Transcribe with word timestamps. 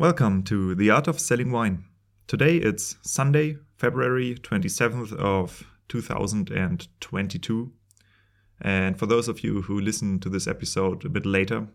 Welcome 0.00 0.44
to 0.44 0.74
The 0.74 0.88
Art 0.88 1.08
of 1.08 1.20
Selling 1.20 1.52
Wine. 1.52 1.84
Today 2.26 2.56
it's 2.56 2.96
Sunday, 3.02 3.58
February 3.76 4.34
27th 4.34 5.12
of 5.12 5.62
2022. 5.88 7.70
And 8.62 8.98
for 8.98 9.04
those 9.04 9.28
of 9.28 9.44
you 9.44 9.60
who 9.60 9.78
listen 9.78 10.18
to 10.20 10.30
this 10.30 10.46
episode 10.46 11.04
a 11.04 11.10
bit 11.10 11.26
later, 11.26 11.66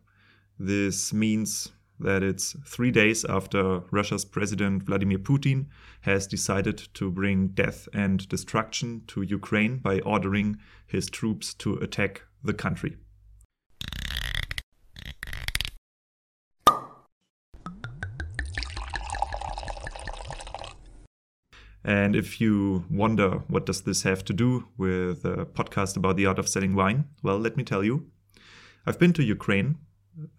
this 0.58 1.14
means 1.14 1.72
that 2.00 2.24
it's 2.24 2.56
three 2.66 2.90
days 2.90 3.26
after 3.26 3.82
Russia's 3.92 4.26
President 4.26 4.82
Vladimir 4.82 5.20
Putin 5.20 5.68
has 6.02 6.26
decided 6.26 6.80
to 6.96 7.12
bring 7.12 7.50
death 7.50 7.88
and 7.94 8.28
destruction 8.28 9.04
to 9.06 9.22
Ukraine 9.22 9.78
by 9.78 10.00
ordering 10.00 10.58
his 10.88 11.12
troops 11.12 11.54
to 11.54 11.76
attack 11.76 12.24
the 12.44 12.56
country. 12.56 12.98
And 21.86 22.16
if 22.16 22.42
you 22.42 22.84
wonder 22.90 23.44
what 23.48 23.68
does 23.68 23.82
this 23.82 24.02
have 24.02 24.26
to 24.26 24.34
do 24.34 24.68
with 24.76 25.24
a 25.24 25.46
podcast 25.46 25.96
about 25.96 26.18
the 26.18 26.26
art 26.26 26.40
of 26.40 26.50
selling 26.50 26.74
wine, 26.74 27.06
well, 27.22 27.38
let 27.38 27.56
me 27.56 27.64
tell 27.64 27.84
you. 27.84 28.08
I've 28.88 28.98
been 28.98 29.14
to 29.14 29.24
Ukraine 29.24 29.78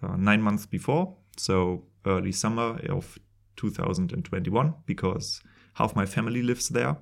uh, 0.02 0.16
nine 0.16 0.42
months 0.42 0.66
before, 0.66 1.14
so 1.36 1.84
early 2.04 2.32
summer 2.32 2.80
of 2.88 3.16
2021, 3.56 4.74
because 4.86 5.40
half 5.74 5.94
my 5.94 6.04
family 6.04 6.42
lives 6.42 6.68
there. 6.68 6.96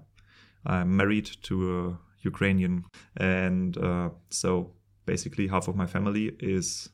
I'm 0.67 0.95
married 0.95 1.31
to 1.45 1.79
a 1.79 1.99
Ukrainian, 2.21 2.85
and 3.17 3.79
uh, 3.79 4.11
so 4.29 4.73
basically 5.07 5.47
half 5.49 5.69
of 5.69 5.77
my 5.77 5.87
family 5.87 6.37
is 6.39 6.91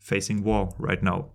facing 0.00 0.42
war 0.42 0.74
right 0.78 1.02
now. 1.02 1.30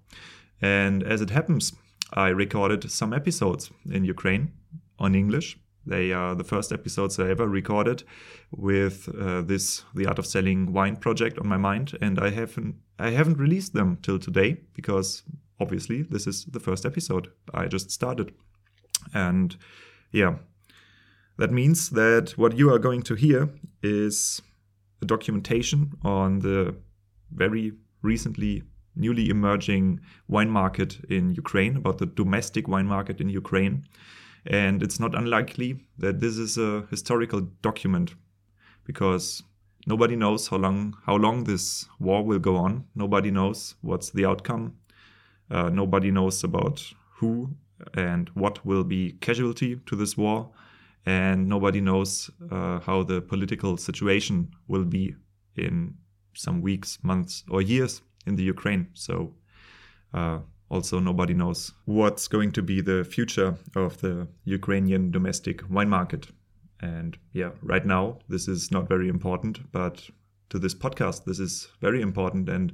And 0.62 1.04
as 1.04 1.22
it 1.22 1.30
happens, 1.30 1.74
I 2.14 2.30
recorded 2.30 2.90
some 2.92 3.14
episodes 3.14 3.72
in 3.90 4.04
Ukraine 4.04 4.52
on 5.04 5.16
English. 5.16 5.58
They 5.86 6.14
are 6.14 6.34
the 6.34 6.46
first 6.46 6.72
episodes 6.72 7.20
I 7.20 7.30
ever 7.30 7.48
recorded 7.48 8.04
with 8.52 9.10
uh, 9.10 9.42
this 9.42 9.84
the 9.94 10.06
art 10.06 10.18
of 10.18 10.26
selling 10.26 10.72
wine 10.72 10.96
project 10.96 11.38
on 11.40 11.48
my 11.48 11.58
mind, 11.58 11.98
and 12.02 12.20
I 12.20 12.30
haven't 12.30 12.76
I 12.98 13.10
haven't 13.10 13.38
released 13.38 13.74
them 13.74 13.98
till 14.02 14.18
today 14.18 14.62
because 14.74 15.24
obviously 15.60 16.04
this 16.04 16.26
is 16.26 16.46
the 16.46 16.62
first 16.62 16.86
episode 16.86 17.28
I 17.54 17.68
just 17.68 17.92
started, 17.92 18.34
and 19.14 19.58
yeah, 20.12 20.36
that 21.38 21.52
means 21.52 21.90
that 21.90 22.38
what 22.38 22.58
you 22.58 22.74
are 22.74 22.80
going 22.80 23.04
to 23.04 23.16
hear 23.16 23.50
is 23.82 24.42
a 25.02 25.06
documentation 25.06 25.92
on 26.04 26.40
the 26.40 26.76
very 27.30 27.74
recently 28.02 28.64
newly 28.96 29.30
emerging 29.30 30.00
wine 30.30 30.50
market 30.50 31.00
in 31.10 31.34
Ukraine 31.36 31.76
about 31.76 31.98
the 31.98 32.06
domestic 32.06 32.68
wine 32.68 32.86
market 32.86 33.20
in 33.20 33.28
Ukraine 33.28 33.84
and 34.46 34.84
it's 34.84 35.00
not 35.00 35.16
unlikely 35.16 35.78
that 35.98 36.20
this 36.20 36.38
is 36.38 36.58
a 36.58 36.86
historical 36.90 37.42
document 37.62 38.16
because 38.86 39.44
nobody 39.88 40.16
knows 40.16 40.48
how 40.48 40.58
long 40.58 40.96
how 41.06 41.16
long 41.16 41.44
this 41.44 41.88
war 42.00 42.24
will 42.24 42.40
go 42.40 42.56
on. 42.58 42.86
Nobody 42.96 43.32
knows 43.32 43.76
what's 43.82 44.12
the 44.12 44.26
outcome. 44.26 44.76
Uh, 45.50 45.70
nobody 45.70 46.12
knows 46.12 46.44
about 46.44 46.84
who 47.18 47.56
and 47.94 48.30
what 48.34 48.66
will 48.66 48.84
be 48.84 49.14
casualty 49.22 49.76
to 49.86 49.96
this 49.96 50.18
war, 50.18 50.52
and 51.06 51.48
nobody 51.48 51.82
knows 51.82 52.30
uh, 52.52 52.80
how 52.80 53.04
the 53.04 53.22
political 53.22 53.78
situation 53.78 54.54
will 54.68 54.86
be 54.86 55.16
in 55.56 55.96
some 56.34 56.62
weeks, 56.62 56.98
months, 57.04 57.44
or 57.50 57.62
years 57.62 58.02
in 58.26 58.36
the 58.36 58.44
Ukraine. 58.44 58.88
So. 58.94 59.36
Uh, 60.14 60.40
also, 60.70 61.00
nobody 61.00 61.34
knows 61.34 61.72
what's 61.86 62.28
going 62.28 62.52
to 62.54 62.62
be 62.64 62.82
the 62.82 63.04
future 63.04 63.56
of 63.76 64.00
the 64.02 64.28
Ukrainian 64.46 65.12
domestic 65.12 65.62
wine 65.70 65.90
market. 65.90 66.28
And 66.82 67.18
yeah, 67.32 67.52
right 67.62 67.86
now, 67.86 68.20
this 68.28 68.48
is 68.48 68.72
not 68.72 68.90
very 68.90 69.08
important, 69.08 69.72
but 69.72 70.10
to 70.50 70.60
this 70.60 70.74
podcast, 70.74 71.26
this 71.26 71.40
is 71.40 71.68
very 71.80 72.02
important. 72.02 72.50
And 72.50 72.74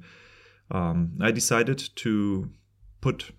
um, 0.72 1.17
I 1.22 1.31
decided 1.31 1.89
to 1.97 2.50
put 3.01 3.31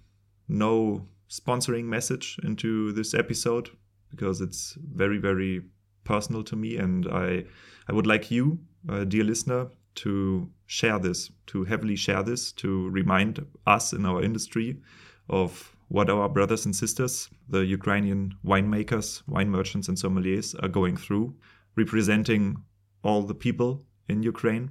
no 0.49 1.07
sponsoring 1.29 1.85
message 1.85 2.39
into 2.43 2.93
this 2.93 3.15
episode 3.15 3.71
because 4.11 4.41
it's 4.41 4.77
very, 4.95 5.19
very 5.19 5.63
personal 6.05 6.43
to 6.45 6.57
me. 6.57 6.77
And 6.77 7.07
I, 7.09 7.45
I 7.89 7.93
would 7.93 8.07
like 8.07 8.31
you, 8.31 8.59
uh, 8.89 9.05
dear 9.05 9.25
listener, 9.25 9.69
to 9.97 10.51
share 10.71 11.01
this, 11.01 11.33
to 11.49 11.65
heavily 11.65 11.97
share 11.97 12.23
this, 12.23 12.53
to 12.53 12.89
remind 12.91 13.45
us 13.67 13.93
in 13.93 14.07
our 14.07 14.23
industry 14.23 14.81
of 15.29 15.75
what 15.89 16.09
our 16.09 16.29
brothers 16.29 16.65
and 16.65 16.77
sisters, 16.77 17.29
the 17.49 17.67
Ukrainian 17.67 18.37
winemakers, 18.45 19.21
wine 19.27 19.51
merchants, 19.51 19.89
and 19.89 19.99
sommeliers 19.99 20.55
are 20.63 20.69
going 20.69 20.97
through, 20.97 21.35
representing 21.75 22.57
all 23.03 23.23
the 23.23 23.35
people 23.35 23.85
in 24.09 24.23
Ukraine. 24.23 24.71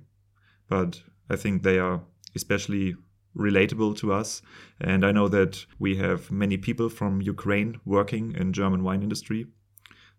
But 0.70 1.02
I 1.30 1.36
think 1.36 1.64
they 1.64 1.80
are 1.80 2.00
especially 2.34 2.96
relatable 3.36 3.98
to 3.98 4.14
us. 4.14 4.42
And 4.80 5.06
I 5.06 5.12
know 5.12 5.28
that 5.28 5.66
we 5.80 5.98
have 5.98 6.32
many 6.32 6.56
people 6.56 6.88
from 6.88 7.22
Ukraine 7.22 7.78
working 7.84 8.36
in 8.38 8.54
German 8.54 8.84
wine 8.84 9.04
industry. 9.04 9.48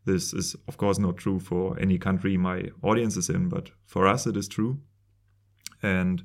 This 0.05 0.35
is, 0.35 0.55
of 0.69 0.77
course, 0.77 0.99
not 0.99 1.17
true 1.17 1.41
for 1.41 1.81
any 1.81 1.97
country 1.97 2.37
my 2.37 2.69
audience 2.83 3.17
is 3.17 3.31
in, 3.31 3.49
but 3.49 3.71
for 3.87 4.07
us 4.07 4.27
it 4.27 4.37
is 4.37 4.47
true. 4.47 4.81
And 5.83 6.25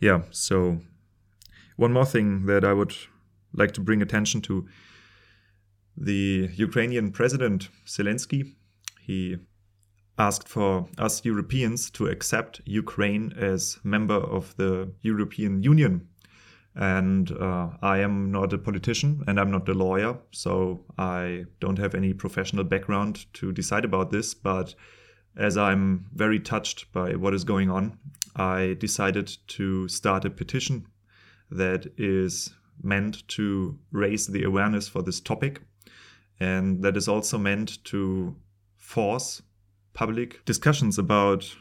yeah, 0.00 0.22
so 0.30 0.78
one 1.76 1.92
more 1.92 2.06
thing 2.06 2.46
that 2.46 2.64
I 2.64 2.72
would 2.72 2.94
like 3.52 3.72
to 3.72 3.80
bring 3.80 4.02
attention 4.02 4.40
to 4.42 4.66
the 5.96 6.50
Ukrainian 6.54 7.12
president 7.12 7.68
Zelensky, 7.86 8.54
he 9.00 9.36
asked 10.18 10.48
for 10.48 10.88
us 10.98 11.24
Europeans 11.24 11.90
to 11.90 12.06
accept 12.06 12.60
Ukraine 12.64 13.32
as 13.36 13.78
member 13.84 14.14
of 14.14 14.56
the 14.56 14.92
European 15.02 15.62
Union. 15.62 16.08
And 16.76 17.30
uh, 17.30 17.70
I 17.82 17.98
am 17.98 18.32
not 18.32 18.52
a 18.52 18.58
politician 18.58 19.22
and 19.28 19.38
I'm 19.38 19.50
not 19.50 19.68
a 19.68 19.74
lawyer, 19.74 20.18
so 20.32 20.84
I 20.98 21.44
don't 21.60 21.78
have 21.78 21.94
any 21.94 22.12
professional 22.12 22.64
background 22.64 23.26
to 23.34 23.52
decide 23.52 23.84
about 23.84 24.10
this. 24.10 24.34
But 24.34 24.74
as 25.36 25.56
I'm 25.56 26.06
very 26.14 26.38
touched 26.40 26.92
by 26.92 27.14
what 27.14 27.34
is 27.34 27.44
going 27.44 27.70
on, 27.70 27.98
I 28.36 28.76
decided 28.78 29.36
to 29.48 29.88
start 29.88 30.24
a 30.24 30.30
petition 30.30 30.86
that 31.50 31.86
is 31.96 32.50
meant 32.82 33.26
to 33.28 33.78
raise 33.92 34.26
the 34.26 34.44
awareness 34.44 34.88
for 34.88 35.02
this 35.02 35.20
topic 35.20 35.62
and 36.40 36.82
that 36.82 36.96
is 36.96 37.08
also 37.08 37.38
meant 37.38 37.82
to 37.84 38.34
force 38.76 39.42
public 39.92 40.44
discussions 40.44 40.98
about 40.98 41.54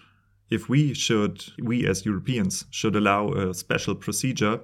if 0.49 0.67
we 0.67 0.93
should 0.93 1.43
we 1.61 1.87
as 1.87 2.05
Europeans 2.05 2.65
should 2.71 2.95
allow 2.95 3.31
a 3.33 3.53
special 3.53 3.95
procedure 3.95 4.59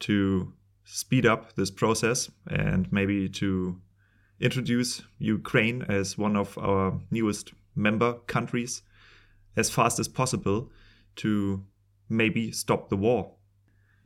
to 0.00 0.52
speed 0.84 1.24
up 1.24 1.54
this 1.54 1.70
process 1.70 2.30
and 2.48 2.92
maybe 2.92 3.28
to 3.28 3.80
introduce 4.40 5.02
Ukraine 5.18 5.82
as 5.88 6.18
one 6.18 6.36
of 6.36 6.58
our 6.58 7.00
newest 7.10 7.52
member 7.74 8.14
countries 8.26 8.82
as 9.56 9.70
fast 9.70 9.98
as 9.98 10.08
possible 10.08 10.70
to 11.16 11.64
maybe 12.08 12.50
stop 12.52 12.88
the 12.88 12.96
war. 12.96 13.34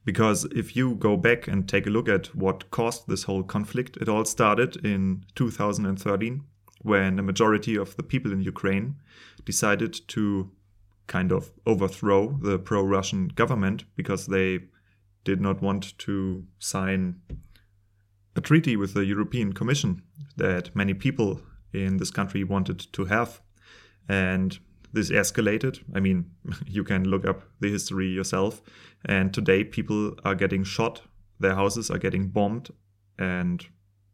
Because 0.05 0.45
if 0.47 0.75
you 0.75 0.95
go 0.95 1.17
back 1.17 1.49
and 1.49 1.69
take 1.69 1.87
a 1.87 1.91
look 1.91 2.09
at 2.09 2.35
what 2.35 2.71
caused 2.71 3.09
this 3.09 3.25
whole 3.25 3.43
conflict, 3.43 3.97
it 3.99 4.09
all 4.09 4.25
started 4.25 4.77
in 4.85 5.25
2013 5.35 6.45
when 6.83 7.17
the 7.17 7.23
majority 7.23 7.77
of 7.77 7.97
the 7.97 8.03
people 8.03 8.33
in 8.33 8.41
Ukraine 8.41 8.97
decided 9.45 9.99
to 10.09 10.51
kind 11.07 11.33
of 11.33 11.53
overthrow 11.67 12.39
the 12.41 12.59
pro 12.59 12.83
Russian 12.83 13.29
government 13.29 13.85
because 13.97 14.27
they 14.27 14.61
did 15.25 15.41
not 15.41 15.61
want 15.61 15.99
to 15.99 16.45
sign 16.59 17.21
a 18.37 18.41
treaty 18.41 18.77
with 18.77 18.95
the 18.95 19.05
European 19.05 19.53
Commission 19.53 20.03
that 20.37 20.75
many 20.77 20.95
people 20.95 21.41
in 21.73 21.97
this 21.97 22.11
country 22.11 22.45
wanted 22.45 22.79
to 22.93 23.07
have. 23.07 23.41
And 24.09 24.59
this 24.93 25.11
escalated. 25.11 25.81
I 25.95 26.01
mean, 26.01 26.31
you 26.67 26.85
can 26.85 27.05
look 27.05 27.27
up 27.27 27.43
the 27.61 27.71
history 27.71 28.09
yourself. 28.09 28.63
And 29.05 29.33
today, 29.33 29.65
people 29.65 30.15
are 30.25 30.35
getting 30.35 30.65
shot, 30.65 31.03
their 31.39 31.55
houses 31.55 31.91
are 31.91 31.99
getting 31.99 32.29
bombed, 32.29 32.71
and 33.19 33.65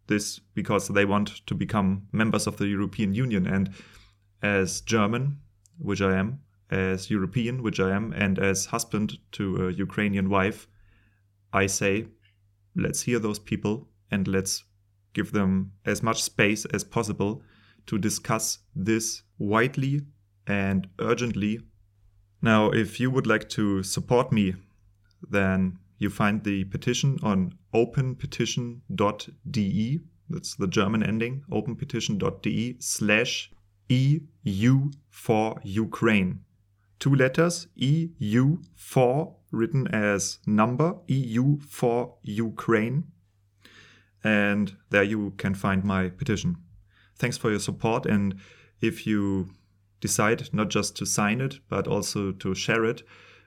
this 0.07 0.39
because 0.39 0.89
they 0.89 1.05
want 1.05 1.47
to 1.47 1.55
become 1.55 2.07
members 2.13 2.47
of 2.47 2.59
the 2.59 2.67
European 2.67 3.15
Union. 3.15 3.47
And 3.47 3.71
as 4.43 4.83
German, 4.83 5.39
which 5.79 6.03
I 6.03 6.17
am, 6.17 6.41
as 6.71 7.11
European, 7.11 7.63
which 7.63 7.81
I 7.81 7.91
am, 7.91 8.13
and 8.13 8.39
as 8.39 8.67
husband 8.67 9.19
to 9.33 9.69
a 9.69 9.73
Ukrainian 9.73 10.29
wife, 10.29 10.69
I 11.53 11.67
say, 11.67 12.09
let's 12.75 13.03
hear 13.03 13.19
those 13.19 13.39
people 13.39 13.89
and 14.11 14.27
let's 14.29 14.65
give 15.13 15.33
them 15.33 15.73
as 15.87 16.03
much 16.03 16.23
space 16.23 16.65
as 16.67 16.85
possible 16.85 17.43
to 17.87 17.99
discuss 17.99 18.59
this 18.75 19.23
widely 19.39 20.03
and 20.47 20.89
urgently. 20.99 21.61
Now, 22.43 22.71
if 22.71 23.01
you 23.01 23.11
would 23.11 23.27
like 23.27 23.49
to 23.51 23.83
support 23.83 24.33
me, 24.33 24.55
then 25.29 25.79
you 25.99 26.09
find 26.11 26.45
the 26.45 26.65
petition 26.65 27.19
on 27.23 27.55
openpetition.de. 27.75 30.01
That's 30.31 30.55
the 30.55 30.67
German 30.67 31.03
ending, 31.03 31.45
openpetition.de 31.51 32.77
slash 32.81 33.51
EU 33.89 34.91
for 35.11 35.61
Ukraine. 35.63 36.41
Two 36.99 37.15
letters, 37.15 37.69
EU 37.77 38.59
for, 38.75 39.37
written 39.51 39.87
as 39.89 40.39
number, 40.47 40.95
EU 41.07 41.59
for 41.61 42.15
Ukraine. 42.23 43.05
And 44.23 44.75
there 44.89 45.03
you 45.03 45.35
can 45.37 45.55
find 45.55 45.85
my 45.85 46.09
petition. 46.09 46.57
Thanks 47.17 47.37
for 47.37 47.51
your 47.51 47.61
support. 47.61 48.07
And 48.07 48.37
if 48.81 49.07
you 49.07 49.51
decide 50.01 50.49
not 50.53 50.69
just 50.69 50.97
to 50.97 51.07
sign 51.07 51.41
it, 51.41 51.61
but 51.69 51.87
also 51.89 52.33
to 52.33 52.55
share 52.55 52.85
it, 52.85 53.03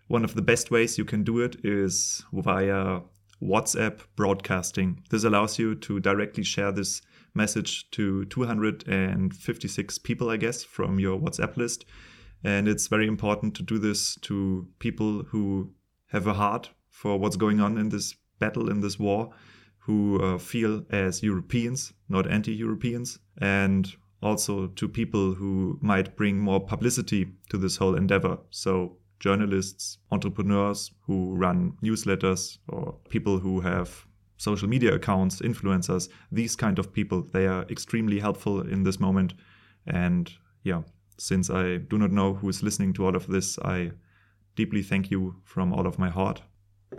one 0.08 0.24
of 0.24 0.36
the 0.36 0.42
best 0.42 0.72
ways 0.72 0.98
you 0.98 1.06
can 1.06 1.24
do 1.24 1.40
it 1.40 1.58
is 1.64 2.24
via 2.32 3.02
WhatsApp 3.42 4.00
broadcasting. 4.16 5.04
This 5.10 5.24
allows 5.24 5.60
you 5.60 5.76
to 5.76 6.00
directly 6.00 6.44
share 6.44 6.72
this 6.72 7.02
message 7.34 7.92
to 7.92 8.26
256 8.26 9.98
people, 10.00 10.30
I 10.30 10.38
guess, 10.38 10.64
from 10.64 11.00
your 11.00 11.20
WhatsApp 11.20 11.58
list. 11.58 11.86
And 12.44 12.68
it's 12.68 12.88
very 12.88 13.08
important 13.08 13.54
to 13.56 13.64
do 13.64 13.78
this 13.78 14.16
to 14.22 14.68
people 14.80 15.24
who 15.24 15.74
have 16.08 16.26
a 16.26 16.34
heart 16.34 16.70
for 16.90 17.20
what's 17.20 17.36
going 17.36 17.60
on 17.60 17.78
in 17.78 17.90
this 17.90 18.16
battle, 18.40 18.70
in 18.70 18.80
this 18.82 18.98
war, 18.98 19.32
who 19.88 20.22
uh, 20.22 20.38
feel 20.38 20.84
as 20.90 21.24
Europeans, 21.24 21.94
not 22.10 22.30
anti 22.30 22.54
Europeans, 22.54 23.20
and 23.38 23.96
also 24.22 24.68
to 24.68 24.90
people 24.90 25.34
who 25.34 25.80
might 25.82 26.18
bring 26.18 26.38
more 26.38 26.60
publicity 26.60 27.26
to 27.50 27.58
this 27.58 27.78
whole 27.78 27.96
endeavor. 27.96 28.38
So, 28.50 28.98
journalists, 29.22 30.00
entrepreneurs 30.12 30.92
who 31.06 31.36
run 31.36 31.78
newsletters, 31.82 32.58
or 32.68 32.98
people 33.08 33.40
who 33.40 33.62
have 33.62 34.06
social 34.36 34.68
media 34.68 34.94
accounts, 34.94 35.40
influencers, 35.40 36.10
these 36.34 36.58
kind 36.58 36.80
of 36.80 36.92
people, 36.92 37.22
they 37.32 37.48
are 37.48 37.66
extremely 37.70 38.20
helpful 38.20 38.60
in 38.68 38.84
this 38.84 39.00
moment. 39.00 39.36
And 39.86 40.30
yeah, 40.64 40.82
since 41.18 41.50
I 41.50 41.78
do 41.78 41.98
not 41.98 42.12
know 42.12 42.34
who 42.34 42.50
is 42.50 42.62
listening 42.62 42.92
to 42.96 43.06
all 43.06 43.16
of 43.16 43.28
this, 43.28 43.58
I 43.60 43.92
deeply 44.58 44.84
thank 44.84 45.10
you 45.10 45.38
from 45.46 45.72
all 45.72 45.88
of 45.88 45.98
my 45.98 46.10
heart. 46.10 46.42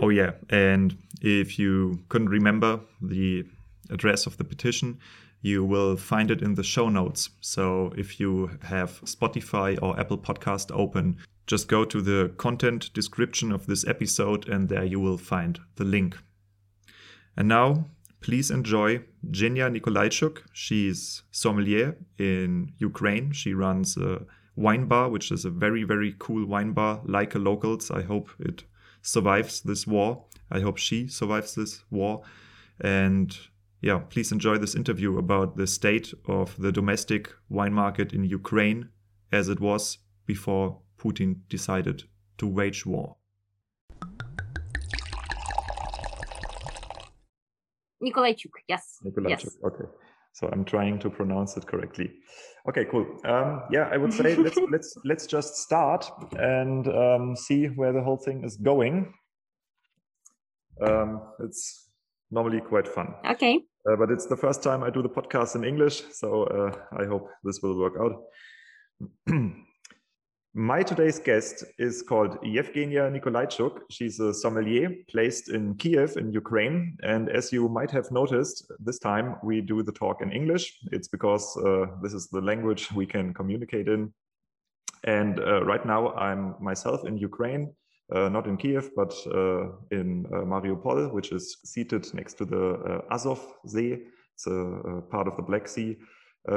Oh, 0.00 0.10
yeah, 0.10 0.32
and 0.50 0.96
if 1.20 1.58
you 1.58 2.00
couldn't 2.08 2.28
remember 2.28 2.80
the 3.00 3.46
address 3.90 4.26
of 4.26 4.36
the 4.36 4.44
petition, 4.44 4.98
you 5.40 5.64
will 5.64 5.96
find 5.96 6.30
it 6.30 6.42
in 6.42 6.54
the 6.54 6.62
show 6.62 6.88
notes. 6.88 7.30
So 7.40 7.92
if 7.96 8.20
you 8.20 8.50
have 8.62 9.00
Spotify 9.02 9.78
or 9.82 9.98
Apple 9.98 10.18
Podcast 10.18 10.70
open, 10.72 11.16
just 11.46 11.68
go 11.68 11.84
to 11.84 12.02
the 12.02 12.32
content 12.36 12.92
description 12.92 13.52
of 13.52 13.66
this 13.66 13.86
episode 13.86 14.48
and 14.48 14.68
there 14.68 14.84
you 14.84 15.00
will 15.00 15.18
find 15.18 15.58
the 15.76 15.84
link. 15.84 16.18
And 17.36 17.48
now, 17.48 17.86
please 18.20 18.50
enjoy 18.50 19.04
Zhenya 19.28 19.70
Nikolaichuk. 19.70 20.42
She's 20.52 21.22
sommelier 21.30 21.96
in 22.18 22.72
Ukraine. 22.78 23.32
She 23.32 23.54
runs 23.54 23.96
a 23.96 24.22
wine 24.56 24.86
bar, 24.86 25.08
which 25.08 25.30
is 25.30 25.44
a 25.44 25.50
very, 25.50 25.84
very 25.84 26.14
cool 26.18 26.44
wine 26.44 26.72
bar, 26.72 27.00
like 27.04 27.34
a 27.34 27.38
locals. 27.38 27.90
I 27.90 28.02
hope 28.02 28.28
it 28.40 28.64
survives 29.02 29.60
this 29.60 29.86
war. 29.86 30.24
I 30.50 30.60
hope 30.60 30.78
she 30.78 31.08
survives 31.08 31.54
this 31.54 31.84
war. 31.90 32.22
And 32.80 33.36
yeah, 33.80 33.98
please 33.98 34.32
enjoy 34.32 34.58
this 34.58 34.74
interview 34.74 35.18
about 35.18 35.56
the 35.56 35.66
state 35.66 36.12
of 36.26 36.56
the 36.60 36.72
domestic 36.72 37.32
wine 37.48 37.72
market 37.72 38.12
in 38.12 38.24
Ukraine 38.24 38.88
as 39.30 39.48
it 39.48 39.60
was 39.60 39.98
before 40.26 40.80
Putin 40.98 41.40
decided 41.48 42.04
to 42.38 42.46
wage 42.46 42.84
war. 42.86 43.16
Nikolaichuk, 48.02 48.52
yes. 48.68 48.98
Nikolaichuk, 49.04 49.28
yes. 49.28 49.58
okay. 49.64 49.84
So 50.32 50.48
I'm 50.52 50.64
trying 50.64 50.98
to 51.00 51.10
pronounce 51.10 51.56
it 51.56 51.66
correctly. 51.66 52.12
Okay, 52.68 52.84
cool. 52.90 53.06
Um, 53.24 53.62
yeah, 53.70 53.88
I 53.92 53.96
would 53.96 54.12
say 54.12 54.36
let's 54.36 54.58
let's 54.70 54.94
let's 55.04 55.26
just 55.26 55.56
start 55.56 56.10
and 56.38 56.86
um, 56.88 57.36
see 57.36 57.66
where 57.66 57.92
the 57.92 58.02
whole 58.02 58.18
thing 58.18 58.44
is 58.44 58.56
going. 58.56 59.12
Um, 60.86 61.22
it's 61.40 61.88
normally 62.30 62.60
quite 62.60 62.86
fun. 62.86 63.14
Okay. 63.30 63.60
Uh, 63.90 63.96
but 63.96 64.10
it's 64.10 64.26
the 64.26 64.36
first 64.36 64.62
time 64.62 64.84
I 64.84 64.90
do 64.90 65.02
the 65.02 65.08
podcast 65.08 65.56
in 65.56 65.64
English, 65.64 66.02
so 66.12 66.44
uh, 66.44 66.72
I 67.00 67.06
hope 67.06 67.28
this 67.42 67.60
will 67.62 67.78
work 67.78 67.94
out. 67.98 68.12
My 70.54 70.82
today's 70.82 71.18
guest 71.18 71.64
is 71.78 72.02
called 72.02 72.38
Yevgenia 72.42 73.10
Nikolaichuk. 73.10 73.80
She's 73.90 74.18
a 74.18 74.32
sommelier 74.32 74.90
placed 75.08 75.50
in 75.50 75.74
Kiev 75.76 76.16
in 76.16 76.32
Ukraine. 76.32 76.96
And 77.02 77.28
as 77.28 77.52
you 77.52 77.68
might 77.68 77.90
have 77.90 78.10
noticed, 78.10 78.66
this 78.80 78.98
time 78.98 79.36
we 79.44 79.60
do 79.60 79.82
the 79.82 79.92
talk 79.92 80.22
in 80.22 80.32
English. 80.32 80.78
It's 80.90 81.08
because 81.08 81.56
uh, 81.58 81.86
this 82.02 82.14
is 82.14 82.28
the 82.28 82.40
language 82.40 82.90
we 82.92 83.06
can 83.06 83.34
communicate 83.34 83.88
in. 83.88 84.12
And 85.04 85.38
uh, 85.38 85.64
right 85.64 85.84
now 85.84 86.14
I'm 86.14 86.54
myself 86.60 87.06
in 87.06 87.18
Ukraine 87.18 87.74
uh, 88.14 88.28
not 88.28 88.46
in 88.46 88.56
Kiev, 88.56 88.90
but 88.96 89.12
uh, 89.26 89.68
in 89.90 90.26
uh, 90.32 90.38
Mariupol, 90.38 91.12
which 91.12 91.32
is 91.32 91.58
seated 91.64 92.06
next 92.14 92.34
to 92.38 92.44
the 92.44 93.02
Azov 93.10 93.40
Sea. 93.66 93.98
It's 94.34 94.46
a, 94.46 94.50
a, 94.50 95.02
part 95.02 95.28
of 95.28 95.36
the 95.36 95.42
Black 95.42 95.68
Sea 95.68 95.96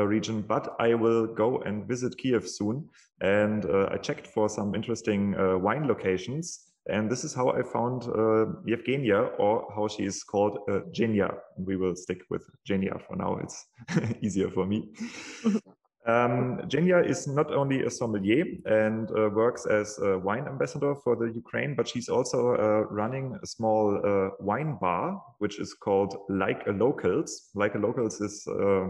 region. 0.05 0.41
But 0.41 0.75
I 0.79 0.93
will 0.93 1.27
go 1.27 1.59
and 1.59 1.87
visit 1.87 2.17
Kiev 2.17 2.47
soon. 2.47 2.89
And 3.21 3.65
I 3.65 3.97
checked 3.97 4.27
for 4.27 4.49
some 4.49 4.73
interesting 4.75 5.35
wine 5.61 5.87
locations. 5.87 6.71
And 6.89 7.11
this 7.11 7.23
is 7.23 7.33
how 7.33 7.49
I 7.49 7.61
found 7.61 8.03
uh, 8.03 8.57
Yevgenia, 8.67 9.39
or 9.39 9.67
how 9.75 9.87
she 9.87 10.03
is 10.03 10.23
called 10.23 10.57
uh, 10.67 10.79
Zhenya. 10.91 11.35
We 11.55 11.77
will 11.77 11.95
stick 11.95 12.21
with 12.29 12.43
Zhenya 12.67 12.99
for 13.05 13.15
now. 13.15 13.37
It's 13.37 13.65
easier 14.21 14.49
for 14.49 14.65
me. 14.65 14.89
Um, 16.07 16.57
Zhenya 16.67 17.07
is 17.07 17.27
not 17.27 17.53
only 17.53 17.83
a 17.83 17.89
sommelier 17.91 18.45
and 18.65 19.11
uh, 19.11 19.29
works 19.29 19.67
as 19.67 19.99
a 19.99 20.17
wine 20.17 20.47
ambassador 20.47 20.95
for 20.95 21.15
the 21.15 21.31
Ukraine, 21.31 21.75
but 21.75 21.87
she's 21.87 22.09
also 22.09 22.55
uh, 22.55 22.87
running 22.89 23.37
a 23.43 23.45
small 23.45 24.01
uh, 24.03 24.29
wine 24.39 24.79
bar, 24.81 25.21
which 25.37 25.59
is 25.59 25.75
called 25.75 26.17
Like 26.27 26.65
a 26.65 26.71
Locals. 26.71 27.51
Like 27.53 27.75
a 27.75 27.77
Locals 27.77 28.19
is 28.19 28.47
uh, 28.47 28.87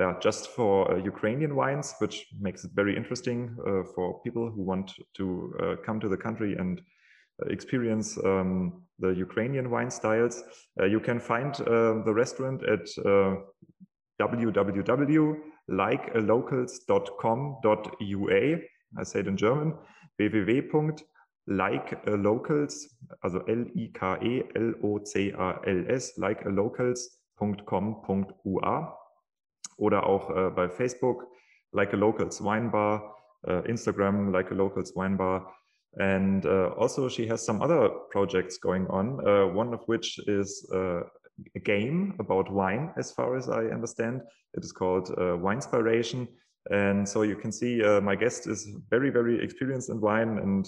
yeah, 0.00 0.14
just 0.20 0.50
for 0.50 0.92
uh, 0.92 0.96
Ukrainian 0.96 1.54
wines, 1.54 1.94
which 1.98 2.26
makes 2.40 2.64
it 2.64 2.72
very 2.74 2.96
interesting 2.96 3.56
uh, 3.60 3.82
for 3.94 4.20
people 4.22 4.50
who 4.50 4.62
want 4.62 4.92
to 5.14 5.78
come 5.84 6.00
to 6.00 6.08
the 6.08 6.16
country 6.16 6.56
and 6.56 6.80
experience 7.50 8.18
um, 8.24 8.82
the 8.98 9.10
Ukrainian 9.10 9.70
wine 9.70 9.90
styles. 9.90 10.42
you 10.94 11.00
can 11.00 11.20
find 11.20 11.54
the 12.06 12.14
restaurant 12.22 12.62
at 12.64 12.86
www 14.20 15.36
likealocals.com.ua. 15.70 18.58
I 18.98 19.02
say 19.04 19.20
it 19.20 19.28
in 19.28 19.36
German, 19.36 19.74
www.likealocals, 20.20 22.74
also 23.22 23.44
L-I-K-E-L-O-C-A-L-S, 23.48 24.04
likealocals.com.ua 26.18 28.97
oder 29.78 30.06
auch 30.06 30.28
äh, 30.30 30.50
bei 30.50 30.68
Facebook, 30.68 31.26
Like 31.72 31.92
a 31.94 31.96
Locals 31.96 32.42
Wine 32.42 32.70
Bar, 32.70 33.14
uh, 33.46 33.62
Instagram, 33.66 34.32
Like 34.32 34.50
a 34.50 34.54
Locals 34.54 34.94
Wine 34.94 35.16
Bar. 35.16 35.54
And 35.98 36.44
uh, 36.44 36.74
also, 36.76 37.08
she 37.08 37.26
has 37.28 37.44
some 37.44 37.62
other 37.62 37.88
projects 38.10 38.58
going 38.58 38.86
on, 38.88 39.20
uh, 39.26 39.46
one 39.46 39.72
of 39.72 39.80
which 39.86 40.18
is 40.26 40.68
a 40.72 41.04
game 41.64 42.14
about 42.18 42.52
wine, 42.52 42.92
as 42.98 43.12
far 43.12 43.36
as 43.36 43.48
I 43.48 43.66
understand. 43.72 44.20
It 44.54 44.64
is 44.64 44.72
called 44.72 45.10
uh, 45.10 45.36
Winspiration. 45.38 46.28
And 46.70 47.08
so 47.08 47.22
you 47.22 47.36
can 47.36 47.50
see 47.50 47.80
my 48.02 48.14
guest 48.14 48.46
is 48.46 48.68
very, 48.90 49.08
very 49.10 49.42
experienced 49.42 49.88
in 49.88 50.00
wine, 50.00 50.38
and 50.38 50.66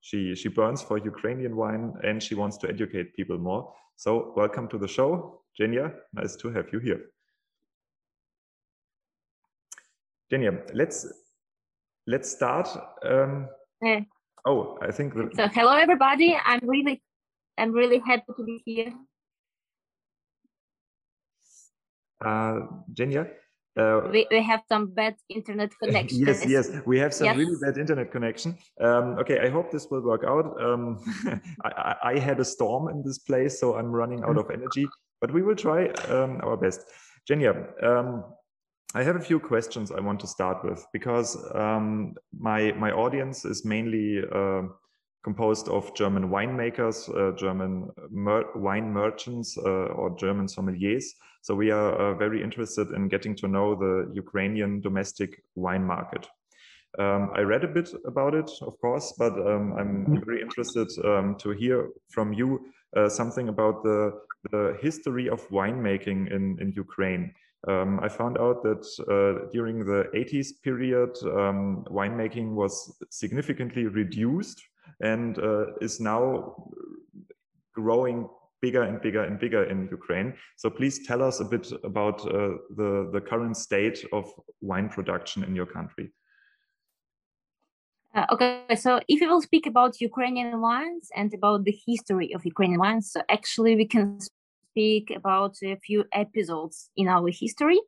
she 0.00 0.36
she 0.36 0.48
burns 0.48 0.82
for 0.82 0.98
Ukrainian 0.98 1.56
wine, 1.56 1.94
and 2.04 2.22
she 2.22 2.36
wants 2.36 2.56
to 2.58 2.68
educate 2.68 3.16
people 3.16 3.38
more. 3.38 3.72
So 3.96 4.32
welcome 4.36 4.68
to 4.68 4.78
the 4.78 4.86
show, 4.86 5.42
Zhenya. 5.58 5.92
Nice 6.12 6.36
to 6.36 6.50
have 6.50 6.66
you 6.72 6.78
here. 6.78 7.00
Zhenya, 10.32 10.62
let's 10.72 11.06
let's 12.06 12.30
start. 12.30 12.68
Um. 13.04 13.48
Oh, 14.46 14.78
I 14.82 14.90
think. 14.90 15.14
The... 15.14 15.30
So 15.34 15.48
hello, 15.48 15.72
everybody. 15.72 16.36
I'm 16.44 16.60
really 16.62 17.02
I'm 17.58 17.72
really 17.72 18.00
happy 18.04 18.32
to 18.36 18.44
be 18.44 18.62
here. 18.64 18.92
uh, 22.24 22.60
Zhenya. 22.94 23.28
Uh, 23.74 24.02
we, 24.12 24.26
we 24.30 24.42
have 24.42 24.60
some 24.68 24.92
bad 24.92 25.14
internet 25.30 25.70
connection. 25.82 26.26
yes, 26.26 26.44
yes, 26.46 26.70
we 26.84 26.98
have 26.98 27.14
some 27.14 27.26
yes. 27.26 27.36
really 27.36 27.56
bad 27.62 27.78
internet 27.78 28.12
connection. 28.12 28.56
Um, 28.80 29.18
okay, 29.18 29.40
I 29.40 29.48
hope 29.48 29.70
this 29.70 29.86
will 29.90 30.02
work 30.02 30.24
out. 30.24 30.60
Um, 30.62 31.00
I, 31.64 31.94
I, 32.04 32.18
had 32.18 32.38
a 32.38 32.44
storm 32.44 32.88
in 32.88 33.02
this 33.02 33.18
place, 33.18 33.58
so 33.58 33.76
I'm 33.76 33.90
running 33.90 34.22
out 34.24 34.36
of 34.42 34.50
energy, 34.50 34.86
but 35.22 35.32
we 35.32 35.40
will 35.40 35.56
try 35.56 35.88
um, 36.08 36.40
our 36.42 36.56
best. 36.56 36.80
Zhenya, 37.30 37.54
um, 37.82 38.24
I 38.94 39.02
have 39.02 39.16
a 39.16 39.20
few 39.20 39.40
questions 39.40 39.90
I 39.90 40.00
want 40.00 40.20
to 40.20 40.26
start 40.26 40.62
with 40.64 40.86
because 40.92 41.36
um, 41.54 42.14
my 42.38 42.72
my 42.72 42.90
audience 42.90 43.44
is 43.44 43.64
mainly 43.64 44.22
uh, 44.30 44.62
composed 45.24 45.68
of 45.68 45.94
German 45.94 46.28
winemakers, 46.28 47.08
uh, 47.08 47.34
German 47.36 47.90
mer 48.10 48.44
wine 48.54 48.92
merchants, 48.92 49.56
uh, 49.56 49.96
or 49.96 50.16
German 50.18 50.46
sommeliers. 50.46 51.04
So 51.40 51.54
we 51.54 51.70
are 51.70 51.92
uh, 51.94 52.14
very 52.14 52.42
interested 52.42 52.90
in 52.90 53.08
getting 53.08 53.34
to 53.36 53.48
know 53.48 53.74
the 53.74 54.12
Ukrainian 54.14 54.80
domestic 54.80 55.42
wine 55.54 55.84
market. 55.84 56.28
Um, 56.98 57.30
I 57.34 57.40
read 57.40 57.64
a 57.64 57.68
bit 57.68 57.88
about 58.06 58.34
it, 58.34 58.50
of 58.60 58.78
course, 58.80 59.14
but 59.18 59.32
um, 59.32 59.72
I'm 59.78 60.04
mm-hmm. 60.04 60.24
very 60.26 60.42
interested 60.42 60.88
um, 61.04 61.36
to 61.38 61.50
hear 61.50 61.88
from 62.10 62.34
you 62.34 62.66
uh, 62.94 63.08
something 63.08 63.48
about 63.48 63.82
the, 63.82 64.12
the 64.50 64.76
history 64.82 65.30
of 65.30 65.48
winemaking 65.48 66.30
in, 66.30 66.58
in 66.60 66.72
Ukraine. 66.76 67.32
Um, 67.68 68.00
I 68.02 68.08
found 68.08 68.38
out 68.38 68.62
that 68.64 68.84
uh, 69.08 69.48
during 69.52 69.84
the 69.84 70.04
80s 70.14 70.48
period, 70.62 71.16
um, 71.22 71.84
winemaking 71.88 72.54
was 72.54 72.96
significantly 73.10 73.86
reduced 73.86 74.60
and 75.00 75.38
uh, 75.38 75.66
is 75.80 76.00
now 76.00 76.56
growing 77.74 78.28
bigger 78.60 78.82
and 78.82 79.00
bigger 79.00 79.24
and 79.24 79.38
bigger 79.38 79.64
in 79.64 79.88
Ukraine. 79.90 80.34
So 80.56 80.70
please 80.70 81.06
tell 81.06 81.22
us 81.22 81.40
a 81.40 81.44
bit 81.44 81.70
about 81.84 82.20
uh, 82.20 82.56
the, 82.76 83.10
the 83.12 83.20
current 83.20 83.56
state 83.56 84.04
of 84.12 84.24
wine 84.60 84.88
production 84.88 85.44
in 85.44 85.54
your 85.54 85.66
country. 85.66 86.12
Uh, 88.14 88.26
okay, 88.30 88.76
so 88.76 89.00
if 89.08 89.20
we 89.20 89.26
will 89.26 89.40
speak 89.40 89.66
about 89.66 90.00
Ukrainian 90.00 90.60
wines 90.60 91.08
and 91.16 91.32
about 91.32 91.64
the 91.64 91.76
history 91.86 92.34
of 92.34 92.44
Ukrainian 92.44 92.78
wines, 92.78 93.10
so 93.10 93.22
actually 93.30 93.74
we 93.74 93.86
can 93.86 94.18
speak 94.72 95.12
about 95.14 95.56
a 95.62 95.76
few 95.76 96.04
episodes 96.12 96.90
in 96.96 97.08
our 97.08 97.28
history. 97.30 97.80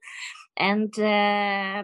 And 0.56 0.92
uh, 0.98 1.82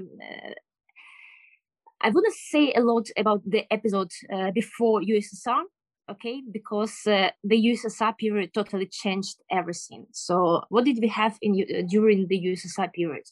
I 2.02 2.08
wouldn't 2.08 2.34
say 2.34 2.72
a 2.72 2.80
lot 2.80 3.08
about 3.16 3.42
the 3.44 3.64
episode 3.72 4.12
uh, 4.32 4.50
before 4.52 5.02
USSR, 5.02 5.62
okay, 6.10 6.42
because 6.52 7.06
uh, 7.06 7.30
the 7.42 7.56
USSR 7.56 8.16
period 8.16 8.54
totally 8.54 8.86
changed 8.86 9.36
everything. 9.50 10.06
So, 10.12 10.62
what 10.68 10.84
did 10.84 10.98
we 11.00 11.08
have 11.08 11.36
in 11.42 11.52
uh, 11.54 11.82
during 11.88 12.28
the 12.28 12.40
USSR 12.40 12.92
period? 12.92 13.24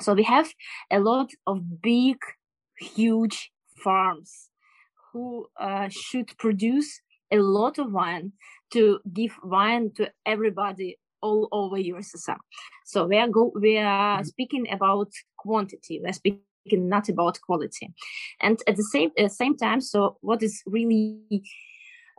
So 0.00 0.14
we 0.14 0.22
have 0.22 0.48
a 0.90 1.00
lot 1.00 1.30
of 1.46 1.82
big, 1.82 2.16
huge 2.78 3.50
farms 3.84 4.48
who 5.12 5.48
uh, 5.58 5.88
should 5.90 6.36
produce 6.38 7.00
a 7.32 7.38
lot 7.38 7.78
of 7.78 7.92
wine 7.92 8.32
to 8.72 9.00
give 9.12 9.32
wine 9.42 9.90
to 9.96 10.10
everybody 10.26 10.98
all 11.22 11.48
over 11.52 11.76
USSR. 11.76 12.38
So 12.86 13.06
we 13.06 13.18
are 13.18 13.28
go 13.28 13.52
we 13.54 13.78
are 13.78 14.18
mm-hmm. 14.18 14.24
speaking 14.24 14.72
about 14.72 15.10
quantity. 15.38 16.00
We're 16.02 16.12
speaking 16.12 16.88
not 16.88 17.08
about 17.08 17.40
quality, 17.40 17.92
and 18.40 18.60
at 18.66 18.76
the 18.76 18.84
same 18.84 19.10
uh, 19.18 19.28
same 19.28 19.56
time. 19.56 19.80
So 19.80 20.18
what 20.20 20.42
is 20.42 20.62
really 20.66 21.42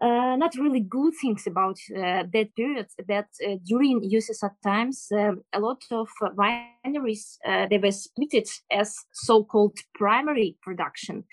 uh, 0.01 0.35
not 0.35 0.55
really 0.55 0.79
good 0.79 1.13
things 1.21 1.45
about 1.45 1.77
uh, 1.95 2.23
that 2.33 2.49
period 2.55 2.87
that 3.07 3.27
uh, 3.47 3.55
during 3.63 4.01
USSR 4.01 4.51
times 4.63 5.07
um, 5.11 5.43
a 5.53 5.59
lot 5.59 5.83
of 5.91 6.09
wineries 6.35 7.37
uh, 7.45 7.67
they 7.69 7.77
were 7.77 7.91
split 7.91 8.49
as 8.71 8.95
so-called 9.11 9.77
primary 9.93 10.57
production 10.63 11.23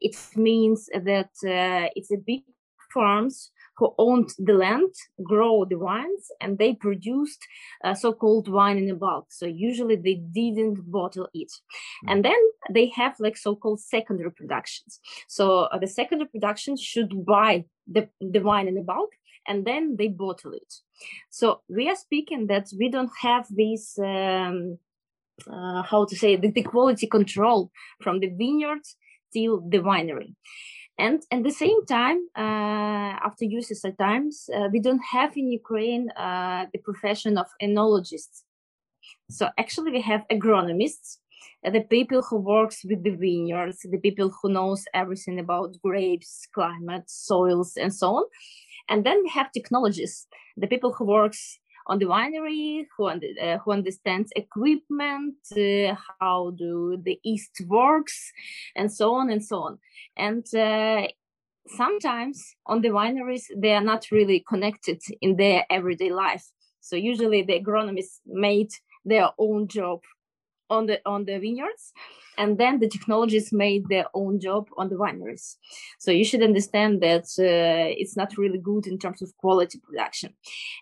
it 0.00 0.16
means 0.34 0.88
that 0.92 1.30
uh, 1.44 1.88
it's 1.94 2.10
a 2.10 2.16
big 2.16 2.42
farms 2.92 3.50
who 3.76 3.94
owned 3.98 4.30
the 4.38 4.54
land 4.54 4.92
grow 5.22 5.64
the 5.64 5.78
wines 5.78 6.30
and 6.40 6.58
they 6.58 6.74
produced 6.74 7.46
uh, 7.84 7.94
so-called 7.94 8.48
wine 8.48 8.78
in 8.78 8.90
a 8.90 8.94
bulk. 8.94 9.26
So 9.30 9.46
usually 9.46 9.96
they 9.96 10.14
didn't 10.14 10.90
bottle 10.90 11.28
it. 11.34 11.52
Mm. 12.04 12.12
and 12.12 12.24
then 12.24 12.40
they 12.70 12.86
have 12.96 13.14
like 13.20 13.36
so-called 13.36 13.80
secondary 13.80 14.32
productions. 14.32 15.00
So 15.28 15.62
uh, 15.64 15.78
the 15.78 15.86
secondary 15.86 16.28
production 16.28 16.76
should 16.76 17.24
buy 17.24 17.64
the, 17.86 18.08
the 18.20 18.40
wine 18.40 18.68
in 18.68 18.78
a 18.78 18.82
bulk 18.82 19.10
and 19.46 19.64
then 19.64 19.96
they 19.96 20.08
bottle 20.08 20.52
it. 20.52 20.72
So 21.30 21.60
we 21.68 21.88
are 21.88 21.96
speaking 21.96 22.46
that 22.48 22.68
we 22.78 22.88
don't 22.88 23.12
have 23.20 23.46
this 23.50 23.98
um, 23.98 24.78
uh, 25.50 25.82
how 25.82 26.06
to 26.06 26.16
say 26.16 26.36
the, 26.36 26.50
the 26.50 26.62
quality 26.62 27.06
control 27.06 27.70
from 28.00 28.20
the 28.20 28.28
vineyards 28.28 28.96
till 29.32 29.60
the 29.60 29.78
winery 29.78 30.34
and 30.98 31.22
at 31.30 31.42
the 31.42 31.50
same 31.50 31.84
time, 31.84 32.18
uh, 32.36 33.12
after 33.28 33.44
USSR 33.44 33.96
times, 33.98 34.48
uh, 34.54 34.68
we 34.72 34.80
don't 34.80 35.02
have 35.12 35.36
in 35.36 35.52
Ukraine 35.52 36.10
uh, 36.16 36.66
the 36.72 36.78
profession 36.78 37.36
of 37.36 37.46
enologists. 37.62 38.42
So 39.30 39.48
actually, 39.58 39.92
we 39.92 40.00
have 40.02 40.24
agronomists, 40.32 41.18
the 41.62 41.82
people 41.82 42.22
who 42.22 42.36
works 42.36 42.84
with 42.84 43.02
the 43.02 43.10
vineyards, 43.10 43.78
the 43.82 43.98
people 43.98 44.32
who 44.40 44.48
knows 44.48 44.84
everything 44.94 45.38
about 45.38 45.76
grapes, 45.82 46.48
climate, 46.54 47.04
soils, 47.08 47.76
and 47.76 47.94
so 47.94 48.16
on. 48.16 48.24
And 48.88 49.04
then 49.04 49.20
we 49.22 49.28
have 49.30 49.52
technologists, 49.52 50.26
the 50.56 50.66
people 50.66 50.92
who 50.92 51.04
works 51.04 51.58
on 51.86 51.98
the 51.98 52.06
winery, 52.06 52.86
who, 52.96 53.06
uh, 53.06 53.58
who 53.58 53.72
understands 53.72 54.32
equipment, 54.36 55.36
uh, 55.52 55.94
how 56.20 56.50
do 56.56 57.00
the 57.02 57.18
yeast 57.22 57.62
works, 57.68 58.32
and 58.74 58.92
so 58.92 59.14
on 59.14 59.30
and 59.30 59.44
so 59.44 59.58
on. 59.60 59.78
And 60.16 60.44
uh, 60.54 61.06
sometimes 61.68 62.56
on 62.66 62.80
the 62.80 62.88
wineries, 62.88 63.44
they 63.56 63.72
are 63.72 63.84
not 63.84 64.10
really 64.10 64.44
connected 64.48 65.00
in 65.20 65.36
their 65.36 65.64
everyday 65.70 66.12
life. 66.12 66.44
So 66.80 66.96
usually 66.96 67.42
the 67.42 67.60
agronomists 67.60 68.20
made 68.26 68.70
their 69.04 69.30
own 69.38 69.68
job 69.68 70.00
on 70.70 70.86
the 70.86 71.00
on 71.06 71.24
the 71.24 71.38
vineyards 71.38 71.92
and 72.38 72.58
then 72.58 72.80
the 72.80 72.88
technologists 72.88 73.52
made 73.52 73.88
their 73.88 74.06
own 74.14 74.38
job 74.40 74.68
on 74.76 74.88
the 74.88 74.96
wineries. 74.96 75.56
So 75.98 76.10
you 76.10 76.24
should 76.24 76.42
understand 76.42 77.00
that 77.02 77.24
uh, 77.38 77.94
it's 78.00 78.16
not 78.16 78.36
really 78.36 78.58
good 78.58 78.86
in 78.86 78.98
terms 78.98 79.22
of 79.22 79.36
quality 79.38 79.78
production. 79.78 80.34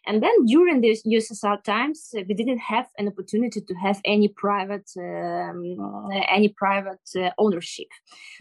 And 0.06 0.22
then 0.22 0.46
during 0.46 0.80
the 0.80 0.96
ussr 1.06 1.62
times 1.62 2.10
uh, 2.16 2.22
we 2.28 2.34
didn't 2.34 2.58
have 2.58 2.88
an 2.98 3.08
opportunity 3.08 3.60
to 3.60 3.74
have 3.74 4.00
any 4.04 4.28
private 4.28 4.90
um, 4.98 6.08
any 6.28 6.48
private 6.48 7.08
uh, 7.16 7.30
ownership. 7.38 7.88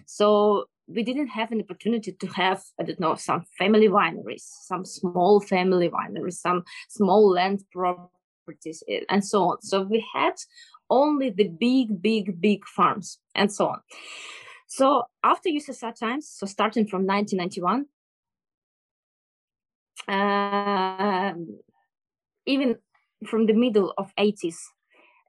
So 0.06 0.66
we 0.88 1.04
didn't 1.04 1.28
have 1.28 1.52
an 1.52 1.62
opportunity 1.62 2.12
to 2.12 2.28
have 2.28 2.62
i 2.78 2.84
don't 2.84 3.00
know 3.00 3.16
some 3.16 3.42
family 3.58 3.88
wineries 3.88 4.46
some 4.68 4.84
small 4.84 5.40
family 5.40 5.90
wineries 5.90 6.34
some 6.34 6.62
small 6.90 7.30
land 7.30 7.64
properties 7.72 8.10
uh, 8.92 9.06
and 9.10 9.26
so 9.26 9.50
on. 9.50 9.62
So 9.62 9.84
we 9.84 10.06
had 10.14 10.34
only 10.94 11.32
the 11.32 11.48
big, 11.48 12.02
big, 12.02 12.40
big 12.40 12.62
farms 12.66 13.20
and 13.34 13.52
so 13.52 13.68
on. 13.74 13.80
So 14.68 15.04
after 15.24 15.50
USSR 15.50 15.94
times, 15.98 16.30
so 16.30 16.46
starting 16.46 16.86
from 16.88 17.06
1991, 17.06 17.86
uh, 20.08 21.34
even 22.46 22.76
from 23.30 23.46
the 23.46 23.54
middle 23.54 23.94
of 23.98 24.14
80s 24.18 24.60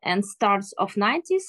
and 0.02 0.25
starts 0.25 0.73
of 0.78 0.94
90s, 0.94 1.47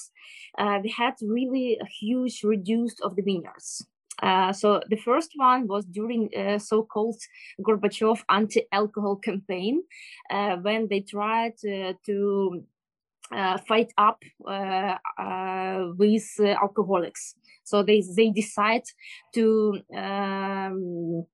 uh, 0.58 0.78
we 0.82 0.90
had 0.90 1.14
really 1.22 1.78
a 1.80 1.86
huge 2.00 2.42
reduced 2.42 3.00
of 3.02 3.16
the 3.16 3.22
vineyards. 3.22 3.86
Uh, 4.22 4.52
so 4.52 4.80
the 4.88 4.96
first 4.96 5.32
one 5.36 5.66
was 5.66 5.84
during 5.84 6.30
uh, 6.34 6.58
so-called 6.58 7.20
Gorbachev 7.60 8.22
anti-alcohol 8.30 9.16
campaign, 9.16 9.82
uh, 10.30 10.56
when 10.56 10.88
they 10.88 11.00
tried 11.00 11.56
uh, 11.64 11.92
to 12.06 12.64
uh, 13.32 13.58
fight 13.58 13.92
up 13.98 14.22
uh, 14.46 14.96
uh, 15.18 15.92
with 15.96 16.28
alcoholics. 16.40 17.34
So 17.64 17.82
they 17.82 18.02
they 18.16 18.30
decide 18.30 18.84
to 19.34 19.80
um, 19.94 21.26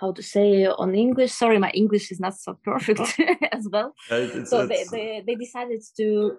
how 0.00 0.12
to 0.12 0.22
say 0.22 0.66
on 0.66 0.94
English. 0.94 1.32
Sorry, 1.32 1.58
my 1.58 1.70
English 1.70 2.10
is 2.10 2.20
not 2.20 2.34
so 2.34 2.58
perfect 2.64 3.20
as 3.52 3.68
well. 3.70 3.94
It's, 4.10 4.50
so 4.50 4.62
it's, 4.62 4.90
they, 4.90 4.96
they 4.96 5.22
they 5.26 5.34
decided 5.34 5.82
to. 5.96 6.38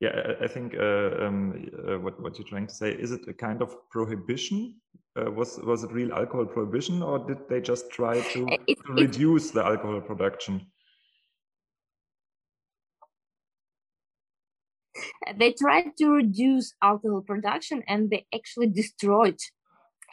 Yeah, 0.00 0.34
I 0.40 0.46
think 0.46 0.76
uh, 0.76 1.26
um, 1.26 1.70
uh, 1.88 1.98
what 1.98 2.20
what 2.22 2.38
you're 2.38 2.46
trying 2.46 2.68
to 2.68 2.74
say 2.74 2.90
is 2.92 3.10
it 3.10 3.26
a 3.26 3.34
kind 3.34 3.62
of 3.62 3.74
prohibition? 3.90 4.76
Uh, 5.18 5.30
was 5.32 5.58
was 5.58 5.82
it 5.82 5.90
real 5.90 6.12
alcohol 6.12 6.46
prohibition, 6.46 7.02
or 7.02 7.18
did 7.18 7.48
they 7.48 7.60
just 7.60 7.90
try 7.90 8.20
to, 8.20 8.46
it, 8.68 8.78
to 8.86 8.92
reduce 8.92 9.50
the 9.50 9.64
alcohol 9.64 10.00
production? 10.00 10.66
They 15.36 15.52
tried 15.52 15.96
to 15.98 16.08
reduce 16.10 16.74
alcohol 16.82 17.22
production 17.22 17.82
and 17.88 18.10
they 18.10 18.26
actually 18.34 18.68
destroyed 18.68 19.38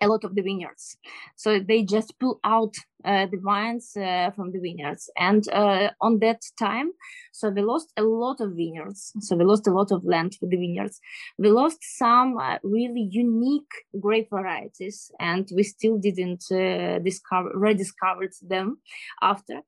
a 0.02 0.08
lot 0.08 0.24
of 0.24 0.36
the 0.36 0.42
vineyards. 0.42 0.98
So 1.36 1.60
they 1.60 1.84
just 1.84 2.20
pull 2.20 2.40
out 2.44 2.76
uh, 3.06 3.28
the 3.28 3.38
wines 3.38 3.96
uh, 3.96 4.32
from 4.36 4.52
the 4.52 4.60
vineyards. 4.60 5.10
And 5.18 5.48
uh, 5.50 5.92
on 6.02 6.20
that 6.20 6.42
time, 6.58 6.92
so 7.32 7.50
we 7.50 7.62
lost 7.62 7.92
a 7.98 8.02
lot 8.02 8.40
of 8.40 8.54
vineyards. 8.56 9.14
So 9.20 9.36
we 9.36 9.46
lost 9.46 9.68
a 9.68 9.72
lot 9.72 9.92
of 9.92 10.04
land 10.06 10.36
for 10.40 10.48
the 10.48 10.58
vineyards. 10.58 11.00
We 11.38 11.50
lost 11.50 11.78
some 11.82 12.38
uh, 12.38 12.58
really 12.64 13.08
unique 13.12 13.74
grape 14.00 14.30
varieties, 14.30 15.12
and 15.20 15.48
we 15.56 15.64
still 15.64 15.98
didn't 15.98 16.46
uh, 16.52 17.00
discover 17.00 17.52
rediscovered 17.54 18.34
them 18.42 18.78
after. 19.22 19.62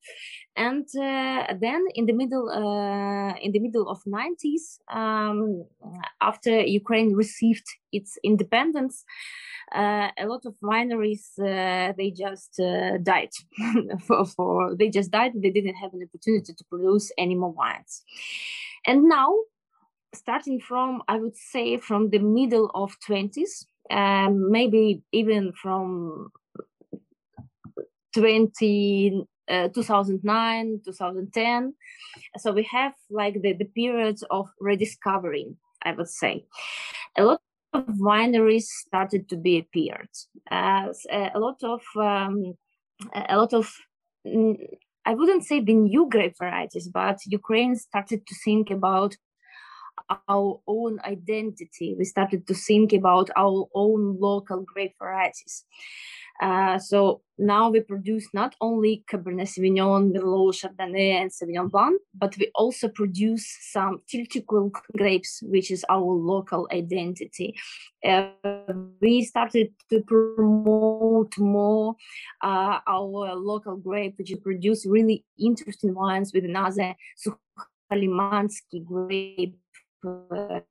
And 0.56 0.88
uh, 0.98 1.54
then 1.60 1.86
in 1.94 2.06
the 2.06 2.14
middle 2.14 2.50
in 3.42 3.52
the 3.52 3.60
middle 3.60 3.88
of 3.90 4.00
90s, 4.06 4.80
um, 4.92 5.66
after 6.22 6.62
Ukraine 6.62 7.14
received 7.14 7.68
its 7.92 8.18
independence 8.24 9.06
a 9.74 10.26
lot 10.26 10.46
of 10.46 10.56
wineries 10.64 11.36
they 11.98 12.12
just 12.12 12.60
uh, 12.60 12.98
died 13.32 14.02
for, 14.08 14.26
for 14.26 14.76
they 14.76 14.90
just 14.90 15.12
died 15.12 15.34
they 15.36 15.50
didn't 15.50 15.76
have 15.76 15.94
an 15.94 16.04
opportunity 16.04 16.54
to 16.54 16.64
produce 16.66 17.12
any 17.18 17.36
more 17.36 17.52
wines. 17.52 18.04
And 18.86 19.04
now 19.04 19.34
starting 20.14 20.60
from 20.60 21.04
i 21.08 21.18
would 21.18 21.36
say 21.36 21.78
from 21.78 22.10
the 22.10 22.18
middle 22.18 22.72
of 22.74 22.96
20s 23.08 23.66
um, 23.92 24.50
maybe 24.52 25.02
even 25.12 25.52
from 25.52 26.30
20 28.14 29.26
uh, 29.50 29.68
2009 29.70 30.82
2010 30.84 31.74
so 32.38 32.52
we 32.52 32.64
have 32.64 32.94
like 33.10 33.42
the, 33.42 33.54
the 33.54 33.66
periods 33.66 34.24
of 34.32 34.50
rediscovering 34.60 35.56
i 35.84 35.92
would 35.92 36.10
say. 36.10 36.46
A 37.18 37.24
lot 37.24 37.42
of 37.74 37.86
wineries 37.86 38.64
started 38.64 39.30
to 39.30 39.38
be 39.38 39.60
appeared. 39.60 40.10
Uh, 40.50 40.88
a 41.12 41.40
lot 41.40 41.62
of 41.64 41.82
um, 41.96 42.54
a 43.14 43.38
lot 43.38 43.54
of 43.54 43.72
mm, 44.26 44.58
I 45.06 45.14
wouldn't 45.14 45.46
say 45.46 45.62
the 45.62 45.74
new 45.74 46.10
grape 46.10 46.36
varieties, 46.38 46.90
but 46.90 47.20
Ukraine 47.26 47.76
started 47.76 48.28
to 48.28 48.36
think 48.44 48.70
about 48.70 49.16
our 50.28 50.60
own 50.68 51.00
identity. 51.06 51.96
We 51.98 52.06
started 52.06 52.46
to 52.48 52.54
think 52.54 52.94
about 52.94 53.30
our 53.36 53.68
own 53.74 54.20
local 54.20 54.62
grape 54.62 54.96
varieties. 55.00 55.66
Uh, 56.42 56.78
so 56.78 57.22
now 57.38 57.70
we 57.70 57.80
produce 57.82 58.28
not 58.34 58.56
only 58.62 59.04
Cabernet 59.12 59.48
Sauvignon, 59.48 60.12
Merlot, 60.12 60.54
Chardonnay, 60.54 61.22
and 61.22 61.32
Sauvignon 61.32 61.70
Blanc, 61.70 62.00
but 62.14 62.36
we 62.38 62.52
also 62.56 62.88
produce 62.90 63.46
some 63.72 64.02
Tilty 64.12 64.44
grapes, 64.96 65.42
which 65.44 65.72
is 65.72 65.86
our 65.90 66.02
local 66.02 66.68
identity. 66.72 67.56
Uh, 68.04 68.30
we 69.02 69.24
started 69.24 69.72
to 69.90 70.02
promote 70.02 71.38
more 71.38 71.96
uh, 72.42 72.80
our 72.88 73.36
local 73.36 73.78
grape, 73.78 74.16
which 74.18 74.34
produce 74.44 74.86
really 74.86 75.24
interesting 75.40 75.94
wines 75.94 76.32
with 76.34 76.46
another 76.46 76.96
Sukholimansky 77.92 78.84
grape, 78.84 79.56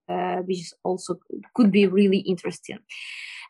uh, 0.09 0.37
which 0.43 0.73
also 0.83 1.19
could 1.55 1.71
be 1.71 1.87
really 1.87 2.19
interesting. 2.19 2.79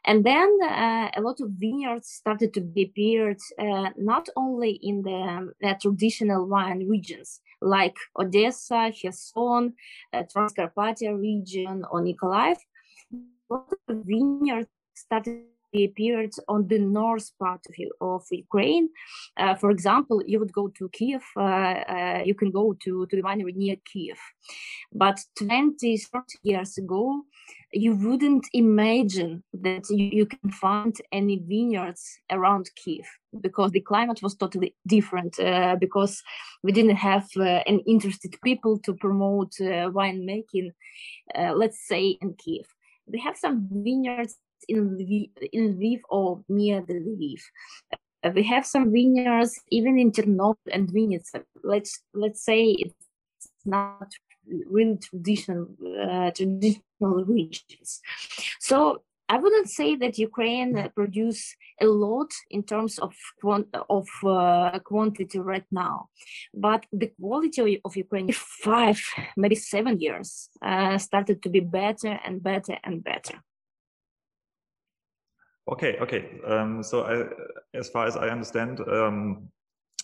And 0.05 0.25
then 0.25 0.49
uh, 0.63 1.11
a 1.17 1.21
lot 1.21 1.41
of 1.41 1.51
vineyards 1.51 2.09
started 2.09 2.55
to 2.55 2.61
be 2.61 2.85
appeared 2.85 3.39
uh, 3.59 3.91
not 3.97 4.29
only 4.37 4.79
in 4.83 5.03
the 5.03 5.53
uh, 5.65 5.75
traditional 5.81 6.47
wine 6.47 6.87
regions 6.89 7.41
like 7.61 7.97
Odessa, 8.19 8.93
Kherson, 8.93 9.75
uh, 10.13 10.23
Transcarpathia 10.35 11.19
region, 11.19 11.85
or 11.91 12.03
Nikolaev. 12.03 12.57
A 13.13 13.55
lot 13.55 13.73
of 13.89 13.97
vineyards 14.05 14.69
started 14.95 15.43
appeared 15.85 16.33
on 16.49 16.67
the 16.69 16.79
north 16.79 17.31
part 17.39 17.61
of, 17.69 17.75
of 18.01 18.25
Ukraine. 18.31 18.89
Uh, 19.37 19.55
for 19.55 19.71
example, 19.71 20.23
you 20.27 20.39
would 20.39 20.53
go 20.53 20.69
to 20.69 20.89
Kiev, 20.91 21.23
uh, 21.37 21.41
uh, 21.41 22.23
you 22.25 22.35
can 22.35 22.51
go 22.51 22.75
to, 22.85 23.07
to 23.07 23.17
the 23.17 23.23
winery 23.23 23.55
near 23.55 23.77
Kiev. 23.85 24.19
But 24.93 25.21
20, 25.39 25.97
30 25.99 26.39
years 26.43 26.79
ago, 26.79 27.23
you 27.73 27.95
wouldn't 27.95 28.47
imagine 28.53 29.43
that 29.53 29.85
you, 29.91 30.09
you 30.13 30.27
can 30.27 30.51
find 30.51 30.97
any 31.13 31.39
vineyards 31.39 32.19
around 32.31 32.71
Kiev 32.77 33.07
because 33.41 33.71
the 33.73 33.81
climate 33.81 34.21
was 34.23 34.35
totally 34.35 34.75
different 34.87 35.39
uh, 35.39 35.77
because 35.79 36.23
we 36.63 36.73
didn't 36.73 36.97
have 36.97 37.27
uh, 37.37 37.63
an 37.67 37.81
interested 37.81 38.37
people 38.43 38.79
to 38.79 38.95
promote 38.95 39.53
uh, 39.61 39.91
winemaking, 39.91 40.71
uh, 41.35 41.53
let's 41.55 41.87
say 41.87 42.17
in 42.23 42.35
Kiev. 42.35 42.67
We 43.07 43.21
have 43.21 43.37
some 43.37 43.69
vineyards 43.71 44.37
in 44.69 44.91
Lviv, 44.91 45.31
in 45.53 45.77
Lviv 45.77 46.01
or 46.09 46.43
near 46.49 46.83
the 46.83 46.95
Lviv. 46.95 47.41
Uh, 48.23 48.31
we 48.35 48.43
have 48.45 48.67
some 48.67 48.93
vineyards 48.93 49.61
even 49.71 49.99
in 49.99 50.11
Ternopil 50.11 50.73
and 50.73 50.89
Vinnytsia. 50.89 51.45
Let's 51.63 52.03
let's 52.15 52.45
say 52.45 52.63
it's 52.71 52.95
not 53.65 54.11
really 54.47 54.99
traditional 54.99 55.69
uh, 56.01 56.31
traditional 56.31 57.25
regions. 57.27 58.01
So 58.61 59.03
I 59.29 59.39
wouldn't 59.39 59.69
say 59.69 59.97
that 59.97 60.19
Ukraine 60.19 60.91
produce 60.95 61.57
a 61.81 61.87
lot 61.87 62.31
in 62.51 62.63
terms 62.63 62.99
of 62.99 63.15
of 63.91 64.07
uh, 64.25 64.79
quantity 64.85 65.39
right 65.39 65.67
now, 65.71 66.09
but 66.55 66.87
the 66.93 67.11
quality 67.21 67.81
of 67.85 67.97
Ukraine 67.97 68.33
five 68.33 69.01
maybe 69.37 69.57
seven 69.57 69.99
years 70.01 70.49
uh, 70.63 70.97
started 70.99 71.43
to 71.43 71.49
be 71.49 71.61
better 71.61 72.21
and 72.25 72.43
better 72.43 72.79
and 72.85 73.03
better. 73.03 73.43
Okay, 75.69 75.97
okay. 76.01 76.41
Um, 76.47 76.83
so 76.83 77.03
I, 77.03 77.25
as 77.77 77.89
far 77.91 78.07
as 78.07 78.17
I 78.17 78.29
understand, 78.29 78.81
um, 78.81 79.49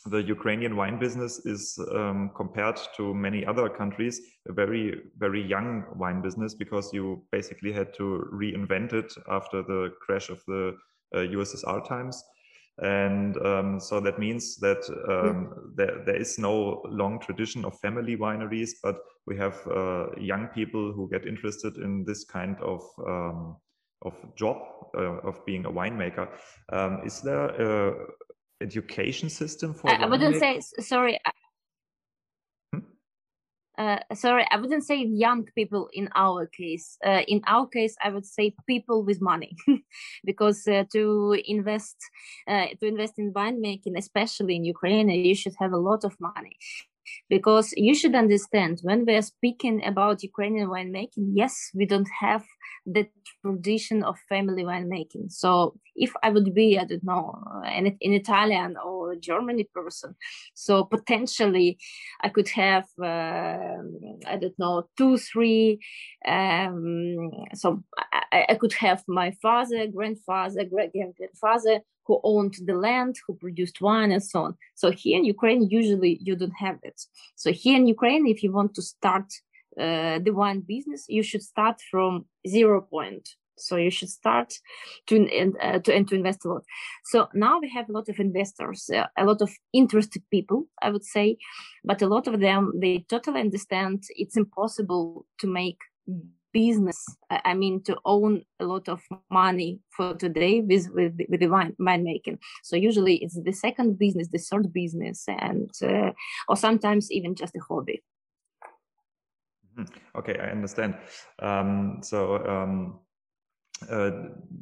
the 0.06 0.20
Ukrainian 0.22 0.74
wine 0.74 0.98
business 0.98 1.46
is 1.46 1.78
um, 1.92 2.32
compared 2.34 2.80
to 2.96 3.14
many 3.14 3.46
other 3.46 3.68
countries 3.68 4.20
a 4.48 4.52
very 4.52 5.00
very 5.16 5.40
young 5.40 5.84
wine 5.94 6.20
business 6.20 6.54
because 6.54 6.92
you 6.92 7.24
basically 7.30 7.72
had 7.72 7.94
to 7.94 8.26
reinvent 8.32 8.92
it 8.92 9.12
after 9.30 9.62
the 9.62 9.92
crash 10.04 10.28
of 10.28 10.42
the 10.48 10.76
uh, 11.14 11.18
USSR 11.18 11.86
times, 11.86 12.24
and 12.78 13.36
um, 13.46 13.78
so 13.78 14.00
that 14.00 14.18
means 14.18 14.56
that 14.56 14.82
um, 15.08 15.72
there, 15.76 16.02
there 16.04 16.16
is 16.16 16.38
no 16.38 16.82
long 16.88 17.20
tradition 17.20 17.64
of 17.64 17.78
family 17.78 18.16
wineries, 18.16 18.70
but 18.82 18.96
we 19.26 19.36
have 19.36 19.60
uh, 19.68 20.06
young 20.18 20.48
people 20.48 20.92
who 20.92 21.08
get 21.10 21.26
interested 21.26 21.76
in 21.76 22.04
this 22.04 22.24
kind 22.24 22.56
of 22.60 22.82
um, 23.06 23.56
of 24.04 24.14
job 24.36 24.58
uh, 24.96 25.18
of 25.28 25.44
being 25.46 25.64
a 25.66 25.70
winemaker. 25.70 26.28
Um, 26.72 27.00
is 27.04 27.20
there 27.20 27.46
a 27.46 27.94
education 28.60 29.28
system 29.28 29.74
for? 29.74 29.90
I, 29.90 30.04
I 30.04 30.06
wouldn't 30.06 30.36
say 30.36 30.60
sorry. 30.80 31.18
Hmm? 32.72 32.80
Uh, 33.78 33.98
sorry, 34.14 34.46
I 34.50 34.56
wouldn't 34.56 34.84
say 34.84 34.96
young 34.96 35.44
people 35.54 35.88
in 35.92 36.08
our 36.14 36.46
case. 36.46 36.98
Uh, 37.04 37.22
in 37.26 37.40
our 37.46 37.66
case, 37.66 37.96
I 38.02 38.10
would 38.10 38.26
say 38.26 38.54
people 38.66 39.02
with 39.04 39.20
money, 39.20 39.56
because 40.24 40.66
uh, 40.68 40.84
to 40.92 41.40
invest 41.46 41.96
uh, 42.46 42.66
to 42.80 42.86
invest 42.86 43.18
in 43.18 43.32
winemaking, 43.32 43.96
especially 43.96 44.56
in 44.56 44.64
Ukraine, 44.64 45.08
you 45.08 45.34
should 45.34 45.54
have 45.58 45.72
a 45.72 45.84
lot 45.90 46.04
of 46.04 46.16
money 46.20 46.56
because 47.28 47.72
you 47.76 47.94
should 47.94 48.14
understand 48.14 48.80
when 48.82 49.04
we 49.04 49.14
are 49.14 49.22
speaking 49.22 49.84
about 49.84 50.22
Ukrainian 50.22 50.68
winemaking, 50.68 51.32
yes, 51.34 51.70
we 51.74 51.86
don't 51.86 52.08
have 52.20 52.44
the 52.86 53.06
tradition 53.40 54.02
of 54.02 54.16
family 54.28 54.64
winemaking. 54.64 55.30
So 55.30 55.78
if 55.94 56.12
I 56.22 56.30
would 56.30 56.54
be, 56.54 56.78
I 56.78 56.84
don't 56.84 57.04
know, 57.04 57.38
an, 57.64 57.86
an 57.86 58.12
Italian 58.12 58.76
or 58.82 59.14
Germany 59.16 59.68
person, 59.74 60.14
so 60.54 60.84
potentially 60.84 61.78
I 62.20 62.28
could 62.28 62.48
have, 62.48 62.86
uh, 63.00 63.82
I 64.26 64.36
don't 64.40 64.58
know, 64.58 64.88
two, 64.96 65.18
three. 65.18 65.80
Um, 66.26 67.30
so 67.54 67.82
I, 68.32 68.46
I, 68.48 68.54
could 68.54 68.72
have 68.74 69.02
my 69.08 69.32
father, 69.42 69.86
grandfather, 69.86 70.64
great 70.64 70.92
grandfather 70.92 71.80
who 72.06 72.20
owned 72.24 72.54
the 72.66 72.74
land, 72.74 73.16
who 73.26 73.34
produced 73.34 73.80
wine, 73.80 74.10
and 74.12 74.22
so 74.22 74.44
on. 74.44 74.56
So 74.74 74.90
here 74.90 75.18
in 75.18 75.24
Ukraine, 75.24 75.68
usually 75.70 76.18
you 76.20 76.36
don't 76.36 76.58
have 76.58 76.78
it. 76.82 77.00
So 77.36 77.52
here 77.52 77.76
in 77.76 77.86
Ukraine, 77.86 78.26
if 78.26 78.42
you 78.42 78.52
want 78.52 78.74
to 78.74 78.82
start 78.82 79.26
uh, 79.78 80.18
the 80.18 80.32
wine 80.32 80.60
business, 80.60 81.04
you 81.08 81.22
should 81.22 81.42
start 81.42 81.80
from 81.90 82.26
zero 82.46 82.80
point. 82.82 83.28
So 83.58 83.76
you 83.76 83.90
should 83.90 84.08
start 84.08 84.52
to 85.06 85.14
uh, 85.60 85.78
to 85.80 85.94
and 85.94 86.08
to 86.08 86.14
invest 86.14 86.44
a 86.44 86.48
lot. 86.48 86.64
So 87.04 87.28
now 87.32 87.60
we 87.60 87.68
have 87.70 87.88
a 87.88 87.92
lot 87.92 88.08
of 88.08 88.18
investors, 88.18 88.90
uh, 88.90 89.06
a 89.16 89.24
lot 89.24 89.40
of 89.40 89.50
interested 89.72 90.22
people, 90.30 90.66
I 90.80 90.90
would 90.90 91.04
say, 91.04 91.36
but 91.84 92.02
a 92.02 92.08
lot 92.08 92.26
of 92.26 92.40
them 92.40 92.72
they 92.82 93.04
totally 93.08 93.40
understand 93.40 94.04
it's 94.10 94.36
impossible 94.36 95.26
to 95.40 95.46
make 95.46 95.78
business 96.52 97.04
i 97.30 97.54
mean 97.54 97.82
to 97.82 97.96
own 98.04 98.42
a 98.60 98.64
lot 98.64 98.88
of 98.88 99.00
money 99.30 99.80
for 99.90 100.14
today 100.14 100.60
with 100.60 100.88
with, 100.90 101.18
with 101.28 101.40
the 101.40 101.48
wine 101.48 101.74
winemaking 101.80 102.38
so 102.62 102.76
usually 102.76 103.16
it's 103.16 103.38
the 103.42 103.52
second 103.52 103.98
business 103.98 104.28
the 104.28 104.38
third 104.38 104.72
business 104.72 105.24
and 105.28 105.70
uh, 105.82 106.10
or 106.48 106.56
sometimes 106.56 107.10
even 107.10 107.34
just 107.34 107.56
a 107.56 107.60
hobby. 107.60 108.02
Mm-hmm. 109.78 110.18
okay 110.18 110.38
i 110.38 110.50
understand. 110.50 110.94
Um, 111.38 112.00
so 112.02 112.36
um, 112.46 113.00
uh, 113.90 114.10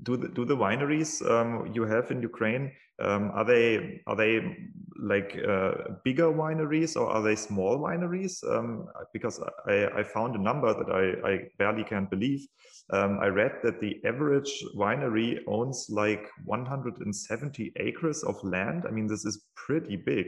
do 0.03 0.17
the 0.17 0.29
do 0.29 0.45
the 0.45 0.57
wineries 0.57 1.21
um, 1.31 1.71
you 1.73 1.85
have 1.85 2.11
in 2.11 2.23
Ukraine 2.23 2.73
um, 3.01 3.31
are 3.35 3.45
they 3.45 4.03
are 4.07 4.17
they 4.17 4.57
like 5.03 5.39
uh, 5.49 5.73
bigger 6.05 6.31
wineries 6.31 6.97
or 6.97 7.09
are 7.09 7.23
they 7.23 7.35
small 7.35 7.79
wineries? 7.79 8.45
Um, 8.47 8.87
because 9.13 9.41
I, 9.67 9.87
I 9.97 10.03
found 10.03 10.37
a 10.37 10.43
number 10.43 10.75
that 10.75 10.93
I, 10.93 11.29
I 11.29 11.39
barely 11.59 11.85
can't 11.85 12.11
believe. 12.11 12.47
Um, 12.93 13.19
I 13.21 13.29
read 13.29 13.53
that 13.63 13.81
the 13.81 13.97
average 14.05 14.53
winery 14.77 15.39
owns 15.47 15.87
like 15.89 16.29
170 16.45 17.73
acres 17.77 18.23
of 18.25 18.43
land. 18.45 18.85
I 18.87 18.91
mean, 18.91 19.07
this 19.07 19.25
is 19.25 19.47
pretty 19.55 19.97
big. 19.97 20.27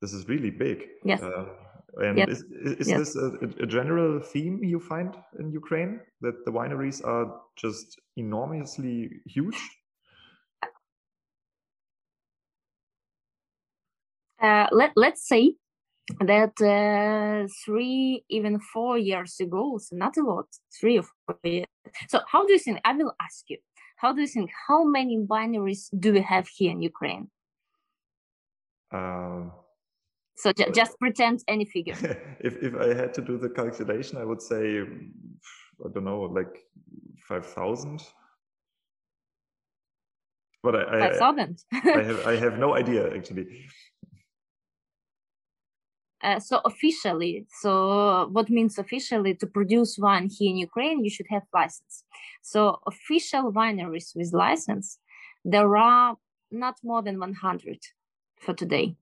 This 0.00 0.12
is 0.12 0.28
really 0.28 0.50
big. 0.50 0.84
Yes. 1.04 1.22
Uh, 1.22 1.46
and 1.96 2.18
yes. 2.18 2.28
is, 2.28 2.42
is 2.80 2.88
yes. 2.88 2.98
this 2.98 3.16
a, 3.16 3.62
a, 3.62 3.66
general 3.66 4.20
theme 4.20 4.62
you 4.62 4.78
find 4.78 5.16
in 5.38 5.50
Ukraine 5.50 6.00
that 6.20 6.44
the 6.44 6.52
wineries 6.52 7.04
are 7.04 7.40
just 7.56 7.98
enormously 8.16 9.10
huge? 9.26 9.58
Uh, 14.40 14.66
let, 14.70 14.92
let's 14.96 15.26
say 15.26 15.54
that 16.20 16.52
uh, 16.60 17.48
three, 17.64 18.24
even 18.28 18.60
four 18.60 18.98
years 18.98 19.40
ago, 19.40 19.78
so 19.78 19.96
not 19.96 20.16
a 20.18 20.22
lot, 20.22 20.46
three 20.78 20.98
or 20.98 21.04
four 21.24 21.38
years. 21.42 21.66
So, 22.08 22.20
how 22.30 22.44
do 22.46 22.52
you 22.52 22.58
think? 22.58 22.80
I 22.84 22.92
will 22.92 23.14
ask 23.20 23.44
you, 23.48 23.58
how 23.96 24.12
do 24.12 24.20
you 24.20 24.26
think? 24.26 24.50
How 24.68 24.84
many 24.84 25.18
wineries 25.18 25.88
do 25.98 26.12
we 26.12 26.20
have 26.20 26.46
here 26.48 26.72
in 26.72 26.82
Ukraine? 26.82 27.30
Uh, 28.92 29.46
so 30.36 30.52
ju- 30.52 30.70
just 30.74 30.98
pretend 30.98 31.40
any 31.48 31.64
figure. 31.64 31.96
if 32.40 32.56
if 32.62 32.74
I 32.74 32.94
had 32.94 33.14
to 33.14 33.22
do 33.22 33.38
the 33.38 33.48
calculation, 33.48 34.18
I 34.18 34.24
would 34.24 34.42
say 34.42 34.80
I 35.84 35.88
don't 35.92 36.04
know, 36.04 36.20
like 36.22 36.54
five 37.28 37.46
thousand. 37.46 38.02
But 40.62 40.76
I. 40.76 40.98
I, 41.72 41.98
I 42.00 42.02
have 42.02 42.26
I 42.26 42.36
have 42.36 42.58
no 42.58 42.74
idea 42.74 43.14
actually. 43.14 43.46
Uh, 46.22 46.40
so 46.40 46.60
officially, 46.64 47.46
so 47.60 48.26
what 48.32 48.48
means 48.48 48.78
officially 48.78 49.34
to 49.34 49.46
produce 49.46 49.98
wine 49.98 50.28
here 50.28 50.50
in 50.50 50.56
Ukraine, 50.56 51.04
you 51.04 51.10
should 51.10 51.26
have 51.28 51.42
license. 51.52 52.04
So 52.42 52.80
official 52.86 53.52
wineries 53.52 54.16
with 54.16 54.32
license, 54.32 54.98
there 55.44 55.76
are 55.76 56.16
not 56.50 56.76
more 56.82 57.02
than 57.02 57.20
100 57.20 57.78
for 58.40 58.54
today. 58.54 58.96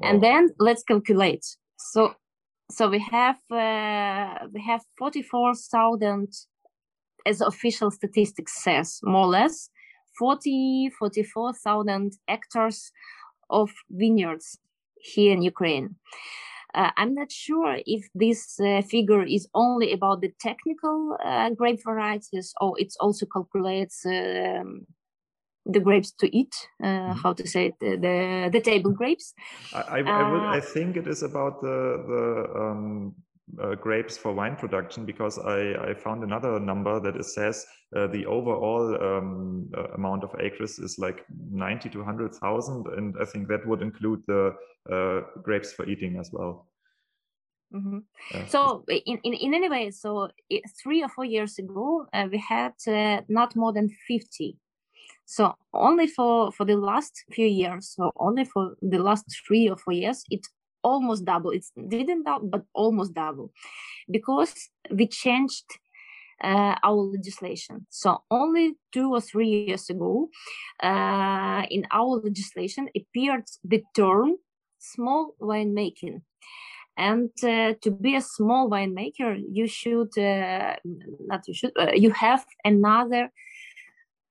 Wow. 0.00 0.10
And 0.10 0.22
then 0.22 0.50
let's 0.58 0.82
calculate. 0.82 1.44
So 1.76 2.14
so 2.70 2.88
we 2.88 2.98
have 2.98 3.38
uh, 3.50 4.46
we 4.52 4.62
have 4.62 4.82
44,000 4.98 6.28
as 7.26 7.40
official 7.40 7.90
statistics 7.90 8.62
says 8.62 9.00
more 9.02 9.24
or 9.24 9.28
less 9.28 9.68
40 10.18 10.90
44,000 10.98 12.12
hectares 12.28 12.90
of 13.50 13.70
vineyards 13.90 14.58
here 14.96 15.32
in 15.32 15.42
Ukraine. 15.42 15.96
Uh, 16.74 16.90
I'm 16.96 17.14
not 17.14 17.30
sure 17.30 17.78
if 17.86 18.08
this 18.14 18.58
uh, 18.58 18.82
figure 18.82 19.22
is 19.22 19.46
only 19.54 19.92
about 19.92 20.20
the 20.20 20.32
technical 20.40 21.16
uh, 21.24 21.50
grape 21.50 21.80
varieties 21.84 22.52
or 22.60 22.74
it 22.80 22.92
also 22.98 23.26
calculates 23.26 24.04
um, 24.06 24.86
the 25.66 25.80
grapes 25.80 26.12
to 26.12 26.36
eat. 26.36 26.54
Uh, 26.82 26.86
mm-hmm. 26.86 27.12
How 27.12 27.32
to 27.32 27.46
say 27.46 27.66
it? 27.66 27.74
The 27.80 27.96
the, 27.96 28.50
the 28.52 28.60
table 28.60 28.90
grapes. 28.90 29.34
I, 29.72 29.80
I, 29.80 29.98
I, 29.98 30.30
would, 30.30 30.42
I 30.42 30.58
uh, 30.58 30.60
think 30.60 30.96
it 30.96 31.06
is 31.06 31.22
about 31.22 31.60
the 31.60 32.04
the 32.06 32.60
um, 32.60 33.14
uh, 33.62 33.74
grapes 33.74 34.16
for 34.16 34.32
wine 34.32 34.56
production 34.56 35.04
because 35.04 35.38
I, 35.38 35.74
I 35.90 35.94
found 35.94 36.22
another 36.22 36.58
number 36.58 36.98
that 37.00 37.16
it 37.16 37.24
says 37.24 37.66
uh, 37.94 38.06
the 38.08 38.26
overall 38.26 38.94
um, 39.00 39.70
uh, 39.76 39.88
amount 39.94 40.24
of 40.24 40.34
acres 40.40 40.78
is 40.78 40.98
like 40.98 41.24
90 41.50 41.90
to 41.90 41.98
100,000 41.98 42.86
and 42.96 43.14
I 43.20 43.24
think 43.24 43.48
that 43.48 43.66
would 43.66 43.82
include 43.82 44.22
the 44.26 44.54
uh, 44.90 45.20
grapes 45.42 45.72
for 45.72 45.86
eating 45.86 46.18
as 46.18 46.30
well. 46.32 46.68
Mm-hmm. 47.74 47.98
So 48.48 48.84
in, 48.88 49.18
in, 49.24 49.34
in 49.34 49.54
any 49.54 49.68
way, 49.68 49.90
so 49.90 50.28
three 50.82 51.02
or 51.02 51.08
four 51.08 51.24
years 51.24 51.58
ago, 51.58 52.06
uh, 52.12 52.28
we 52.30 52.38
had 52.38 52.72
uh, 52.86 53.22
not 53.28 53.56
more 53.56 53.72
than 53.72 53.88
50 54.06 54.56
so 55.24 55.54
only 55.72 56.06
for 56.06 56.52
for 56.52 56.64
the 56.64 56.76
last 56.76 57.24
few 57.32 57.46
years 57.46 57.94
so 57.96 58.10
only 58.16 58.44
for 58.44 58.76
the 58.82 58.98
last 58.98 59.24
three 59.46 59.68
or 59.68 59.76
four 59.76 59.94
years 59.94 60.24
it 60.30 60.46
almost 60.84 61.24
double. 61.24 61.50
It 61.50 61.64
didn't 61.88 62.24
double, 62.24 62.46
but 62.48 62.62
almost 62.74 63.14
double, 63.14 63.50
because 64.08 64.54
we 64.90 65.08
changed 65.08 65.64
uh, 66.42 66.76
our 66.84 67.02
legislation. 67.16 67.86
So 67.90 68.22
only 68.30 68.74
two 68.92 69.10
or 69.12 69.20
three 69.20 69.48
years 69.48 69.90
ago, 69.90 70.28
uh, 70.82 71.62
in 71.70 71.86
our 71.90 72.20
legislation 72.22 72.88
appeared 72.94 73.46
the 73.64 73.82
term 73.96 74.36
small 74.78 75.34
winemaking. 75.40 76.20
And 76.96 77.30
uh, 77.42 77.74
to 77.80 77.90
be 77.90 78.14
a 78.14 78.20
small 78.20 78.70
winemaker, 78.70 79.42
you 79.50 79.66
should 79.66 80.16
uh, 80.16 80.76
not 81.28 81.48
you 81.48 81.54
should 81.54 81.72
uh, 81.76 81.90
you 81.92 82.10
have 82.10 82.44
another 82.64 83.32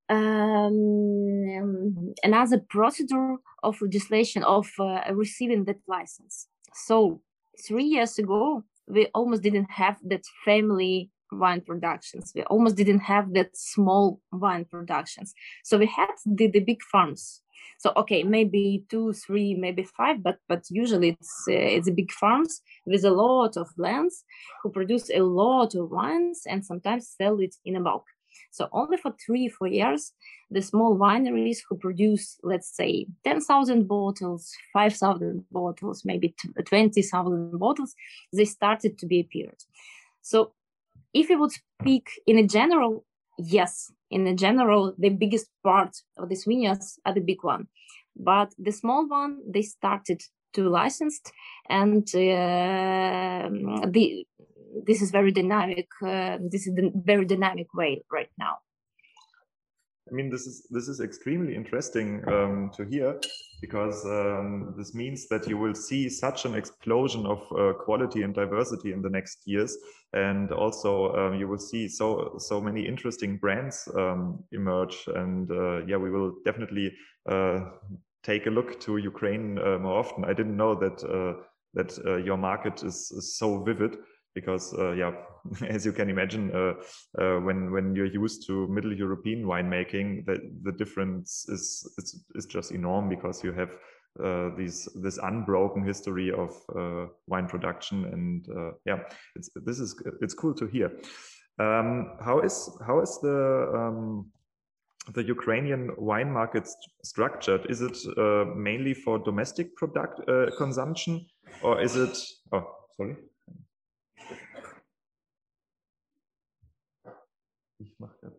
um, 0.10 2.13
another 2.24 2.60
procedure 2.70 3.38
of 3.63 3.82
legislation 3.82 4.44
of 4.44 4.70
uh, 4.80 5.02
receiving 5.12 5.66
that 5.66 5.80
license. 5.88 6.48
So 6.74 7.22
three 7.66 7.86
years 7.86 8.20
ago, 8.20 8.63
we 8.88 9.08
almost 9.13 9.44
didn't 9.44 9.72
have 9.72 9.98
that 10.06 10.24
family 10.46 11.10
wine 11.32 11.62
productions. 11.62 12.32
We 12.36 12.44
almost 12.44 12.76
didn't 12.76 13.00
have 13.00 13.34
that 13.34 13.56
small 13.56 14.20
wine 14.32 14.66
productions. 14.66 15.34
So 15.63 15.78
we 15.78 15.88
had 15.88 16.12
the, 16.26 16.48
the 16.48 16.60
big 16.60 16.82
farms. 16.84 17.42
So 17.80 17.92
okay, 17.98 18.24
maybe 18.24 18.86
two, 18.89 19.13
three, 19.13 19.56
maybe 19.56 19.84
five, 19.84 20.24
but 20.24 20.38
but 20.48 20.63
usually 20.70 21.10
it's 21.10 21.46
uh, 21.50 21.54
it's 21.54 21.89
big 21.89 22.12
farms 22.12 22.62
with 22.86 23.04
a 23.04 23.12
lot 23.12 23.58
of 23.58 23.68
lands 23.78 24.24
who 24.62 24.70
produce 24.70 25.10
a 25.10 25.20
lot 25.20 25.76
of 25.76 25.92
wines 25.92 26.44
and 26.48 26.66
sometimes 26.66 27.10
sell 27.10 27.39
it 27.39 27.56
in 27.66 27.76
a 27.76 27.82
bulk. 27.82 28.06
So 28.52 28.69
only 28.72 28.98
for 28.98 29.13
three, 29.26 29.48
four 29.48 29.67
years, 29.67 30.13
the 30.52 30.62
small 30.62 30.98
wineries 30.98 31.58
who 31.67 31.78
produce, 31.78 32.38
let's 32.43 32.76
say, 32.76 33.08
10,000 33.24 33.88
bottles, 33.88 34.52
5,000 34.74 35.46
bottles, 35.52 36.04
maybe 36.06 36.36
20,000 36.65 37.60
bottles, 37.60 37.96
they 38.32 38.46
started 38.46 38.98
to 39.00 39.06
be 39.06 39.19
appeared. 39.19 39.58
So 40.22 40.54
if 41.13 41.30
you 41.30 41.39
would 41.39 41.52
speak 41.52 42.10
in 42.28 42.38
a 42.38 42.48
general, 42.48 43.06
yes, 43.38 43.91
in 44.10 44.28
a 44.28 44.36
general, 44.36 44.93
the 44.98 45.10
biggest 45.10 45.48
part 45.63 45.96
of 46.17 46.30
these 46.30 46.46
vineyards 46.46 47.00
are 47.06 47.13
the 47.13 47.22
big 47.22 47.43
one. 47.43 47.67
But 48.15 48.54
the 48.60 48.72
small 48.72 49.08
one, 49.08 49.39
they 49.48 49.63
started 49.63 50.22
to 50.54 50.69
licensed 50.69 51.32
and 51.69 52.08
uh, 52.15 53.50
the 53.88 54.26
this 54.86 55.02
is 55.02 55.12
very 55.12 55.32
dynamic. 55.32 55.88
Uh, 56.02 56.38
this 56.42 56.68
is 56.68 56.76
the 56.76 56.92
very 56.96 57.26
dynamic 57.26 57.74
way 57.74 58.02
right 58.12 58.30
now. 58.38 58.58
I 60.10 60.14
mean, 60.14 60.30
this 60.30 60.46
is 60.46 60.68
this 60.70 60.88
is 60.90 61.00
extremely 61.00 61.56
interesting 61.56 62.24
um, 62.28 62.72
to 62.76 62.84
hear 62.84 63.20
because 63.62 64.06
um, 64.06 64.74
this 64.78 64.94
means 64.94 65.28
that 65.30 65.48
you 65.48 65.58
will 65.58 65.74
see 65.74 66.10
such 66.10 66.44
an 66.44 66.56
explosion 66.56 67.26
of 67.26 67.40
uh, 67.58 67.74
quality 67.74 68.24
and 68.24 68.36
diversity 68.36 68.92
in 68.92 69.02
the 69.02 69.10
next 69.10 69.44
years, 69.46 69.78
and 70.12 70.52
also 70.52 71.16
um, 71.16 71.40
you 71.40 71.48
will 71.48 71.58
see 71.58 71.88
so 71.88 72.36
so 72.38 72.60
many 72.60 72.86
interesting 72.86 73.38
brands 73.38 73.88
um, 73.96 74.44
emerge. 74.52 75.06
And 75.16 75.50
uh, 75.50 75.86
yeah, 75.86 75.98
we 75.98 76.12
will 76.12 76.34
definitely 76.44 76.92
uh, 77.30 77.62
take 78.24 78.46
a 78.46 78.50
look 78.50 78.82
to 78.82 78.98
Ukraine 78.98 79.58
uh, 79.58 79.78
more 79.80 80.00
often. 80.00 80.26
I 80.26 80.34
didn't 80.34 80.58
know 80.58 80.76
that 80.76 81.02
uh, 81.04 81.42
that 81.76 81.98
uh, 82.06 82.18
your 82.18 82.38
market 82.38 82.84
is, 82.84 83.12
is 83.12 83.38
so 83.38 83.64
vivid 83.64 83.98
because 84.34 84.74
uh, 84.74 84.91
yeah 84.93 85.12
as 85.67 85.86
you 85.86 85.91
can 85.91 86.10
imagine 86.10 86.52
uh, 86.56 86.74
uh, 87.22 87.39
when 87.39 87.72
when 87.72 87.96
you're 87.96 88.06
used 88.06 88.46
to 88.48 88.67
middle 88.67 88.93
european 88.93 89.43
winemaking 89.46 90.26
the 90.26 90.38
the 90.63 90.72
difference 90.72 91.46
is 91.50 91.88
is, 92.36 92.46
just 92.46 92.72
enormous 92.72 93.15
because 93.15 93.43
you 93.43 93.52
have 93.52 93.69
uh, 94.24 94.50
these 94.56 94.88
this 95.02 95.17
unbroken 95.17 95.84
history 95.84 96.32
of 96.32 96.52
uh, 96.78 97.08
wine 97.28 97.48
production 97.48 98.06
and 98.06 98.48
uh, 98.50 98.72
yeah 98.86 99.00
it's 99.36 99.50
this 99.65 99.80
is 99.80 99.96
it's 100.22 100.34
cool 100.34 100.54
to 100.54 100.67
hear 100.67 100.91
um, 101.60 102.17
how 102.24 102.39
is 102.39 102.69
how 102.86 103.02
is 103.02 103.19
the 103.22 103.72
um, 103.76 104.32
the 105.13 105.24
Ukrainian 105.24 105.91
wine 105.98 106.32
market 106.32 106.65
st 106.65 106.78
structured? 107.04 107.65
Is 107.69 107.82
it 107.82 107.98
mainly 108.56 108.93
for 108.93 109.19
domestic 109.19 109.76
product 109.76 110.22
consumption, 110.58 111.26
or 111.62 111.82
is 111.82 111.96
it? 111.96 112.17
Oh, 112.54 112.63
sorry. 112.96 113.17
Ich 117.80 118.00
mache 118.00 118.18
das. 118.22 118.34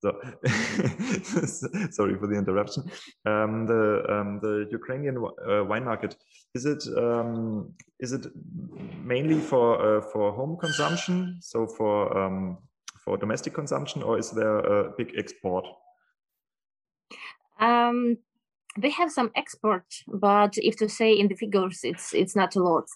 So, 0.00 0.12
sorry 1.90 2.16
for 2.16 2.28
the 2.28 2.36
interruption. 2.36 2.84
Um, 3.26 3.66
the 3.66 4.04
um, 4.08 4.38
the 4.40 4.68
Ukrainian 4.70 5.16
uh, 5.18 5.64
wine 5.64 5.84
market 5.84 6.16
is 6.54 6.66
it 6.66 6.84
um, 6.96 7.74
is 7.98 8.12
it 8.12 8.26
mainly 9.02 9.40
for 9.40 9.66
uh, 9.80 10.00
for 10.12 10.32
home 10.32 10.56
consumption, 10.56 11.38
so 11.40 11.66
for 11.66 12.16
um, 12.16 12.58
for 13.04 13.16
domestic 13.16 13.54
consumption, 13.54 14.04
or 14.04 14.18
is 14.18 14.30
there 14.30 14.58
a 14.58 14.92
big 14.96 15.14
export? 15.18 15.66
Um, 17.58 18.18
they 18.78 18.90
have 18.90 19.10
some 19.10 19.32
export, 19.34 19.86
but 20.06 20.52
if 20.58 20.76
to 20.76 20.88
say 20.88 21.12
in 21.12 21.26
the 21.26 21.34
figures, 21.34 21.80
it's 21.82 22.14
it's 22.14 22.36
not 22.36 22.54
a 22.54 22.62
lot. 22.62 22.86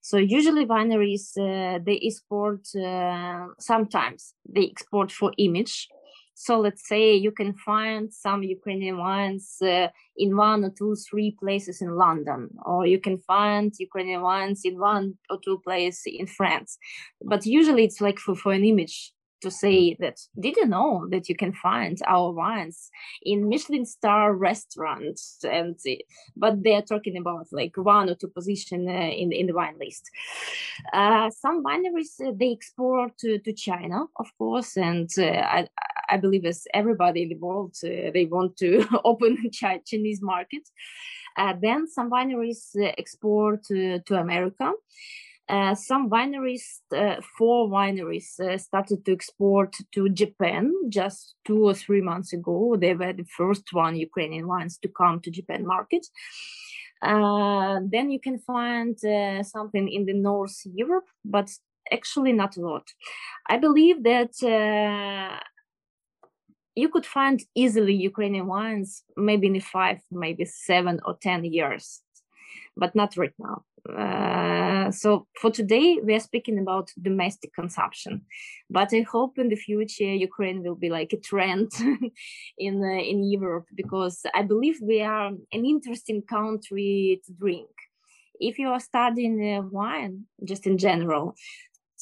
So 0.00 0.16
usually 0.16 0.66
wineries 0.66 1.36
uh, 1.38 1.78
they 1.84 1.98
export 2.02 2.66
uh, 2.74 3.48
sometimes 3.58 4.34
they 4.48 4.66
export 4.66 5.12
for 5.12 5.32
image. 5.38 5.88
So 6.34 6.58
let's 6.58 6.88
say 6.88 7.14
you 7.14 7.32
can 7.32 7.52
find 7.52 8.10
some 8.10 8.42
Ukrainian 8.42 8.96
wines 8.96 9.56
uh, 9.62 9.88
in 10.16 10.38
one 10.38 10.64
or 10.64 10.70
two, 10.70 10.96
three 11.10 11.36
places 11.38 11.82
in 11.82 11.90
London, 11.96 12.48
or 12.64 12.86
you 12.86 12.98
can 12.98 13.18
find 13.18 13.70
Ukrainian 13.78 14.22
wines 14.22 14.62
in 14.64 14.78
one 14.78 15.18
or 15.28 15.38
two 15.44 15.58
places 15.62 16.02
in 16.06 16.26
France. 16.26 16.78
But 17.20 17.44
usually 17.44 17.84
it's 17.84 18.00
like 18.00 18.18
for, 18.18 18.34
for 18.34 18.52
an 18.52 18.64
image 18.64 19.12
to 19.40 19.50
say 19.50 19.96
that 20.00 20.18
did 20.38 20.56
you 20.56 20.66
know 20.66 21.06
that 21.10 21.28
you 21.28 21.34
can 21.34 21.52
find 21.52 21.98
our 22.06 22.32
wines 22.32 22.90
in 23.22 23.48
michelin 23.48 23.86
star 23.86 24.34
restaurants? 24.34 25.38
And 25.44 25.78
but 26.36 26.62
they're 26.62 26.82
talking 26.82 27.16
about 27.16 27.48
like 27.52 27.76
one 27.76 28.10
or 28.10 28.14
two 28.14 28.28
position 28.28 28.88
uh, 28.88 28.92
in, 28.92 29.32
in 29.32 29.46
the 29.46 29.54
wine 29.54 29.76
list. 29.78 30.10
Uh, 30.92 31.30
some 31.30 31.64
wineries 31.64 32.20
uh, 32.26 32.32
they 32.34 32.52
export 32.52 33.16
to, 33.18 33.38
to 33.38 33.52
china 33.52 34.04
of 34.16 34.26
course 34.38 34.76
and 34.76 35.08
I, 35.18 35.68
I 36.08 36.16
believe 36.16 36.44
as 36.44 36.66
everybody 36.74 37.22
in 37.22 37.28
the 37.30 37.34
world 37.36 37.76
they 37.82 38.26
want 38.30 38.56
to 38.58 38.86
open 39.04 39.50
chinese 39.52 40.22
market. 40.22 40.68
Uh, 41.36 41.54
then 41.60 41.86
some 41.86 42.10
wineries 42.10 42.74
export 42.98 43.64
to 43.64 44.14
america 44.14 44.72
uh, 45.50 45.74
some 45.74 46.08
wineries, 46.08 46.80
uh, 46.96 47.16
four 47.36 47.68
wineries, 47.68 48.38
uh, 48.38 48.56
started 48.56 49.04
to 49.04 49.12
export 49.12 49.74
to 49.92 50.08
Japan 50.08 50.72
just 50.88 51.34
two 51.44 51.66
or 51.68 51.74
three 51.74 52.00
months 52.00 52.32
ago. 52.32 52.76
They 52.78 52.94
were 52.94 53.12
the 53.12 53.24
first 53.24 53.72
one 53.72 53.96
Ukrainian 53.96 54.46
wines 54.46 54.78
to 54.78 54.88
come 54.88 55.20
to 55.20 55.30
Japan 55.30 55.66
market. 55.66 56.06
Uh, 57.02 57.80
then 57.84 58.10
you 58.10 58.20
can 58.20 58.38
find 58.38 58.96
uh, 59.04 59.42
something 59.42 59.88
in 59.88 60.06
the 60.06 60.14
North 60.14 60.58
Europe, 60.64 61.08
but 61.24 61.50
actually 61.90 62.32
not 62.32 62.56
a 62.56 62.60
lot. 62.60 62.86
I 63.48 63.56
believe 63.56 64.04
that 64.04 64.34
you 66.76 66.88
could 66.88 67.06
find 67.06 67.42
easily 67.54 67.94
Ukrainian 67.94 68.46
wines 68.46 69.02
maybe 69.16 69.46
in 69.48 69.60
five, 69.60 69.98
maybe 70.10 70.44
seven 70.44 71.00
or 71.04 71.16
ten 71.20 71.44
years, 71.44 72.02
but 72.76 72.94
not 72.94 73.16
right 73.16 73.34
now. 73.38 73.64
Uh, 73.88 74.90
so 74.90 75.26
for 75.40 75.50
today, 75.50 75.98
we 76.02 76.14
are 76.14 76.20
speaking 76.20 76.58
about 76.58 76.90
domestic 77.00 77.54
consumption, 77.54 78.22
but 78.68 78.90
I 78.92 79.02
hope 79.02 79.38
in 79.38 79.48
the 79.48 79.56
future 79.56 80.04
Ukraine 80.04 80.62
will 80.62 80.74
be 80.74 80.90
like 80.90 81.12
a 81.12 81.20
trend 81.20 81.70
in 82.58 82.82
uh, 82.82 83.02
in 83.02 83.24
Europe 83.24 83.66
because 83.74 84.20
I 84.34 84.42
believe 84.42 84.78
we 84.82 85.00
are 85.02 85.28
an 85.52 85.64
interesting 85.64 86.22
country 86.22 87.20
to 87.24 87.32
drink. 87.32 87.70
If 88.38 88.58
you 88.58 88.68
are 88.68 88.80
studying 88.80 89.36
uh, 89.54 89.62
wine, 89.62 90.24
just 90.44 90.66
in 90.66 90.78
general, 90.78 91.34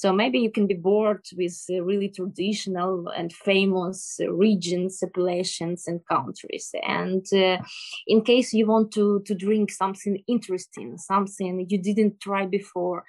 so 0.01 0.13
maybe 0.13 0.39
you 0.39 0.53
can 0.53 0.69
be 0.69 0.75
bored 0.75 1.25
with 1.37 1.59
uh, 1.69 1.83
really 1.83 2.09
traditional 2.09 3.09
and 3.09 3.33
famous 3.33 4.21
uh, 4.23 4.31
regions, 4.31 5.03
appellations, 5.03 5.89
and 5.89 6.07
countries. 6.07 6.73
And 6.87 7.27
uh, 7.33 7.59
in 8.07 8.23
case 8.23 8.55
you 8.55 8.67
want 8.69 8.93
to, 8.93 9.21
to 9.27 9.35
drink 9.35 9.73
something 9.73 10.23
interesting, 10.29 10.99
something 10.99 11.67
you 11.69 11.79
didn't 11.83 12.21
try 12.21 12.47
before, 12.47 13.03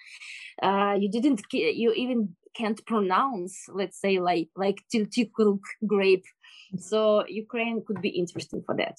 uh, 0.64 0.96
you 1.00 1.12
didn't, 1.12 1.44
you 1.54 1.94
even 1.94 2.36
can't 2.56 2.84
pronounce, 2.88 3.68
let's 3.72 4.02
say, 4.02 4.20
like 4.20 4.50
like 4.56 4.80
Telti-Kuruk 4.92 5.62
grape. 5.86 6.26
So 6.80 7.24
Ukraine 7.28 7.84
could 7.86 8.02
be 8.02 8.10
interesting 8.10 8.64
for 8.66 8.76
that. 8.78 8.98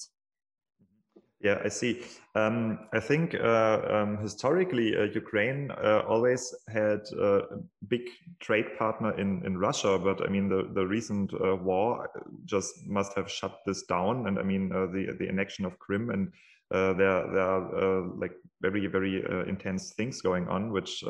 Yeah, 1.43 1.59
I 1.65 1.69
see. 1.69 2.03
Um, 2.35 2.87
I 2.93 2.99
think 2.99 3.33
uh, 3.33 3.81
um, 3.89 4.17
historically, 4.17 4.95
uh, 4.95 5.05
Ukraine 5.05 5.71
uh, 5.71 6.03
always 6.07 6.53
had 6.67 7.01
a 7.19 7.41
big 7.87 8.01
trade 8.39 8.77
partner 8.77 9.19
in, 9.19 9.43
in 9.43 9.57
Russia, 9.57 9.97
but 9.97 10.23
I 10.23 10.29
mean, 10.29 10.49
the, 10.49 10.69
the 10.73 10.85
recent 10.85 11.33
uh, 11.33 11.55
war 11.55 12.09
just 12.45 12.87
must 12.87 13.15
have 13.15 13.29
shut 13.29 13.57
this 13.65 13.83
down. 13.83 14.27
And 14.27 14.37
I 14.37 14.43
mean, 14.43 14.71
uh, 14.71 14.85
the, 14.85 15.15
the 15.17 15.27
annexion 15.27 15.65
of 15.65 15.79
Crimea, 15.79 16.13
and 16.13 16.27
uh, 16.69 16.93
there, 16.93 17.27
there 17.33 17.49
are 17.49 18.07
like 18.15 18.33
very, 18.61 18.85
very 18.85 19.23
intense 19.47 19.93
things 19.93 20.21
going 20.21 20.47
on, 20.47 20.71
which 20.71 21.03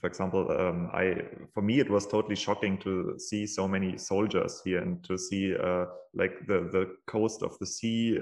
for 0.00 0.06
example, 0.06 0.50
um, 0.50 0.90
I 0.92 1.14
for 1.52 1.62
me 1.62 1.80
it 1.80 1.90
was 1.90 2.06
totally 2.06 2.36
shocking 2.36 2.78
to 2.78 3.18
see 3.18 3.46
so 3.46 3.66
many 3.68 3.96
soldiers 3.96 4.60
here 4.64 4.80
and 4.80 5.02
to 5.04 5.16
see 5.16 5.54
uh, 5.54 5.86
like 6.14 6.46
the 6.46 6.68
the 6.72 6.96
coast 7.06 7.42
of 7.42 7.58
the 7.58 7.66
sea 7.66 8.18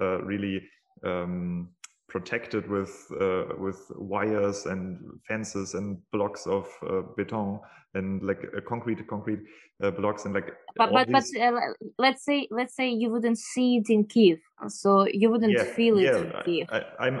uh, 0.00 0.22
really 0.22 0.62
um, 1.04 1.68
protected 2.08 2.68
with 2.68 3.06
uh, 3.20 3.44
with 3.58 3.80
wires 3.96 4.66
and 4.66 4.98
fences 5.26 5.74
and 5.74 5.98
blocks 6.12 6.46
of 6.46 6.66
uh, 6.88 7.02
beton 7.16 7.60
and 7.96 8.22
like 8.22 8.42
uh, 8.56 8.60
concrete 8.68 9.06
concrete 9.08 9.40
uh, 9.82 9.90
blocks 9.90 10.24
and 10.24 10.34
like 10.34 10.52
but 10.76 10.92
but, 10.92 11.08
these... 11.08 11.32
but 11.32 11.40
uh, 11.40 11.60
let's 11.98 12.24
say 12.24 12.46
let's 12.50 12.74
say 12.74 12.88
you 12.88 13.10
wouldn't 13.10 13.38
see 13.38 13.76
it 13.78 13.90
in 13.90 14.04
Kiev 14.04 14.38
so 14.68 15.06
you 15.06 15.30
wouldn't 15.30 15.52
yeah, 15.52 15.64
feel 15.64 15.98
it 15.98 16.02
yeah, 16.02 16.16
in 16.18 16.32
Kiev 16.44 16.68
I, 16.70 17.06
am 17.08 17.20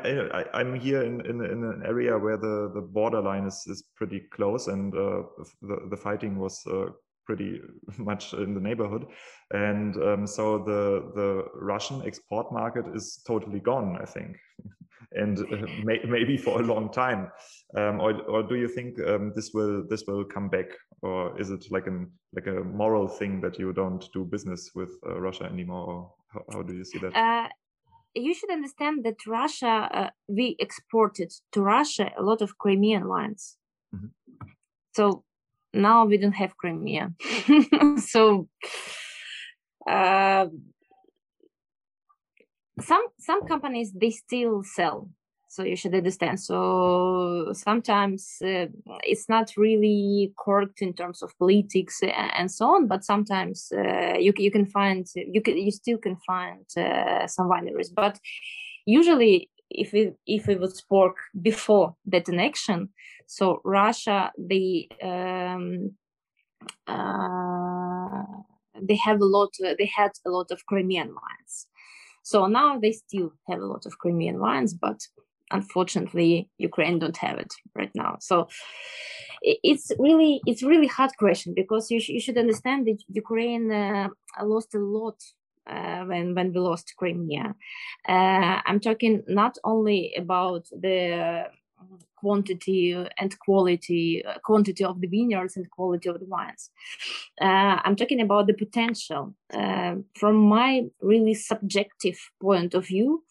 I, 0.54 0.60
am 0.60 0.78
here 0.78 1.02
in, 1.02 1.20
in, 1.26 1.44
in 1.44 1.64
an 1.64 1.82
area 1.84 2.16
where 2.16 2.36
the 2.36 2.70
the 2.74 2.80
borderline 2.80 3.46
is 3.46 3.64
is 3.66 3.82
pretty 3.96 4.20
close 4.36 4.68
and 4.68 4.94
uh, 4.94 5.22
the 5.62 5.76
the 5.90 5.96
fighting 5.96 6.38
was 6.38 6.64
pretty 7.26 7.60
much 7.98 8.32
in 8.32 8.54
the 8.54 8.60
neighborhood. 8.60 9.04
And 9.50 9.96
um, 9.96 10.26
so 10.26 10.58
the 10.58 11.10
the 11.14 11.44
russian 11.54 12.02
export 12.06 12.52
market 12.52 12.86
is 12.94 13.22
totally 13.26 13.60
gone 13.60 13.98
i 14.00 14.04
think 14.04 14.36
and 15.16 15.38
uh, 15.38 15.66
may, 15.84 16.00
maybe 16.06 16.36
for 16.46 16.60
a 16.60 16.64
long 16.64 16.92
time. 16.92 17.30
Um, 17.76 18.00
or, 18.00 18.12
or 18.22 18.42
do 18.42 18.54
you 18.54 18.68
think 18.68 18.98
um, 19.00 19.32
this 19.34 19.50
will 19.52 19.84
this 19.88 20.04
will 20.06 20.24
come 20.24 20.48
back? 20.48 20.66
Or 21.02 21.38
is 21.40 21.50
it 21.50 21.64
like 21.70 21.86
an 21.86 22.10
like 22.34 22.46
a 22.46 22.64
moral 22.64 23.08
thing 23.08 23.40
that 23.40 23.58
you 23.58 23.72
don't 23.72 24.04
do 24.12 24.24
business 24.24 24.70
with 24.74 24.90
uh, 25.06 25.20
russia 25.20 25.44
anymore? 25.44 25.84
Or 25.86 26.12
how, 26.28 26.42
how, 26.52 26.62
do 26.62 26.74
you 26.74 26.84
see 26.84 26.98
that? 26.98 27.14
Uh, 27.14 27.48
you 28.14 28.32
should 28.32 28.50
understand 28.50 29.04
that 29.04 29.26
russia 29.26 29.88
uh, 29.92 30.10
we 30.26 30.56
exported 30.58 31.30
to 31.52 31.60
russia 31.60 32.10
a 32.16 32.22
lot 32.22 32.40
of 32.40 32.56
crimean 32.56 33.06
wines 33.08 33.58
mm 33.92 33.98
-hmm. 34.00 34.10
so 34.96 35.24
now 35.76 36.04
we 36.06 36.16
don't 36.16 36.32
have 36.32 36.56
Crimea. 36.56 37.12
so 37.98 38.48
uh, 39.88 40.46
some 42.80 43.06
some 43.18 43.46
companies 43.46 43.92
they 43.92 44.10
still 44.10 44.62
sell. 44.62 45.08
So 45.48 45.62
you 45.62 45.76
should 45.76 45.94
understand. 45.94 46.40
So 46.40 47.50
sometimes 47.52 48.36
uh, 48.44 48.66
it's 49.04 49.28
not 49.28 49.52
really 49.56 50.34
correct 50.38 50.82
in 50.82 50.92
terms 50.92 51.22
of 51.22 51.38
politics 51.38 52.00
and 52.02 52.50
so 52.50 52.74
on. 52.74 52.88
But 52.88 53.04
sometimes 53.04 53.72
uh, 53.72 54.18
you 54.18 54.32
you 54.36 54.50
can 54.50 54.66
find 54.66 55.06
you 55.14 55.40
can 55.40 55.56
you 55.56 55.70
still 55.70 55.98
can 55.98 56.16
find 56.26 56.66
uh, 56.76 57.26
some 57.26 57.48
wineries. 57.48 57.88
But 57.94 58.18
usually 58.84 59.50
if 59.70 59.94
it 59.94 60.16
if 60.26 60.48
it 60.48 60.60
was 60.60 60.82
pork 60.82 61.16
before 61.40 61.96
that 62.06 62.26
annexion, 62.26 62.88
so 63.26 63.60
Russia 63.64 64.32
they 64.38 64.88
um, 65.02 65.96
uh, 66.86 68.24
they 68.82 68.96
have 68.96 69.20
a 69.20 69.24
lot 69.24 69.50
they 69.78 69.90
had 69.96 70.12
a 70.26 70.30
lot 70.30 70.50
of 70.50 70.66
Crimean 70.66 71.08
wines. 71.08 71.66
So 72.30 72.46
now 72.46 72.76
they 72.76 72.90
still 72.90 73.30
have 73.48 73.60
a 73.60 73.66
lot 73.66 73.86
of 73.86 73.98
Crimean 73.98 74.40
wines, 74.40 74.74
but 74.74 75.00
unfortunately 75.52 76.50
Ukraine 76.58 76.98
don't 76.98 77.16
have 77.18 77.38
it 77.38 77.52
right 77.78 77.94
now. 77.94 78.16
So 78.20 78.48
it's 79.42 79.92
really 80.00 80.40
it's 80.44 80.64
really 80.64 80.88
hard 80.88 81.12
question 81.18 81.54
because 81.54 81.88
you, 81.92 82.00
sh- 82.00 82.14
you 82.16 82.20
should 82.20 82.36
understand 82.36 82.88
that 82.88 83.00
Ukraine 83.22 83.70
uh, 83.70 84.08
lost 84.42 84.74
a 84.74 84.78
lot 84.78 85.18
uh, 85.70 86.02
when 86.10 86.34
when 86.34 86.52
we 86.52 86.58
lost 86.58 86.94
Crimea. 86.98 87.54
Uh, 88.08 88.56
I'm 88.68 88.80
talking 88.80 89.22
not 89.28 89.54
only 89.62 90.12
about 90.16 90.64
the 90.72 91.44
quantity 92.16 92.92
and 93.18 93.38
quality 93.38 94.24
uh, 94.24 94.38
quantity 94.44 94.84
of 94.84 95.00
the 95.00 95.06
vineyards 95.06 95.56
and 95.56 95.70
quality 95.70 96.08
of 96.08 96.18
the 96.20 96.26
wines. 96.26 96.70
Uh, 97.40 97.78
I'm 97.84 97.96
talking 97.96 98.20
about 98.20 98.46
the 98.46 98.54
potential. 98.54 99.34
Uh, 99.52 99.96
from 100.14 100.36
my 100.36 100.86
really 101.00 101.34
subjective 101.34 102.18
point 102.40 102.74
of 102.74 102.86
view, 102.86 103.22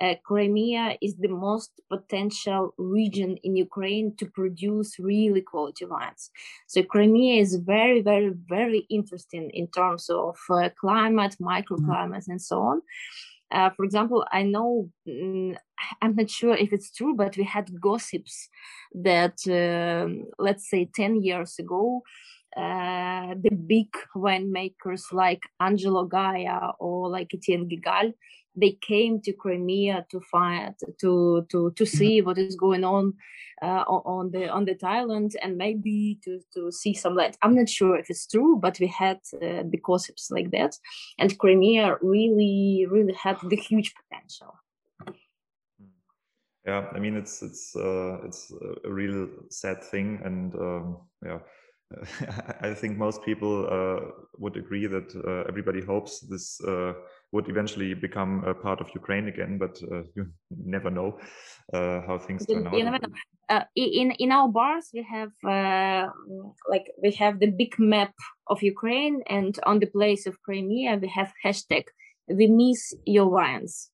uh, 0.00 0.14
Crimea 0.24 0.98
is 1.00 1.14
the 1.16 1.28
most 1.28 1.70
potential 1.88 2.74
region 2.78 3.36
in 3.44 3.54
Ukraine 3.56 4.14
to 4.16 4.26
produce 4.26 4.98
really 4.98 5.40
quality 5.40 5.84
wines. 5.84 6.30
So 6.66 6.82
Crimea 6.82 7.40
is 7.40 7.54
very, 7.56 8.00
very, 8.02 8.32
very 8.48 8.86
interesting 8.90 9.50
in 9.50 9.68
terms 9.68 10.10
of 10.10 10.36
uh, 10.50 10.70
climate, 10.80 11.36
microclimates, 11.40 12.28
and 12.28 12.42
so 12.42 12.60
on. 12.60 12.82
Uh, 13.54 13.70
for 13.76 13.84
example, 13.84 14.26
I 14.32 14.42
know 14.42 14.90
mm, 15.08 15.56
I'm 16.02 16.16
not 16.16 16.30
sure 16.30 16.54
if 16.56 16.72
it's 16.72 16.90
true, 16.92 17.14
but 17.14 17.36
we 17.36 17.44
had 17.44 17.80
gossips 17.80 18.48
that, 18.94 19.36
uh, 19.48 20.08
let's 20.38 20.68
say, 20.70 20.88
10 20.94 21.22
years 21.22 21.58
ago, 21.58 22.02
uh, 22.56 23.34
the 23.40 23.50
big 23.66 23.88
winemakers 24.16 25.12
like 25.12 25.42
Angelo 25.60 26.06
Gaja 26.08 26.72
or 26.80 27.08
like 27.10 27.30
Etienne 27.34 27.68
Guigal, 27.68 28.12
they 28.56 28.72
came 28.80 29.20
to 29.20 29.32
Crimea 29.32 30.06
to 30.10 30.20
find 30.20 30.74
to 31.00 31.46
to 31.50 31.70
to 31.72 31.84
mm-hmm. 31.84 31.96
see 31.96 32.20
what 32.20 32.38
is 32.38 32.56
going 32.56 32.84
on 32.84 33.14
uh, 33.62 33.84
on 33.88 34.30
the 34.30 34.48
on 34.48 34.64
the 34.64 34.76
island 34.82 35.36
and 35.42 35.56
maybe 35.56 36.18
to 36.24 36.40
to 36.54 36.70
see 36.70 36.94
some 36.94 37.14
land. 37.14 37.36
I'm 37.42 37.54
not 37.54 37.68
sure 37.68 37.96
if 37.96 38.10
it's 38.10 38.26
true, 38.26 38.58
but 38.60 38.78
we 38.80 38.86
had 38.86 39.18
uh, 39.34 39.64
the 39.68 39.80
gossips 39.82 40.30
like 40.30 40.50
that, 40.50 40.76
and 41.18 41.38
Crimea 41.38 41.96
really 42.00 42.86
really 42.90 43.14
had 43.14 43.38
the 43.42 43.56
huge 43.56 43.94
potential. 43.94 44.54
Yeah, 46.66 46.86
I 46.94 46.98
mean 46.98 47.16
it's 47.16 47.42
it's 47.42 47.76
uh, 47.76 48.18
it's 48.24 48.52
a 48.84 48.90
real 48.90 49.28
sad 49.50 49.82
thing, 49.82 50.20
and 50.24 50.54
um, 50.54 50.98
yeah. 51.24 51.40
I 52.60 52.74
think 52.74 52.98
most 52.98 53.22
people 53.24 53.66
uh, 53.70 54.10
would 54.38 54.56
agree 54.56 54.86
that 54.86 55.14
uh, 55.14 55.48
everybody 55.48 55.80
hopes 55.80 56.20
this 56.20 56.60
uh, 56.62 56.94
would 57.32 57.48
eventually 57.48 57.94
become 57.94 58.44
a 58.44 58.54
part 58.54 58.80
of 58.80 58.88
Ukraine 58.94 59.28
again, 59.28 59.58
but 59.58 59.80
uh, 59.90 60.02
you 60.14 60.26
never 60.50 60.90
know 60.90 61.18
uh, 61.72 62.00
how 62.06 62.18
things 62.18 62.46
turn 62.46 62.66
out. 62.66 62.74
You 62.74 62.84
never 62.84 62.98
know. 62.98 63.14
Uh, 63.50 63.64
in 63.76 64.10
in 64.12 64.32
our 64.32 64.48
bars, 64.48 64.88
we 64.94 65.02
have 65.02 65.32
uh, 65.44 66.08
like 66.68 66.86
we 67.02 67.10
have 67.12 67.40
the 67.40 67.50
big 67.50 67.78
map 67.78 68.14
of 68.46 68.62
Ukraine, 68.62 69.22
and 69.26 69.58
on 69.66 69.80
the 69.80 69.90
place 69.98 70.26
of 70.26 70.42
Crimea, 70.42 70.98
we 71.02 71.08
have 71.08 71.30
hashtag 71.44 71.84
we 72.28 72.46
miss 72.46 72.94
your 73.04 73.28
wines. 73.28 73.90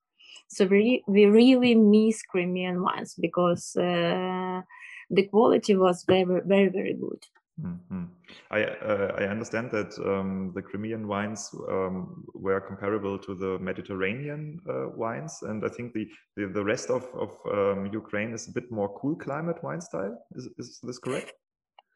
So 0.48 0.66
we 0.66 1.02
we 1.06 1.26
really 1.26 1.74
miss 1.74 2.22
Crimean 2.22 2.82
wines 2.82 3.14
because 3.14 3.76
uh, 3.76 4.62
the 5.10 5.26
quality 5.30 5.76
was 5.76 6.04
very 6.04 6.24
very 6.24 6.68
very 6.68 6.94
good. 6.94 7.22
Mm-hmm. 7.62 8.04
I 8.50 8.64
uh, 8.64 9.14
I 9.18 9.24
understand 9.24 9.70
that 9.72 9.92
um, 9.98 10.52
the 10.54 10.62
Crimean 10.62 11.06
wines 11.06 11.50
um, 11.68 12.24
were 12.34 12.60
comparable 12.60 13.18
to 13.18 13.34
the 13.34 13.58
Mediterranean 13.58 14.60
uh, 14.68 14.88
wines, 14.96 15.42
and 15.42 15.64
I 15.64 15.68
think 15.68 15.92
the 15.92 16.08
the, 16.36 16.46
the 16.46 16.64
rest 16.64 16.90
of 16.90 17.04
of 17.14 17.30
um, 17.52 17.86
Ukraine 17.92 18.32
is 18.32 18.48
a 18.48 18.52
bit 18.52 18.70
more 18.70 18.88
cool 19.00 19.16
climate 19.16 19.62
wine 19.62 19.80
style. 19.80 20.16
Is 20.36 20.48
is 20.58 20.80
this 20.82 20.98
correct? 20.98 21.32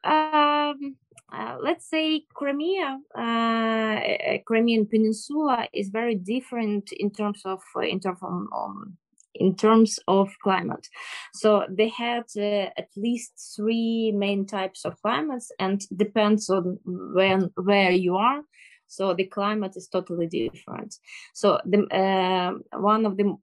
Um, 0.03 0.97
uh, 1.33 1.57
let's 1.59 1.89
say 1.89 2.25
Crimea, 2.35 2.99
uh, 3.17 4.37
Crimean 4.45 4.85
Peninsula 4.85 5.67
is 5.73 5.89
very 5.89 6.15
different 6.15 6.91
in 6.91 7.09
terms 7.09 7.41
of 7.43 7.61
in 7.81 7.99
terms 7.99 8.19
of 8.21 8.29
um, 8.53 8.97
in 9.35 9.55
terms 9.55 9.99
of 10.07 10.29
climate. 10.43 10.87
So 11.33 11.65
they 11.69 11.89
had 11.89 12.25
uh, 12.37 12.69
at 12.77 12.89
least 12.95 13.53
three 13.55 14.11
main 14.11 14.45
types 14.45 14.85
of 14.85 15.01
climates, 15.01 15.51
and 15.59 15.81
depends 15.95 16.49
on 16.49 16.79
when 16.85 17.51
where 17.55 17.91
you 17.91 18.15
are. 18.15 18.41
So 18.87 19.13
the 19.13 19.25
climate 19.25 19.75
is 19.75 19.87
totally 19.87 20.27
different. 20.27 20.95
So 21.33 21.59
the 21.65 21.79
uh, 21.91 22.79
one 22.79 23.05
of 23.05 23.17
the 23.17 23.35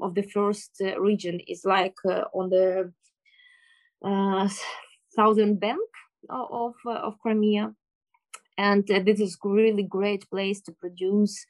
of 0.00 0.14
the 0.14 0.22
first 0.22 0.80
uh, 0.80 1.00
region 1.00 1.40
is 1.46 1.64
like 1.64 1.96
uh, 2.08 2.24
on 2.32 2.50
the 2.50 2.92
uh, 4.04 4.48
southern 5.10 5.56
bank 5.56 5.88
of 6.30 6.46
of, 6.50 6.74
of 6.86 7.18
Crimea, 7.18 7.74
and 8.56 8.88
uh, 8.90 9.00
this 9.04 9.20
is 9.20 9.38
really 9.44 9.82
great 9.82 10.28
place 10.30 10.60
to 10.62 10.72
produce 10.72 11.46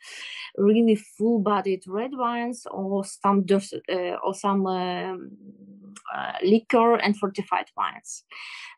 really 0.56 0.96
full-bodied 0.96 1.82
red 1.86 2.12
wines 2.14 2.66
or 2.70 3.04
some 3.04 3.44
uh, 3.52 4.16
or 4.24 4.34
some 4.34 4.66
um, 4.66 5.30
uh, 6.14 6.32
liquor 6.42 6.96
and 6.96 7.16
fortified 7.16 7.66
wines. 7.76 8.24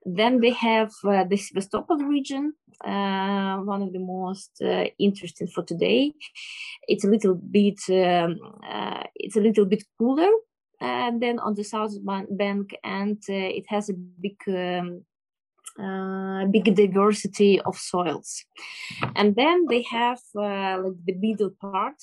Then 0.05 0.41
they 0.41 0.51
have 0.51 0.93
uh, 1.05 1.25
the 1.25 1.37
Sevastopol 1.37 1.99
region, 1.99 2.53
uh, 2.85 3.59
one 3.59 3.83
of 3.83 3.93
the 3.93 3.99
most 3.99 4.51
uh, 4.63 4.85
interesting 4.99 5.49
for 5.49 5.63
today. 5.63 6.13
It's 6.89 7.05
a 7.05 7.09
little 7.09 7.35
bit 7.35 7.81
um, 7.89 8.39
it's 9.15 9.37
a 9.37 9.41
little 9.41 9.65
bit 9.65 9.85
cooler 9.99 10.31
than 10.81 11.39
on 11.39 11.55
the 11.55 11.65
south 11.65 11.93
bank, 12.31 12.77
and 12.85 13.23
it 13.29 13.65
has 13.69 13.89
a 13.89 13.95
big 13.95 14.37
um, 14.49 15.05
uh, 15.79 16.47
big 16.47 16.75
diversity 16.75 17.61
of 17.61 17.77
soils. 17.77 18.45
And 19.15 19.35
then 19.37 19.67
they 19.69 19.83
have 19.83 20.21
uh, 20.37 20.79
like 20.83 20.99
the 21.05 21.15
middle 21.15 21.51
part 21.61 22.01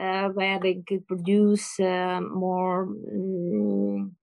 uh, 0.00 0.28
where 0.28 0.58
they 0.60 0.82
could 0.86 1.06
produce 1.06 1.78
uh, 1.80 2.20
more 2.20 2.82
um, 2.82 4.16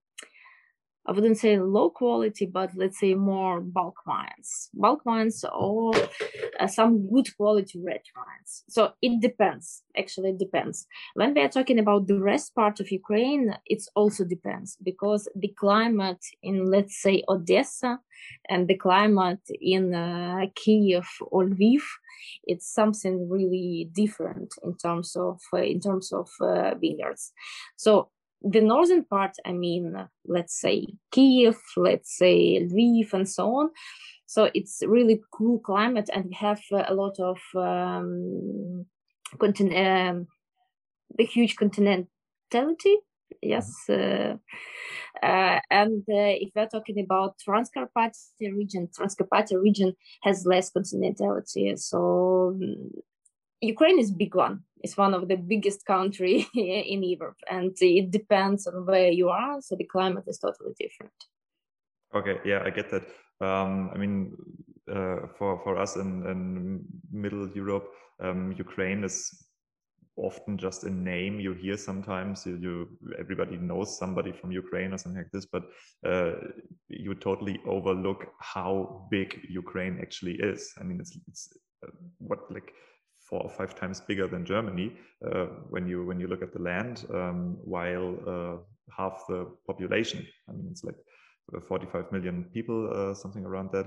I 1.06 1.12
wouldn't 1.12 1.38
say 1.38 1.58
low 1.58 1.90
quality, 1.90 2.46
but 2.46 2.70
let's 2.76 2.98
say 2.98 3.14
more 3.14 3.60
bulk 3.60 4.06
wines, 4.06 4.70
bulk 4.72 5.04
wines 5.04 5.44
or 5.52 5.92
uh, 6.58 6.66
some 6.66 7.10
good 7.12 7.28
quality 7.36 7.78
red 7.84 8.00
wines. 8.16 8.64
So 8.68 8.92
it 9.02 9.20
depends. 9.20 9.82
Actually, 9.98 10.30
it 10.30 10.38
depends. 10.38 10.86
When 11.14 11.34
we 11.34 11.42
are 11.42 11.48
talking 11.48 11.78
about 11.78 12.06
the 12.06 12.18
rest 12.18 12.54
part 12.54 12.80
of 12.80 12.90
Ukraine, 12.90 13.54
it 13.66 13.82
also 13.94 14.24
depends 14.24 14.78
because 14.82 15.28
the 15.36 15.48
climate 15.48 16.24
in, 16.42 16.70
let's 16.70 17.02
say, 17.02 17.22
Odessa 17.28 18.00
and 18.48 18.66
the 18.66 18.76
climate 18.76 19.46
in 19.60 19.94
uh, 19.94 20.46
Kiev 20.54 21.06
or 21.26 21.44
Lviv, 21.44 21.82
it's 22.44 22.72
something 22.72 23.28
really 23.28 23.90
different 23.92 24.54
in 24.62 24.74
terms 24.76 25.16
of 25.16 25.40
uh, 25.52 25.58
in 25.58 25.80
terms 25.80 26.12
of 26.12 26.30
uh, 26.40 26.74
vineyards. 26.76 27.32
So 27.76 28.08
the 28.42 28.60
northern 28.60 29.04
part, 29.04 29.36
I 29.44 29.52
mean, 29.52 29.94
let's 30.26 30.60
say 30.60 30.86
Kiev, 31.10 31.58
let's 31.76 32.16
say 32.16 32.60
Lviv, 32.60 33.12
and 33.12 33.28
so 33.28 33.54
on. 33.56 33.70
So 34.26 34.50
it's 34.54 34.82
really 34.86 35.22
cool 35.32 35.58
climate, 35.60 36.10
and 36.12 36.26
we 36.26 36.34
have 36.34 36.60
uh, 36.72 36.84
a 36.88 36.94
lot 36.94 37.18
of 37.20 37.38
um, 37.54 38.86
continent, 39.38 39.76
um, 39.76 40.26
the 41.16 41.24
huge 41.24 41.56
continentality. 41.56 42.96
Yes, 43.40 43.72
uh, 43.88 44.36
uh, 45.22 45.60
and 45.70 46.02
uh, 46.08 46.34
if 46.42 46.50
we're 46.54 46.66
talking 46.66 47.00
about 47.00 47.36
Transcarpathia 47.46 48.52
region, 48.54 48.88
Transcarpathia 48.88 49.60
region 49.60 49.94
has 50.22 50.46
less 50.46 50.70
continentality. 50.70 51.78
So 51.78 52.54
um, 52.54 52.90
Ukraine 53.64 53.98
is 53.98 54.10
big 54.10 54.34
one. 54.34 54.62
It's 54.82 54.96
one 54.96 55.14
of 55.14 55.28
the 55.28 55.36
biggest 55.36 55.86
country 55.86 56.46
in 56.54 57.02
Europe, 57.02 57.38
and 57.50 57.72
it 57.80 58.10
depends 58.10 58.66
on 58.66 58.86
where 58.86 59.10
you 59.10 59.30
are. 59.30 59.60
So 59.60 59.76
the 59.76 59.84
climate 59.84 60.24
is 60.26 60.38
totally 60.38 60.74
different. 60.78 61.12
Okay, 62.14 62.38
yeah, 62.44 62.62
I 62.64 62.70
get 62.70 62.90
that. 62.90 63.06
Um, 63.40 63.90
I 63.94 63.96
mean, 63.98 64.36
uh, 64.90 65.26
for 65.38 65.60
for 65.64 65.76
us 65.76 65.96
in, 65.96 66.26
in 66.26 66.84
Middle 67.10 67.48
Europe, 67.54 67.88
um, 68.20 68.52
Ukraine 68.56 69.04
is 69.04 69.44
often 70.16 70.56
just 70.56 70.84
a 70.84 70.90
name 70.90 71.40
you 71.40 71.54
hear 71.54 71.76
sometimes. 71.76 72.46
You, 72.46 72.56
you 72.56 72.88
everybody 73.18 73.56
knows 73.56 73.98
somebody 73.98 74.32
from 74.32 74.52
Ukraine 74.52 74.92
or 74.92 74.98
something 74.98 75.22
like 75.22 75.32
this, 75.32 75.46
but 75.46 75.64
uh, 76.06 76.34
you 76.88 77.14
totally 77.14 77.58
overlook 77.66 78.26
how 78.38 79.06
big 79.10 79.40
Ukraine 79.48 79.98
actually 80.00 80.34
is. 80.34 80.72
I 80.78 80.84
mean, 80.84 81.00
it's 81.00 81.18
it's 81.28 81.48
uh, 81.84 81.90
what 82.18 82.40
like 82.52 82.72
four 83.34 83.42
or 83.42 83.50
five 83.50 83.74
times 83.74 84.00
bigger 84.00 84.28
than 84.28 84.44
Germany 84.44 84.92
uh, 85.28 85.46
when 85.70 85.88
you 85.88 86.06
when 86.08 86.20
you 86.20 86.28
look 86.28 86.42
at 86.42 86.52
the 86.52 86.62
land, 86.70 87.04
um, 87.12 87.58
while 87.64 88.10
uh, 88.34 88.56
half 88.98 89.24
the 89.28 89.40
population. 89.66 90.24
I 90.48 90.52
mean, 90.52 90.68
it's 90.70 90.84
like 90.84 91.00
uh, 91.54 91.60
45 91.60 92.12
million 92.12 92.44
people, 92.54 92.78
uh, 92.94 93.14
something 93.14 93.44
around 93.44 93.70
that. 93.72 93.86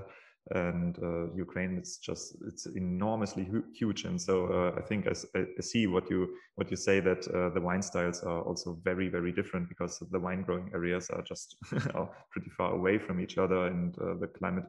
And 0.50 0.98
uh, 1.02 1.24
Ukraine, 1.46 1.76
it's 1.80 1.98
just 1.98 2.36
it's 2.50 2.66
enormously 2.66 3.44
hu 3.44 3.58
huge, 3.80 4.04
and 4.08 4.18
so 4.28 4.34
uh, 4.58 4.80
I 4.80 4.82
think 4.88 5.06
I, 5.06 5.14
I, 5.38 5.62
see 5.72 5.86
what 5.86 6.04
you 6.10 6.18
what 6.56 6.70
you 6.70 6.76
say 6.76 7.00
that 7.00 7.22
the 7.54 7.62
wine 7.68 7.82
styles 7.82 8.18
are 8.30 8.42
also 8.48 8.68
very 8.90 9.08
very 9.16 9.32
different 9.38 9.68
because 9.68 9.94
the 10.14 10.20
wine 10.26 10.42
growing 10.46 10.70
areas 10.78 11.10
are 11.10 11.24
just 11.32 11.56
pretty 12.32 12.50
far 12.58 12.70
away 12.78 12.96
from 12.98 13.20
each 13.20 13.36
other, 13.44 13.60
and 13.70 13.94
the 14.22 14.30
climate 14.38 14.68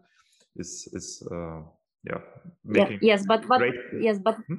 is 0.56 0.72
is 0.98 1.06
yeah, 2.04 2.22
yeah 2.74 2.98
yes 3.02 3.26
but 3.26 3.48
but 3.48 3.60
great... 3.60 3.76
yes 4.00 4.20
but 4.20 4.36
hmm? 4.48 4.56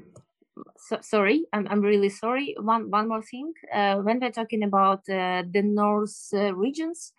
so, 0.76 0.98
sorry 1.00 1.44
I'm, 1.52 1.66
I'm 1.68 1.80
really 1.80 2.08
sorry. 2.08 2.54
One 2.60 2.90
one 2.90 3.08
more 3.08 3.22
thing. 3.22 3.52
Uh, 3.72 3.96
when 3.96 4.20
we're 4.20 4.32
talking 4.32 4.62
about 4.62 5.08
uh, 5.08 5.42
the 5.50 5.62
north 5.62 6.28
uh, 6.34 6.54
regions 6.54 7.12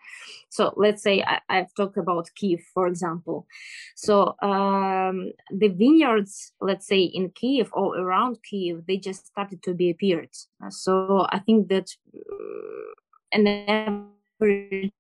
so 0.50 0.74
let's 0.76 1.02
say 1.02 1.24
I, 1.24 1.40
have 1.50 1.74
talked 1.76 1.98
about 1.98 2.30
kiev 2.36 2.62
for 2.74 2.88
example. 2.88 3.48
So 3.96 4.36
um, 4.42 5.32
the 5.52 5.70
vineyards 5.70 6.54
let's 6.62 6.88
say 6.88 7.02
in 7.02 7.30
kiev 7.30 7.70
or 7.74 7.98
around 7.98 8.40
kiev 8.44 8.86
they 8.88 8.98
just 8.98 9.28
started 9.28 9.64
to 9.64 9.74
be 9.74 9.90
appeared. 9.90 10.30
So 10.70 11.28
i 11.30 11.40
think 11.40 11.70
that 11.70 11.90
uh, 12.16 12.92
an 13.32 13.48
average 13.48 14.92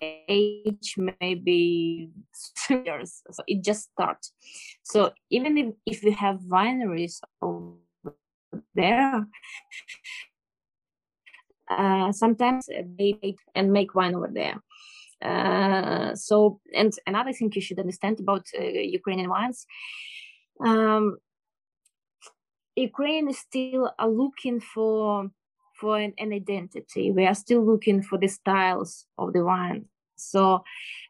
age 0.00 0.96
maybe 1.20 2.10
three 2.58 2.82
years. 2.84 3.22
So 3.30 3.42
it 3.46 3.62
just 3.62 3.90
starts 3.92 4.32
so 4.82 5.12
even 5.30 5.58
if, 5.58 5.74
if 5.86 6.04
we 6.04 6.12
have 6.12 6.40
wineries 6.40 7.20
over 7.42 7.76
there 8.74 9.26
uh, 11.70 12.10
sometimes 12.12 12.66
they 12.66 13.16
make 13.22 13.38
and 13.54 13.72
make 13.72 13.94
wine 13.94 14.14
over 14.14 14.30
there. 14.32 14.60
Uh, 15.22 16.14
so, 16.14 16.60
and 16.74 16.92
another 17.06 17.32
thing 17.32 17.52
you 17.54 17.60
should 17.60 17.78
understand 17.78 18.18
about 18.20 18.46
uh, 18.58 18.62
Ukrainian 18.64 19.30
wines, 19.30 19.66
um, 20.64 21.18
Ukraine 22.74 23.28
is 23.28 23.38
still 23.38 23.92
looking 24.04 24.60
for 24.60 25.30
for 25.80 25.98
an, 25.98 26.12
an, 26.18 26.32
identity. 26.32 27.10
We 27.10 27.26
are 27.26 27.34
still 27.34 27.64
looking 27.64 28.02
for 28.02 28.18
the 28.18 28.28
styles 28.28 29.06
of 29.18 29.32
the 29.32 29.44
wine. 29.44 29.86
So 30.16 30.64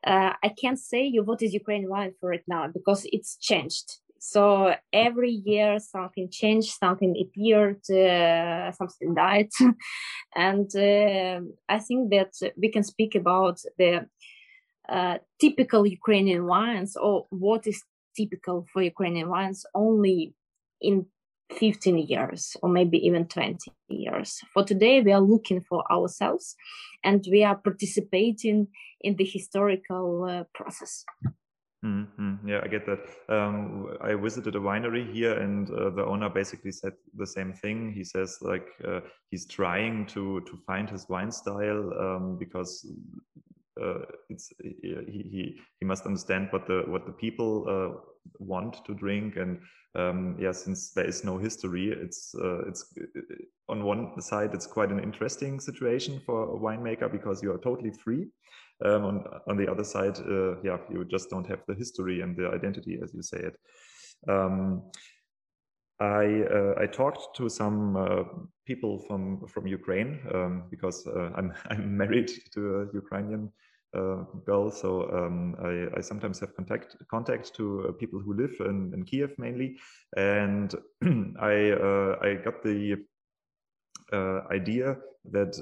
uh, 0.07 0.33
I 0.43 0.49
can't 0.61 0.79
say 0.79 1.05
you 1.05 1.23
what 1.25 1.43
is 1.43 1.53
Ukrainian 1.53 1.91
wine 1.91 2.13
for 2.21 2.33
it 2.33 2.45
now 2.47 2.69
because 2.69 3.07
it's 3.13 3.37
changed. 3.37 3.99
So 4.21 4.75
every 4.93 5.31
year 5.31 5.79
something 5.79 6.29
changed, 6.31 6.73
something 6.79 7.17
appeared, 7.19 7.83
uh, 7.91 8.71
something 8.73 9.15
died, 9.15 9.49
and 10.37 10.69
uh, 10.77 11.41
I 11.69 11.79
think 11.79 12.11
that 12.11 12.33
we 12.57 12.69
can 12.71 12.83
speak 12.83 13.15
about 13.15 13.61
the 13.79 14.07
uh, 14.89 15.19
typical 15.41 15.87
Ukrainian 15.87 16.45
wines 16.47 16.97
or 16.97 17.27
what 17.31 17.67
is 17.67 17.83
typical 18.15 18.67
for 18.73 18.83
Ukrainian 18.83 19.29
wines 19.31 19.65
only 19.75 20.35
in 20.81 21.07
15 21.53 21.99
years 21.99 22.57
or 22.63 22.69
maybe 22.69 22.99
even 23.07 23.27
20 23.27 23.59
years. 23.89 24.41
For 24.53 24.65
today, 24.65 25.01
we 25.01 25.13
are 25.13 25.21
looking 25.21 25.61
for 25.61 25.85
ourselves 25.91 26.57
and 27.05 27.25
we 27.31 27.45
are 27.45 27.57
participating 27.57 28.69
in 29.01 29.17
the 29.17 29.25
historical 29.25 30.25
uh, 30.25 30.45
process. 30.55 31.05
Mm-hmm. 31.85 32.47
Yeah, 32.47 32.61
I 32.63 32.69
get 32.69 32.85
that. 32.87 33.07
Um, 33.35 33.97
I 34.03 34.15
visited 34.15 34.55
a 34.55 34.61
winery 34.61 35.11
here, 35.11 35.41
and 35.41 35.71
uh, 35.71 35.89
the 35.89 36.05
owner 36.05 36.29
basically 36.29 36.73
said 36.73 36.93
the 37.15 37.27
same 37.27 37.55
thing. 37.55 37.91
He 37.95 38.05
says 38.05 38.37
like 38.43 38.69
uh, 38.87 39.01
he's 39.31 39.47
trying 39.47 40.05
to 40.09 40.43
to 40.43 40.59
find 40.67 40.91
his 40.91 41.09
wine 41.09 41.33
style 41.33 41.91
um, 41.99 42.37
because 42.39 42.87
uh, 43.83 44.01
it's 44.29 44.53
he, 44.63 45.25
he 45.33 45.61
he 45.79 45.87
must 45.87 46.05
understand 46.05 46.49
what 46.51 46.67
the 46.67 46.85
what 46.87 47.07
the 47.07 47.13
people 47.13 47.65
uh, 47.67 48.10
want 48.39 48.85
to 48.87 48.95
drink, 48.95 49.37
and 49.37 49.61
um, 49.95 50.37
yeah, 50.39 50.53
since 50.53 50.93
there 50.93 51.07
is 51.07 51.25
no 51.25 51.39
history, 51.39 51.91
it's 51.91 52.35
uh, 52.35 52.69
it's 52.69 52.93
on 53.69 53.85
one 53.85 54.21
side 54.21 54.55
it's 54.55 54.67
quite 54.67 54.91
an 54.91 55.01
interesting 55.01 55.61
situation 55.61 56.21
for 56.27 56.55
a 56.55 56.59
winemaker 56.59 57.11
because 57.11 57.43
you 57.43 57.53
are 57.53 57.59
totally 57.59 57.93
free 58.05 58.27
um, 58.85 59.05
on, 59.05 59.25
on 59.49 59.57
the 59.57 59.71
other 59.71 59.85
side, 59.85 60.19
uh, 60.19 60.61
yeah, 60.63 60.79
you 60.91 61.05
just 61.05 61.31
don't 61.31 61.47
have 61.47 61.61
the 61.67 61.75
history 61.75 62.23
and 62.23 62.37
the 62.37 62.49
identity, 62.49 62.99
as 63.03 63.13
you 63.15 63.23
say 63.23 63.39
it. 63.39 63.57
Um, 64.29 64.91
I 66.01 66.45
uh, 66.45 66.75
I 66.81 66.87
talked 66.87 67.37
to 67.37 67.51
some 67.51 67.97
uh, 67.97 68.25
people 68.67 68.99
from 69.07 69.47
from 69.49 69.67
Ukraine 69.67 70.19
um, 70.35 70.65
because 70.71 71.07
uh, 71.07 71.31
I'm 71.37 71.53
I'm 71.71 71.97
married 71.97 72.31
to 72.55 72.61
a 72.81 72.87
Ukrainian 72.95 73.53
uh, 73.95 74.25
girl, 74.47 74.71
so 74.71 75.11
um, 75.13 75.57
I, 75.63 75.99
I, 75.99 76.01
sometimes 76.01 76.39
have 76.41 76.55
contact 76.55 76.97
contact 77.11 77.55
to 77.55 77.89
uh, 77.89 77.93
people 77.93 78.21
who 78.21 78.35
live 78.35 78.55
in, 78.61 78.93
in 78.95 79.05
Kiev 79.05 79.35
mainly, 79.39 79.79
and 80.17 80.75
I 81.41 81.75
I 82.23 82.35
got 82.45 82.63
the 82.63 82.97
idea 84.51 84.97
that 85.33 85.57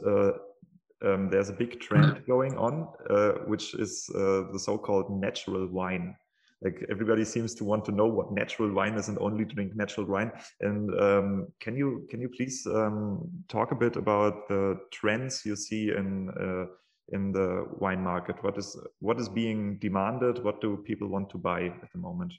um, 1.04 1.28
there's 1.30 1.48
a 1.48 1.52
big 1.52 1.80
trend 1.80 2.22
going 2.26 2.56
on, 2.56 2.88
uh, 3.10 3.44
which 3.46 3.74
is 3.74 4.10
uh, 4.14 4.50
the 4.52 4.58
so-called 4.58 5.10
natural 5.10 5.66
wine. 5.66 6.16
Like 6.60 6.84
everybody 6.90 7.24
seems 7.24 7.54
to 7.56 7.64
want 7.64 7.84
to 7.84 7.92
know 7.92 8.06
what 8.06 8.32
natural 8.32 8.72
wine 8.72 8.94
is 8.94 9.08
and 9.08 9.16
only 9.20 9.44
drink 9.44 9.76
natural 9.76 10.06
wine. 10.06 10.32
And 10.60 10.90
um, 11.00 11.46
can 11.60 11.76
you 11.76 12.06
can 12.10 12.20
you 12.20 12.28
please 12.28 12.66
um, 12.66 13.30
talk 13.48 13.70
a 13.70 13.76
bit 13.76 13.94
about 13.94 14.48
the 14.48 14.80
trends 14.90 15.46
you 15.46 15.54
see 15.54 15.90
in 15.90 16.30
uh, 16.30 16.66
in 17.12 17.32
the 17.32 17.66
wine 17.78 18.02
market? 18.02 18.36
What 18.42 18.58
is 18.58 18.76
what 19.00 19.18
is 19.18 19.28
being 19.28 19.78
demanded? 19.78 20.42
What 20.44 20.60
do 20.60 20.76
people 20.76 21.08
want 21.08 21.30
to 21.30 21.38
buy 21.38 21.66
at 21.66 21.92
the 21.92 21.98
moment? 21.98 22.32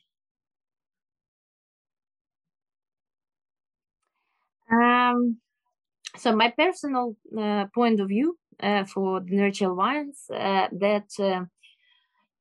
Um, 4.71 5.37
so 6.17 6.35
my 6.35 6.53
personal 6.55 7.15
uh, 7.37 7.65
point 7.73 7.99
of 7.99 8.07
view 8.07 8.37
uh, 8.61 8.83
for 8.85 9.19
the 9.21 9.35
natural 9.35 9.75
wines 9.75 10.25
uh, 10.33 10.67
that 10.71 11.09
uh, 11.19 11.45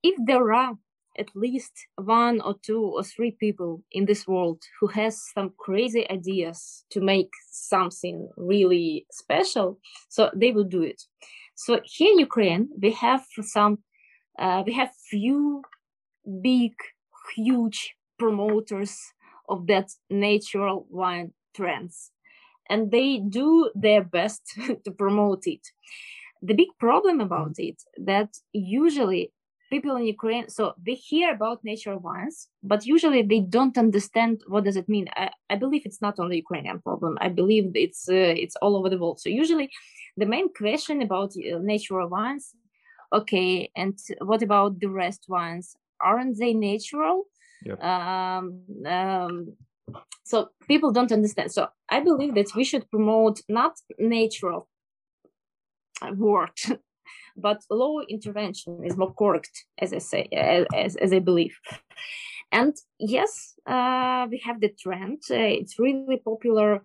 if 0.02 0.14
there 0.26 0.52
are 0.52 0.74
at 1.18 1.28
least 1.34 1.72
one 1.96 2.40
or 2.40 2.54
two 2.62 2.80
or 2.80 3.02
three 3.02 3.32
people 3.32 3.82
in 3.90 4.04
this 4.04 4.26
world 4.26 4.62
who 4.80 4.86
has 4.86 5.20
some 5.34 5.52
crazy 5.58 6.08
ideas 6.10 6.84
to 6.90 7.00
make 7.00 7.30
something 7.50 8.28
really 8.36 9.04
special 9.10 9.78
so 10.08 10.30
they 10.34 10.52
will 10.52 10.64
do 10.64 10.82
it 10.82 11.02
so 11.62 11.70
here 11.84 12.12
in 12.14 12.18
ukraine 12.28 12.64
we 12.82 12.90
have 13.06 13.24
some 13.56 13.74
uh, 14.42 14.60
we 14.66 14.72
have 14.80 14.90
few 15.10 15.62
big 16.50 16.72
huge 17.34 17.80
promoters 18.18 18.94
of 19.48 19.66
that 19.66 19.88
natural 20.10 20.86
wine 20.90 21.32
trends 21.56 21.96
and 22.68 22.90
they 22.90 23.18
do 23.18 23.70
their 23.74 24.02
best 24.02 24.42
to 24.84 24.90
promote 24.90 25.46
it. 25.46 25.66
The 26.42 26.54
big 26.54 26.68
problem 26.78 27.20
about 27.20 27.54
mm. 27.54 27.70
it 27.70 27.82
that 28.04 28.30
usually 28.52 29.32
people 29.70 29.96
in 29.96 30.04
Ukraine, 30.04 30.48
so 30.48 30.72
they 30.82 30.94
hear 30.94 31.32
about 31.32 31.64
natural 31.64 31.98
wines, 31.98 32.48
but 32.62 32.86
usually 32.86 33.22
they 33.22 33.40
don't 33.40 33.76
understand 33.76 34.42
what 34.46 34.64
does 34.64 34.76
it 34.76 34.88
mean. 34.88 35.08
I, 35.16 35.30
I 35.50 35.56
believe 35.56 35.82
it's 35.84 36.00
not 36.00 36.18
only 36.18 36.36
Ukrainian 36.36 36.80
problem. 36.80 37.18
I 37.20 37.28
believe 37.28 37.72
it's 37.74 38.08
uh, 38.08 38.34
it's 38.44 38.56
all 38.62 38.76
over 38.76 38.88
the 38.88 38.98
world. 38.98 39.20
So 39.20 39.28
usually, 39.28 39.68
the 40.18 40.26
main 40.26 40.52
question 40.52 41.02
about 41.02 41.30
uh, 41.36 41.58
natural 41.58 42.08
wines, 42.08 42.54
okay, 43.12 43.70
and 43.76 43.98
what 44.20 44.42
about 44.42 44.80
the 44.80 44.88
rest 44.88 45.26
ones? 45.28 45.76
Aren't 46.00 46.38
they 46.38 46.54
natural? 46.54 47.24
Yep. 47.64 47.82
Um, 47.82 48.62
um, 48.86 49.56
so 50.24 50.50
people 50.66 50.92
don't 50.92 51.12
understand. 51.12 51.50
So 51.52 51.68
i 51.88 52.00
believe 52.00 52.34
that 52.34 52.54
we 52.54 52.64
should 52.64 52.90
promote 52.90 53.40
not 53.48 53.74
natural 53.98 54.68
word 56.14 56.58
but 57.36 57.62
low 57.70 58.00
intervention 58.02 58.84
is 58.84 58.96
more 58.96 59.14
correct 59.14 59.64
as 59.78 59.92
i 59.92 59.98
say 59.98 60.28
as, 60.74 60.96
as 60.96 61.12
i 61.12 61.18
believe. 61.18 61.56
And 62.52 62.74
yes 62.98 63.54
uh, 63.66 64.26
we 64.30 64.38
have 64.46 64.60
the 64.60 64.72
trend. 64.82 65.22
Uh, 65.30 65.52
it's 65.60 65.78
really 65.78 66.18
popular 66.30 66.82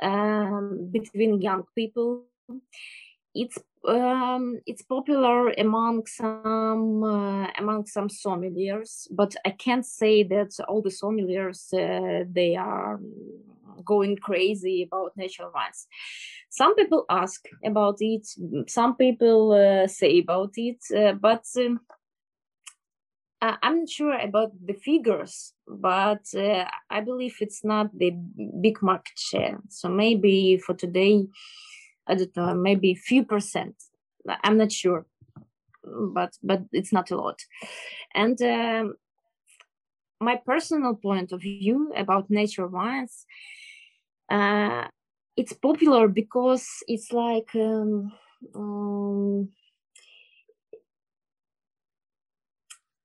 um, 0.00 0.88
between 0.90 1.42
young 1.42 1.64
people 1.74 2.24
it's 3.34 3.58
um, 3.88 4.60
it's 4.66 4.82
popular 4.82 5.50
among 5.58 6.06
some 6.06 7.02
uh, 7.02 7.48
among 7.58 7.86
some 7.86 8.08
sommeliers, 8.08 9.08
but 9.10 9.34
I 9.44 9.50
can't 9.50 9.86
say 9.86 10.22
that 10.24 10.52
all 10.68 10.82
the 10.82 10.90
sommeliers 10.90 11.72
uh, 11.74 12.24
they 12.30 12.56
are 12.56 13.00
going 13.84 14.16
crazy 14.16 14.82
about 14.82 15.16
natural 15.16 15.50
wines. 15.54 15.86
Some 16.50 16.76
people 16.76 17.04
ask 17.08 17.44
about 17.64 17.96
it, 18.00 18.26
some 18.68 18.96
people 18.96 19.52
uh, 19.52 19.86
say 19.86 20.18
about 20.20 20.52
it, 20.56 20.78
uh, 20.94 21.14
but 21.14 21.44
um, 21.56 21.80
I'm 23.40 23.80
not 23.80 23.88
sure 23.88 24.16
about 24.16 24.52
the 24.64 24.74
figures, 24.74 25.52
but 25.66 26.22
uh, 26.36 26.66
I 26.90 27.00
believe 27.00 27.36
it's 27.40 27.64
not 27.64 27.90
the 27.98 28.12
big 28.60 28.80
market 28.82 29.18
share. 29.18 29.58
So 29.68 29.88
maybe 29.88 30.58
for 30.58 30.74
today 30.74 31.26
I 32.06 32.14
don't 32.14 32.36
know, 32.36 32.54
maybe 32.54 32.90
a 32.90 32.94
few 32.96 33.24
percent. 33.24 33.76
I'm 34.44 34.58
not 34.58 34.72
sure, 34.72 35.06
but 35.84 36.32
but 36.42 36.62
it's 36.72 36.92
not 36.92 37.10
a 37.10 37.16
lot. 37.16 37.40
And 38.14 38.40
um, 38.42 38.94
my 40.20 40.36
personal 40.44 40.94
point 40.94 41.32
of 41.32 41.40
view 41.40 41.92
about 41.96 42.30
nature 42.30 42.66
wines, 42.66 43.26
uh, 44.30 44.86
it's 45.36 45.52
popular 45.52 46.08
because 46.08 46.66
it's 46.86 47.12
like 47.12 47.54
um, 47.54 48.12
um, 48.54 49.48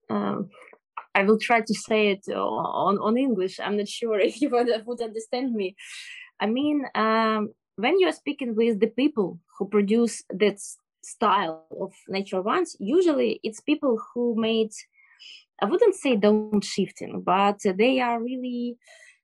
um, 0.09 0.49
I 1.15 1.23
will 1.23 1.39
try 1.39 1.61
to 1.61 1.73
say 1.73 2.09
it 2.09 2.27
on, 2.29 2.97
on 2.99 3.17
English. 3.17 3.59
I'm 3.59 3.77
not 3.77 3.87
sure 3.87 4.19
if 4.29 4.41
you 4.41 4.49
would, 4.49 4.69
would 4.85 5.01
understand 5.01 5.53
me. 5.53 5.75
I 6.39 6.45
mean, 6.45 6.85
um, 6.93 7.53
when 7.77 7.99
you 7.99 8.07
are 8.07 8.11
speaking 8.13 8.55
with 8.55 8.79
the 8.79 8.87
people 8.87 9.39
who 9.57 9.67
produce 9.67 10.23
that 10.31 10.59
style 11.03 11.65
of 11.79 11.93
natural 12.09 12.43
wines, 12.43 12.75
usually 12.79 13.39
it's 13.43 13.61
people 13.61 14.01
who 14.13 14.35
made, 14.35 14.71
I 15.61 15.65
wouldn't 15.65 15.95
say 15.95 16.17
downshifting, 16.17 17.23
but 17.23 17.61
they 17.77 17.99
are 17.99 18.21
really, 18.21 18.77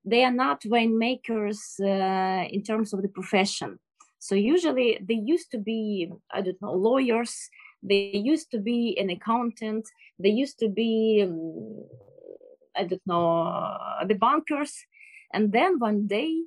they 0.05 0.23
are 0.23 0.31
not 0.31 0.61
winemakers 0.61 1.59
uh, 1.81 2.47
in 2.47 2.63
terms 2.63 2.93
of 2.93 3.01
the 3.01 3.07
profession. 3.07 3.79
So 4.19 4.35
usually 4.35 4.99
they 5.01 5.15
used 5.15 5.49
to 5.51 5.57
be, 5.57 6.09
I 6.31 6.41
don't 6.41 6.61
know, 6.61 6.73
lawyers. 6.73 7.49
They 7.81 8.11
used 8.13 8.51
to 8.51 8.59
be 8.59 8.97
an 8.99 9.09
accountant. 9.09 9.85
They 10.19 10.29
used 10.29 10.59
to 10.59 10.69
be, 10.69 11.25
um, 11.25 11.83
I 12.75 12.83
don't 12.83 13.01
know, 13.05 13.77
the 14.07 14.15
bankers. 14.15 14.85
And 15.33 15.51
then 15.51 15.79
one 15.79 16.05
day 16.07 16.43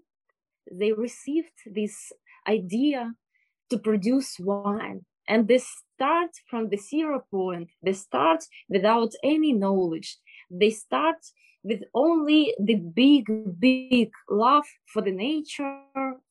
they 0.70 0.92
received 0.92 1.52
this 1.66 2.12
idea 2.48 3.14
to 3.70 3.78
produce 3.78 4.38
wine. 4.38 5.04
And 5.28 5.48
they 5.48 5.58
start 5.58 6.30
from 6.48 6.68
the 6.68 6.76
zero 6.76 7.24
point. 7.30 7.70
They 7.82 7.94
start 7.94 8.44
without 8.68 9.12
any 9.24 9.52
knowledge. 9.52 10.18
They 10.50 10.70
start 10.70 11.16
with 11.64 11.82
only 11.94 12.54
the 12.60 12.76
big 12.76 13.26
big 13.58 14.10
love 14.30 14.66
for 14.92 15.02
the 15.02 15.10
nature 15.10 15.80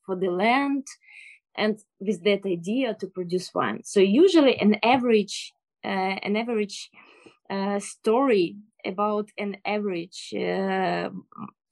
for 0.06 0.16
the 0.16 0.30
land 0.30 0.86
and 1.56 1.78
with 2.00 2.24
that 2.24 2.46
idea 2.46 2.94
to 3.00 3.06
produce 3.06 3.52
wine. 3.54 3.82
So 3.84 4.00
usually 4.00 4.56
an 4.58 4.76
average 4.82 5.52
uh, 5.84 6.16
an 6.26 6.36
average 6.36 6.90
uh, 7.50 7.78
story 7.78 8.56
about 8.84 9.28
an 9.38 9.56
average 9.64 10.32
uh, 10.34 11.10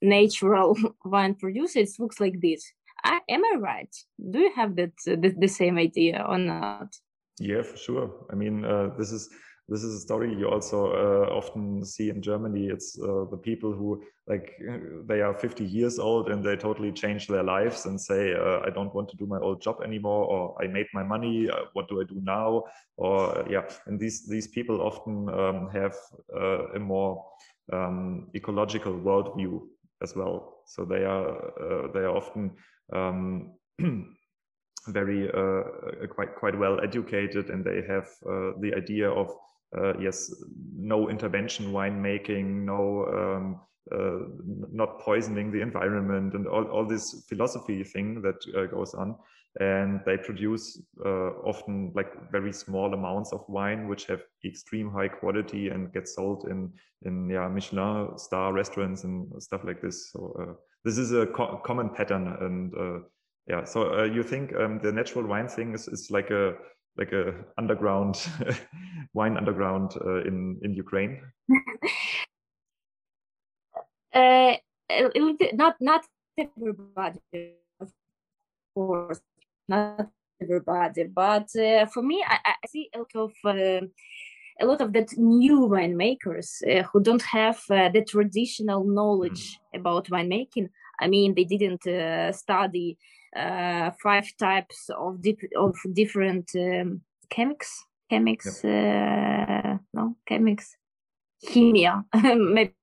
natural 0.01 0.77
wine 1.05 1.35
producer. 1.35 1.79
It 1.79 1.89
looks 1.99 2.19
like 2.19 2.39
this. 2.41 2.71
I, 3.03 3.19
am 3.29 3.43
i 3.45 3.55
right? 3.59 3.95
Do 4.31 4.39
you 4.39 4.51
have 4.55 4.75
that 4.77 4.93
the, 5.05 5.33
the 5.37 5.47
same 5.47 5.77
idea 5.77 6.25
or 6.27 6.37
not? 6.37 6.95
Yeah, 7.39 7.61
for 7.61 7.77
sure. 7.77 8.25
I 8.31 8.35
mean, 8.35 8.65
uh, 8.65 8.91
this 8.97 9.11
is 9.11 9.29
this 9.67 9.83
is 9.83 9.95
a 9.95 9.99
story 9.99 10.33
you 10.33 10.47
also 10.47 10.91
uh, 10.93 11.33
often 11.33 11.83
see 11.83 12.09
in 12.09 12.21
Germany. 12.21 12.67
It's 12.67 12.99
uh, 12.99 13.25
the 13.31 13.37
people 13.37 13.73
who 13.73 14.03
like 14.27 14.51
they 15.07 15.21
are 15.21 15.33
50 15.33 15.63
years 15.63 15.97
old 15.97 16.29
and 16.29 16.43
they 16.43 16.55
totally 16.55 16.91
change 16.91 17.27
their 17.27 17.43
lives 17.43 17.85
and 17.85 17.99
say, 17.99 18.33
uh, 18.33 18.59
"I 18.65 18.69
don't 18.69 18.93
want 18.93 19.09
to 19.09 19.17
do 19.17 19.25
my 19.25 19.39
old 19.39 19.61
job 19.61 19.77
anymore," 19.83 20.25
or 20.25 20.63
"I 20.63 20.67
made 20.67 20.85
my 20.93 21.03
money. 21.03 21.49
Uh, 21.49 21.65
what 21.73 21.87
do 21.89 21.99
I 21.99 22.03
do 22.03 22.21
now?" 22.21 22.63
Or 22.97 23.39
uh, 23.39 23.47
yeah, 23.49 23.63
and 23.87 23.99
these 23.99 24.27
these 24.27 24.47
people 24.47 24.81
often 24.81 25.29
um, 25.29 25.69
have 25.69 25.95
a 26.75 26.79
more 26.79 27.25
um, 27.73 28.29
ecological 28.35 28.93
worldview 28.93 29.61
as 30.03 30.15
well. 30.15 30.61
So 30.67 30.85
they 30.85 31.05
are 31.05 31.89
they 31.93 32.01
are 32.01 32.15
often 32.15 32.51
um, 32.93 33.53
very 34.87 35.29
uh, 35.31 35.37
uh, 35.39 36.07
quite 36.07 36.35
quite 36.35 36.57
well 36.57 36.79
educated, 36.81 37.49
and 37.49 37.63
they 37.63 37.81
have 37.87 38.07
uh, 38.29 38.51
the 38.59 38.73
idea 38.75 39.09
of 39.09 39.35
yes, 39.99 40.33
no 40.75 41.09
intervention 41.09 41.71
winemaking, 41.71 42.65
no 42.65 43.05
um, 43.05 43.59
uh, 43.91 44.19
not 44.71 44.99
poisoning 44.99 45.51
the 45.51 45.61
environment 45.61 46.33
and 46.33 46.47
all, 46.47 46.63
all 46.65 46.85
this 46.87 47.23
philosophy 47.29 47.83
thing 47.83 48.21
that 48.21 48.35
uh, 48.57 48.65
goes 48.65 48.93
on. 48.95 49.15
And 49.59 50.01
they 50.05 50.17
produce 50.17 50.81
uh, 51.05 51.29
often 51.45 51.91
like 51.95 52.11
very 52.31 52.51
small 52.51 52.93
amounts 52.93 53.31
of 53.31 53.45
wine 53.47 53.87
which 53.87 54.05
have 54.07 54.21
extreme 54.43 54.91
high 54.91 55.07
quality 55.07 55.69
and 55.69 55.93
get 55.93 56.09
sold 56.09 56.47
in 56.49 56.73
in 57.03 57.29
yeah 57.29 57.47
michelin 57.47 58.17
star 58.17 58.51
restaurants 58.51 59.05
and 59.05 59.31
stuff 59.41 59.63
like 59.63 59.81
this. 59.81 60.11
So 60.11 60.57
this 60.83 60.97
is 60.97 61.13
a 61.13 61.27
co 61.27 61.61
common 61.63 61.89
pattern 61.89 62.27
and 62.41 63.03
yeah. 63.47 63.63
So 63.63 63.99
uh, 63.99 64.03
you 64.03 64.23
think 64.23 64.55
um, 64.55 64.79
the 64.81 64.91
natural 64.91 65.25
wine 65.25 65.47
thing 65.47 65.73
is, 65.73 65.87
is 65.87 66.09
like 66.09 66.31
a 66.31 66.55
like 66.97 67.11
a 67.11 67.33
underground 67.57 68.15
wine 69.13 69.37
underground 69.37 69.93
uh, 70.05 70.21
in 70.21 70.59
in 70.63 70.73
ukraine 70.73 71.21
uh, 74.13 74.55
not 75.53 75.75
not 75.79 76.05
everybody 76.37 77.55
of 77.79 77.91
course 78.73 79.21
not 79.67 80.09
everybody 80.41 81.03
but 81.03 81.49
uh, 81.55 81.85
for 81.87 82.01
me 82.03 82.23
I, 82.27 82.37
I, 82.45 82.67
see 82.67 82.89
a 82.93 82.99
lot 82.99 83.15
of 83.15 83.31
uh, 83.45 83.85
a 84.61 84.65
lot 84.65 84.81
of 84.81 84.93
that 84.93 85.17
new 85.17 85.67
winemakers 85.67 86.61
uh, 86.63 86.83
who 86.83 87.01
don't 87.01 87.21
have 87.23 87.59
uh, 87.69 87.89
the 87.89 88.03
traditional 88.03 88.85
knowledge 88.85 89.57
mm. 89.57 89.79
about 89.79 90.09
winemaking 90.09 90.69
i 90.99 91.07
mean 91.07 91.33
they 91.35 91.45
didn't 91.45 91.85
uh, 91.87 92.31
study 92.31 92.97
uh, 93.35 93.91
five 94.01 94.27
types 94.37 94.89
of 94.97 95.21
dip- 95.21 95.51
of 95.57 95.75
different 95.93 96.49
um, 96.55 97.01
chemics 97.29 97.69
chemics 98.11 98.63
yep. 98.63 98.73
uh, 98.73 99.77
no 99.93 100.15
chemics. 100.29 100.67
Chemia. 101.45 102.05
Maybe 102.13 102.73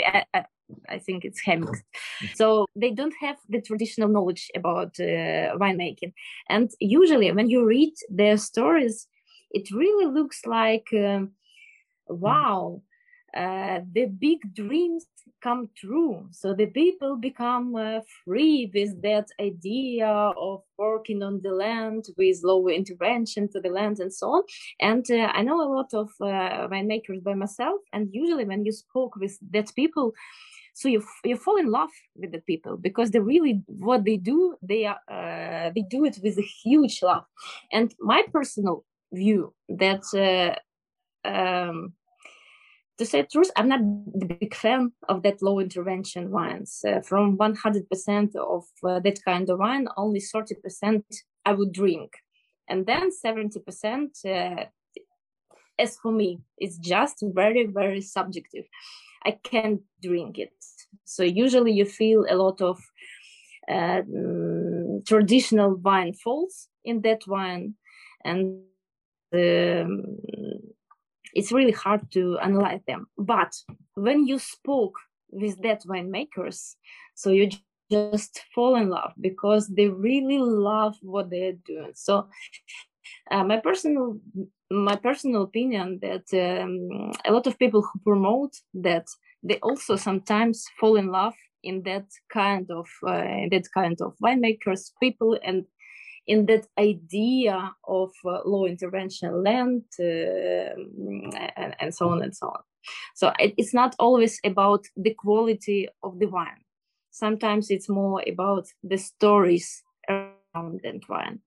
I, 0.00 0.24
I, 0.34 0.44
I, 0.88 0.98
think 0.98 1.24
it's 1.24 1.40
chemics. 1.44 1.78
So 2.34 2.66
they 2.76 2.90
don't 2.90 3.14
have 3.20 3.36
the 3.48 3.60
traditional 3.60 4.08
knowledge 4.08 4.50
about 4.54 5.00
uh, 5.00 5.56
winemaking. 5.56 6.12
And 6.48 6.70
usually 6.78 7.32
when 7.32 7.48
you 7.48 7.64
read 7.64 7.94
their 8.10 8.36
stories 8.36 9.08
it 9.50 9.70
really 9.70 10.06
looks 10.06 10.44
like 10.46 10.88
um, 10.92 11.32
wow 12.08 12.82
uh, 13.36 13.80
the 13.92 14.06
big 14.06 14.38
dreams 14.54 15.06
come 15.42 15.68
true. 15.76 16.26
So 16.30 16.54
the 16.54 16.66
people 16.66 17.16
become 17.16 17.76
uh, 17.76 18.00
free 18.24 18.70
with 18.74 19.02
that 19.02 19.26
idea 19.40 20.08
of 20.08 20.62
working 20.78 21.22
on 21.22 21.40
the 21.42 21.50
land 21.50 22.06
with 22.16 22.40
low 22.42 22.68
intervention 22.68 23.48
to 23.52 23.60
the 23.60 23.68
land 23.68 24.00
and 24.00 24.12
so 24.12 24.26
on. 24.28 24.42
And 24.80 25.04
uh, 25.10 25.30
I 25.34 25.42
know 25.42 25.60
a 25.60 25.72
lot 25.72 25.92
of 25.92 26.08
uh, 26.20 26.68
winemakers 26.68 27.22
by 27.22 27.34
myself, 27.34 27.80
and 27.92 28.08
usually 28.12 28.44
when 28.44 28.64
you 28.64 28.72
spoke 28.72 29.16
with 29.16 29.38
that 29.52 29.74
people, 29.74 30.12
so 30.74 30.88
you 30.88 31.02
you 31.24 31.36
fall 31.36 31.56
in 31.56 31.70
love 31.70 31.90
with 32.16 32.32
the 32.32 32.40
people 32.40 32.76
because 32.76 33.10
they 33.10 33.18
really 33.18 33.62
what 33.66 34.04
they 34.04 34.16
do 34.16 34.56
they 34.62 34.84
are 34.84 35.00
uh, 35.10 35.70
they 35.74 35.82
do 35.82 36.04
it 36.04 36.18
with 36.22 36.38
a 36.38 36.48
huge 36.64 37.02
love. 37.02 37.24
And 37.72 37.94
my 38.00 38.24
personal 38.32 38.84
view 39.12 39.54
that 39.68 40.04
uh, 40.14 41.28
um, 41.28 41.94
to 42.98 43.04
say 43.04 43.22
the 43.22 43.28
truth, 43.28 43.50
I'm 43.56 43.68
not 43.68 43.80
the 44.14 44.26
big 44.26 44.54
fan 44.54 44.92
of 45.08 45.22
that 45.22 45.42
low 45.42 45.60
intervention 45.60 46.30
wines. 46.30 46.84
Uh, 46.86 47.00
from 47.00 47.36
100% 47.36 48.36
of 48.36 48.64
uh, 48.84 49.00
that 49.00 49.24
kind 49.24 49.50
of 49.50 49.58
wine, 49.58 49.88
only 49.96 50.20
30% 50.20 51.02
I 51.44 51.52
would 51.52 51.72
drink. 51.72 52.12
And 52.68 52.86
then 52.86 53.10
70%, 53.24 54.24
uh, 54.24 54.64
as 55.78 55.98
for 55.98 56.10
me, 56.10 56.40
it's 56.58 56.78
just 56.78 57.22
very, 57.22 57.66
very 57.66 58.00
subjective. 58.00 58.64
I 59.24 59.32
can't 59.42 59.82
drink 60.02 60.38
it. 60.38 60.54
So 61.04 61.22
usually 61.22 61.72
you 61.72 61.84
feel 61.84 62.24
a 62.28 62.36
lot 62.36 62.60
of 62.62 62.80
uh, 63.68 64.02
mm, 64.02 65.04
traditional 65.06 65.74
wine 65.76 66.14
faults 66.14 66.68
in 66.84 67.02
that 67.02 67.26
wine. 67.26 67.74
And 68.24 68.62
um, 69.32 70.18
it's 71.36 71.52
really 71.52 71.72
hard 71.72 72.10
to 72.12 72.38
analyze 72.38 72.80
them. 72.86 73.06
But 73.18 73.52
when 73.94 74.26
you 74.26 74.38
spoke 74.38 74.96
with 75.30 75.60
that 75.62 75.82
winemakers, 75.84 76.76
so 77.14 77.30
you 77.30 77.50
just 77.90 78.40
fall 78.54 78.74
in 78.76 78.88
love 78.88 79.12
because 79.20 79.68
they 79.68 79.88
really 79.88 80.38
love 80.38 80.96
what 81.02 81.30
they're 81.30 81.60
doing. 81.64 81.92
So 81.94 82.28
uh, 83.30 83.44
my 83.44 83.58
personal 83.58 84.18
my 84.70 84.96
personal 84.96 85.42
opinion 85.42 86.00
that 86.02 86.26
um, 86.34 87.12
a 87.24 87.32
lot 87.32 87.46
of 87.46 87.58
people 87.58 87.82
who 87.82 88.00
promote 88.00 88.54
that 88.74 89.06
they 89.42 89.58
also 89.58 89.94
sometimes 89.94 90.64
fall 90.80 90.96
in 90.96 91.08
love 91.08 91.34
in 91.62 91.82
that 91.82 92.06
kind 92.32 92.68
of 92.70 92.88
uh, 93.06 93.46
that 93.52 93.66
kind 93.72 94.00
of 94.00 94.14
winemakers 94.24 94.90
people 95.00 95.38
and 95.44 95.64
in 96.26 96.46
that 96.46 96.66
idea 96.78 97.72
of 97.86 98.10
uh, 98.24 98.40
low 98.44 98.66
intervention 98.66 99.42
land 99.42 99.82
uh, 100.00 100.74
and, 101.56 101.76
and, 101.80 101.94
so 101.94 102.08
on 102.08 102.22
and 102.22 102.34
so 102.34 102.48
on. 102.48 102.60
So 103.14 103.32
it, 103.38 103.54
it's 103.56 103.74
not 103.74 103.94
always 103.98 104.40
about 104.44 104.84
the 104.96 105.14
quality 105.14 105.88
of 106.02 106.18
the 106.18 106.26
wine. 106.26 106.62
Sometimes 107.10 107.70
it's 107.70 107.88
more 107.88 108.22
about 108.26 108.66
the 108.82 108.98
stories 108.98 109.82
around 110.08 110.80
that 110.82 111.08
wine. 111.08 111.40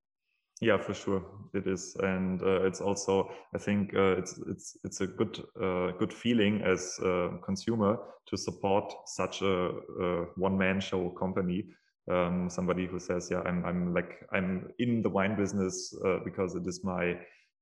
Yeah, 0.62 0.78
for 0.78 0.94
sure, 0.94 1.24
it 1.54 1.68
is, 1.68 1.96
and 2.02 2.42
uh, 2.42 2.66
it's 2.66 2.82
also 2.82 3.32
I 3.56 3.60
think 3.60 3.96
uh, 3.96 4.18
it's 4.18 4.38
it's 4.50 4.78
it's 4.84 5.00
a 5.00 5.08
good 5.08 5.40
uh, 5.56 5.92
good 5.98 6.12
feeling 6.12 6.62
as 6.64 7.00
a 7.02 7.30
consumer 7.46 7.98
to 8.26 8.38
support 8.38 8.92
such 9.06 9.42
a, 9.42 9.70
a 10.02 10.26
one 10.36 10.58
man 10.58 10.82
show 10.82 11.12
company 11.12 11.64
um, 12.10 12.50
somebody 12.50 12.86
who 12.86 13.00
says, 13.00 13.30
"Yeah, 13.32 13.42
I'm 13.46 13.64
I'm 13.66 13.94
like 13.94 14.26
I'm 14.34 14.70
in 14.80 15.02
the 15.02 15.10
wine 15.10 15.36
business 15.36 15.94
uh, 16.06 16.18
because 16.24 16.56
it 16.56 16.66
is 16.68 16.84
my 16.84 17.16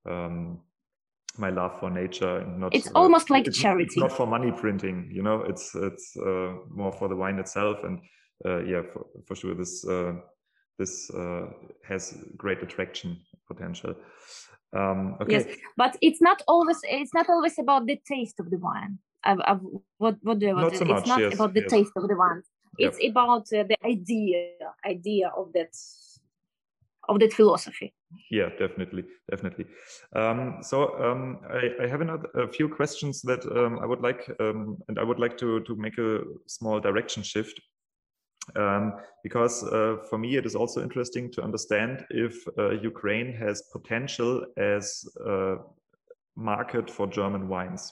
um, 0.10 0.62
my 1.38 1.50
love 1.50 1.80
for 1.80 1.89
nature 1.89 2.39
and 2.39 2.60
not." 2.60 2.74
It's 2.74 2.88
uh, 2.88 2.91
almost 2.95 3.30
like 3.30 3.48
it's, 3.48 3.58
charity. 3.58 3.86
It's 3.86 3.98
not 3.98 4.12
for 4.12 4.26
money 4.26 4.52
printing, 4.52 5.10
you 5.12 5.22
know. 5.22 5.41
It's 5.41 5.76
it's 5.76 6.16
uh, 6.18 6.54
more 6.70 6.91
for 6.91 7.08
the 7.08 7.16
wine 7.16 7.39
itself, 7.39 7.78
and 7.84 8.00
uh, 8.45 8.64
yeah, 8.64 8.82
for, 8.93 9.06
for 9.26 9.36
sure 9.36 9.56
this 9.56 9.86
uh, 9.88 10.14
this 10.80 11.10
uh, 11.12 11.48
has 11.88 12.18
great 12.38 12.64
attraction 12.64 13.18
potential. 13.48 13.95
Um, 14.76 15.18
okay. 15.22 15.32
Yes, 15.34 15.45
but 15.76 15.98
it's 16.02 16.22
not 16.22 16.41
always 16.48 16.80
it's 16.84 17.14
not 17.14 17.30
always 17.30 17.58
about 17.60 17.86
the 17.86 18.00
taste 18.08 18.39
of 18.39 18.50
the 18.50 18.58
wine. 18.58 19.00
I've, 19.24 19.39
I've, 19.43 19.60
what 19.98 20.16
what 20.22 20.39
do 20.39 20.50
I 20.50 20.54
want? 20.54 20.66
Not 20.66 20.76
so 20.76 20.82
it's 20.84 20.89
much, 20.89 21.08
not 21.08 21.20
yes, 21.20 21.34
about 21.34 21.54
the 21.54 21.62
yes. 21.62 21.72
taste 21.72 21.91
of 21.98 22.08
the 22.08 22.16
wine 22.16 22.43
it's 22.78 23.00
yep. 23.02 23.12
about 23.12 23.42
uh, 23.54 23.64
the 23.64 23.78
idea 23.86 24.52
idea 24.86 25.32
of 25.36 25.52
that 25.54 25.74
of 27.10 27.20
that 27.20 27.34
philosophy 27.34 27.94
yeah 28.32 28.50
definitely 28.60 29.04
definitely 29.30 29.66
um, 30.16 30.58
so 30.62 30.78
um, 31.04 31.40
I, 31.50 31.84
I, 31.84 31.88
have 31.88 32.02
another 32.02 32.28
a 32.36 32.48
few 32.48 32.68
questions 32.70 33.22
that 33.24 33.46
um, 33.46 33.80
i 33.80 33.86
would 33.86 34.02
like 34.02 34.30
um, 34.40 34.78
and 34.88 35.00
i 35.00 35.04
would 35.04 35.20
like 35.20 35.38
to 35.38 35.62
to 35.62 35.76
make 35.76 35.98
a 35.98 36.22
small 36.48 36.80
direction 36.80 37.24
shift 37.24 37.60
Um, 38.56 38.94
because 39.24 39.64
uh, 39.64 39.98
for 40.10 40.18
me, 40.18 40.38
it 40.38 40.46
is 40.46 40.56
also 40.56 40.82
interesting 40.82 41.32
to 41.34 41.44
understand 41.44 42.06
if 42.10 42.48
uh, 42.58 42.72
Ukraine 42.72 43.34
has 43.34 43.64
potential 43.74 44.46
as 44.58 45.06
a 45.26 45.58
market 46.36 46.90
for 46.90 47.08
German 47.08 47.50
wines. 47.50 47.92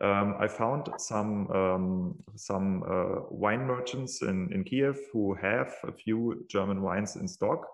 Um, 0.00 0.36
I 0.38 0.46
found 0.46 0.88
some 0.98 1.50
um, 1.50 2.14
some 2.36 2.84
uh, 2.84 3.22
wine 3.30 3.66
merchants 3.66 4.22
in, 4.22 4.48
in 4.52 4.62
Kiev 4.62 4.98
who 5.12 5.34
have 5.34 5.74
a 5.86 5.92
few 5.92 6.44
German 6.48 6.82
wines 6.82 7.16
in 7.16 7.26
stock, 7.26 7.66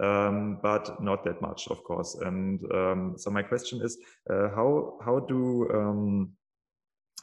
um, 0.00 0.58
but 0.62 1.02
not 1.02 1.22
that 1.24 1.42
much, 1.42 1.68
of 1.68 1.84
course. 1.84 2.14
And 2.14 2.60
um, 2.72 3.14
so 3.18 3.30
my 3.30 3.42
question 3.42 3.82
is, 3.82 3.98
uh, 4.30 4.48
how 4.54 4.98
how 5.04 5.20
do 5.20 5.68
um, 5.74 6.32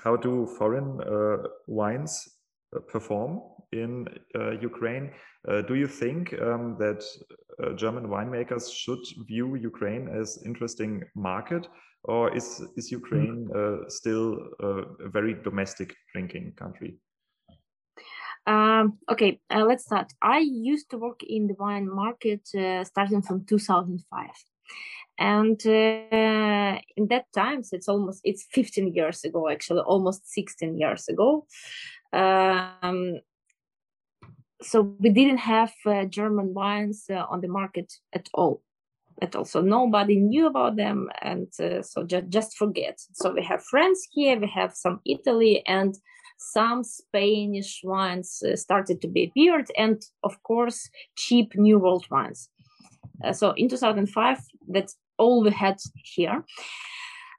how 0.03 0.15
do 0.15 0.45
foreign 0.45 1.01
uh, 1.01 1.47
wines 1.65 2.27
uh, 2.75 2.79
perform 2.79 3.41
in 3.71 4.07
uh, 4.35 4.51
Ukraine? 4.51 5.11
Uh, 5.47 5.61
do 5.61 5.75
you 5.75 5.87
think 5.87 6.33
um, 6.41 6.77
that 6.79 7.03
German 7.75 8.07
winemakers 8.07 8.73
should 8.73 9.03
view 9.27 9.55
Ukraine 9.55 10.09
as 10.09 10.41
interesting 10.43 11.03
market, 11.15 11.67
or 12.03 12.35
is 12.35 12.61
is 12.75 12.91
Ukraine 12.91 13.49
still 13.87 14.27
a 14.59 15.09
very 15.09 15.33
domestic 15.43 15.95
drinking 16.11 16.53
country? 16.55 16.97
Um, 18.45 18.97
okay, 19.09 19.39
uh, 19.49 19.63
let's 19.63 19.85
start. 19.85 20.11
I 20.21 20.39
used 20.39 20.89
to 20.89 20.97
work 20.97 21.23
in 21.23 21.47
the 21.47 21.55
wine 21.57 21.89
market 21.89 22.47
uh, 22.57 22.83
starting 22.83 23.21
from 23.21 23.45
2005. 23.45 24.29
And 25.17 25.61
uh, 25.65 26.79
in 26.97 27.07
that 27.09 27.25
times, 27.33 27.69
it's 27.71 27.87
almost, 27.87 28.21
it's 28.23 28.45
15 28.51 28.93
years 28.93 29.23
ago, 29.23 29.47
actually, 29.47 29.81
almost 29.81 30.29
16 30.33 30.77
years 30.77 31.07
ago. 31.07 31.45
Um, 32.11 33.19
so 34.61 34.95
we 34.99 35.09
didn't 35.09 35.37
have 35.37 35.73
uh, 35.85 36.05
German 36.05 36.53
wines 36.53 37.05
uh, 37.09 37.25
on 37.29 37.41
the 37.41 37.47
market 37.47 37.93
at 38.13 38.27
all 38.33 38.61
at 39.21 39.35
also 39.35 39.61
nobody 39.61 40.15
knew 40.15 40.47
about 40.47 40.75
them, 40.75 41.09
and 41.21 41.47
uh, 41.59 41.81
so 41.81 42.03
just 42.03 42.29
just 42.29 42.57
forget. 42.57 42.99
So 43.13 43.33
we 43.33 43.43
have 43.43 43.63
friends 43.63 44.07
here, 44.11 44.39
we 44.39 44.47
have 44.47 44.73
some 44.75 44.99
Italy, 45.05 45.63
and 45.67 45.95
some 46.37 46.83
Spanish 46.83 47.81
wines 47.83 48.43
uh, 48.43 48.55
started 48.55 49.01
to 49.01 49.07
be 49.07 49.25
appeared, 49.25 49.71
and 49.77 50.01
of 50.23 50.41
course, 50.43 50.89
cheap 51.15 51.55
New 51.55 51.79
World 51.79 52.05
wines. 52.09 52.49
Uh, 53.23 53.33
so 53.33 53.51
in 53.51 53.69
2005, 53.69 54.39
that's 54.67 54.97
all 55.17 55.43
we 55.43 55.51
had 55.51 55.77
here. 56.03 56.43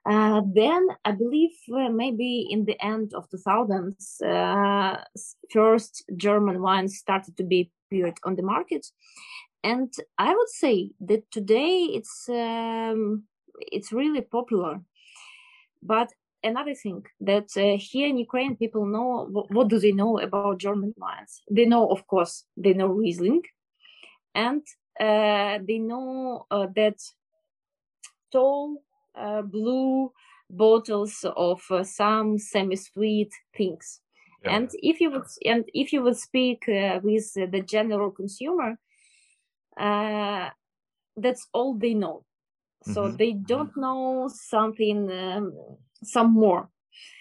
Uh, 0.07 0.41
then 0.53 0.87
I 1.03 1.11
believe 1.11 1.51
uh, 1.73 1.89
maybe 1.89 2.47
in 2.49 2.65
the 2.65 2.79
end 2.83 3.13
of 3.15 3.27
2000s, 3.29 4.21
uh, 4.23 5.03
first 5.51 6.03
German 6.15 6.61
wines 6.61 6.97
started 6.97 7.35
to 7.37 7.43
be 7.43 7.71
appeared 7.87 8.17
on 8.23 8.35
the 8.35 8.43
market, 8.43 8.85
and 9.65 9.91
I 10.19 10.31
would 10.35 10.49
say 10.49 10.91
that 11.09 11.23
today 11.31 11.77
it's 11.97 12.29
um, 12.29 13.23
it's 13.75 13.91
really 13.91 14.21
popular. 14.21 14.81
But 15.81 16.09
another 16.43 16.75
thing 16.75 17.03
that 17.21 17.49
uh, 17.57 17.77
here 17.77 18.07
in 18.07 18.19
Ukraine, 18.19 18.55
people 18.55 18.85
know 18.85 19.27
what, 19.35 19.51
what, 19.51 19.67
do 19.67 19.79
they 19.79 19.91
know 19.91 20.19
about 20.19 20.59
German 20.59 20.93
wines? 20.97 21.41
They 21.49 21.65
know, 21.65 21.89
of 21.89 22.05
course, 22.05 22.45
they 22.55 22.73
know 22.73 22.87
Riesling, 22.87 23.43
and 24.35 24.61
uh, 24.99 25.57
they 25.67 25.79
know 25.79 26.45
uh, 26.51 26.67
that 26.75 26.99
tall 28.31 28.83
uh, 29.15 29.41
blue 29.41 30.11
bottles 30.49 31.25
of 31.35 31.61
uh, 31.71 31.83
some 31.83 32.37
semi-sweet 32.37 33.31
things. 33.57 34.01
Yeah. 34.43 34.57
And 34.57 34.69
if 34.91 35.01
you 35.01 35.09
would 35.09 35.29
and 35.43 35.63
if 35.73 35.91
you 35.91 36.03
would 36.03 36.17
speak 36.17 36.69
uh, 36.69 36.99
with 37.01 37.33
the 37.33 37.63
general 37.75 38.11
consumer, 38.11 38.77
that's 39.77 41.47
all 41.53 41.75
they 41.75 41.93
know. 41.93 42.23
So 42.93 43.03
mm-hmm. 43.03 43.17
they 43.17 43.33
don't 43.33 43.75
know 43.75 44.29
something 44.31 45.11
um, 45.11 45.53
some 46.03 46.33
more. 46.33 46.69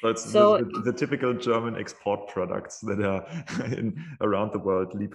So 0.02 0.14
so, 0.14 0.58
the, 0.58 0.64
the, 0.64 0.80
the, 0.80 0.92
typical 0.92 1.34
German 1.34 1.76
export 1.76 2.28
products 2.28 2.78
that 2.80 3.00
are 3.02 3.26
in 3.72 3.96
around 4.20 4.52
the 4.52 4.58
world. 4.58 4.94
Lieb, 4.94 5.14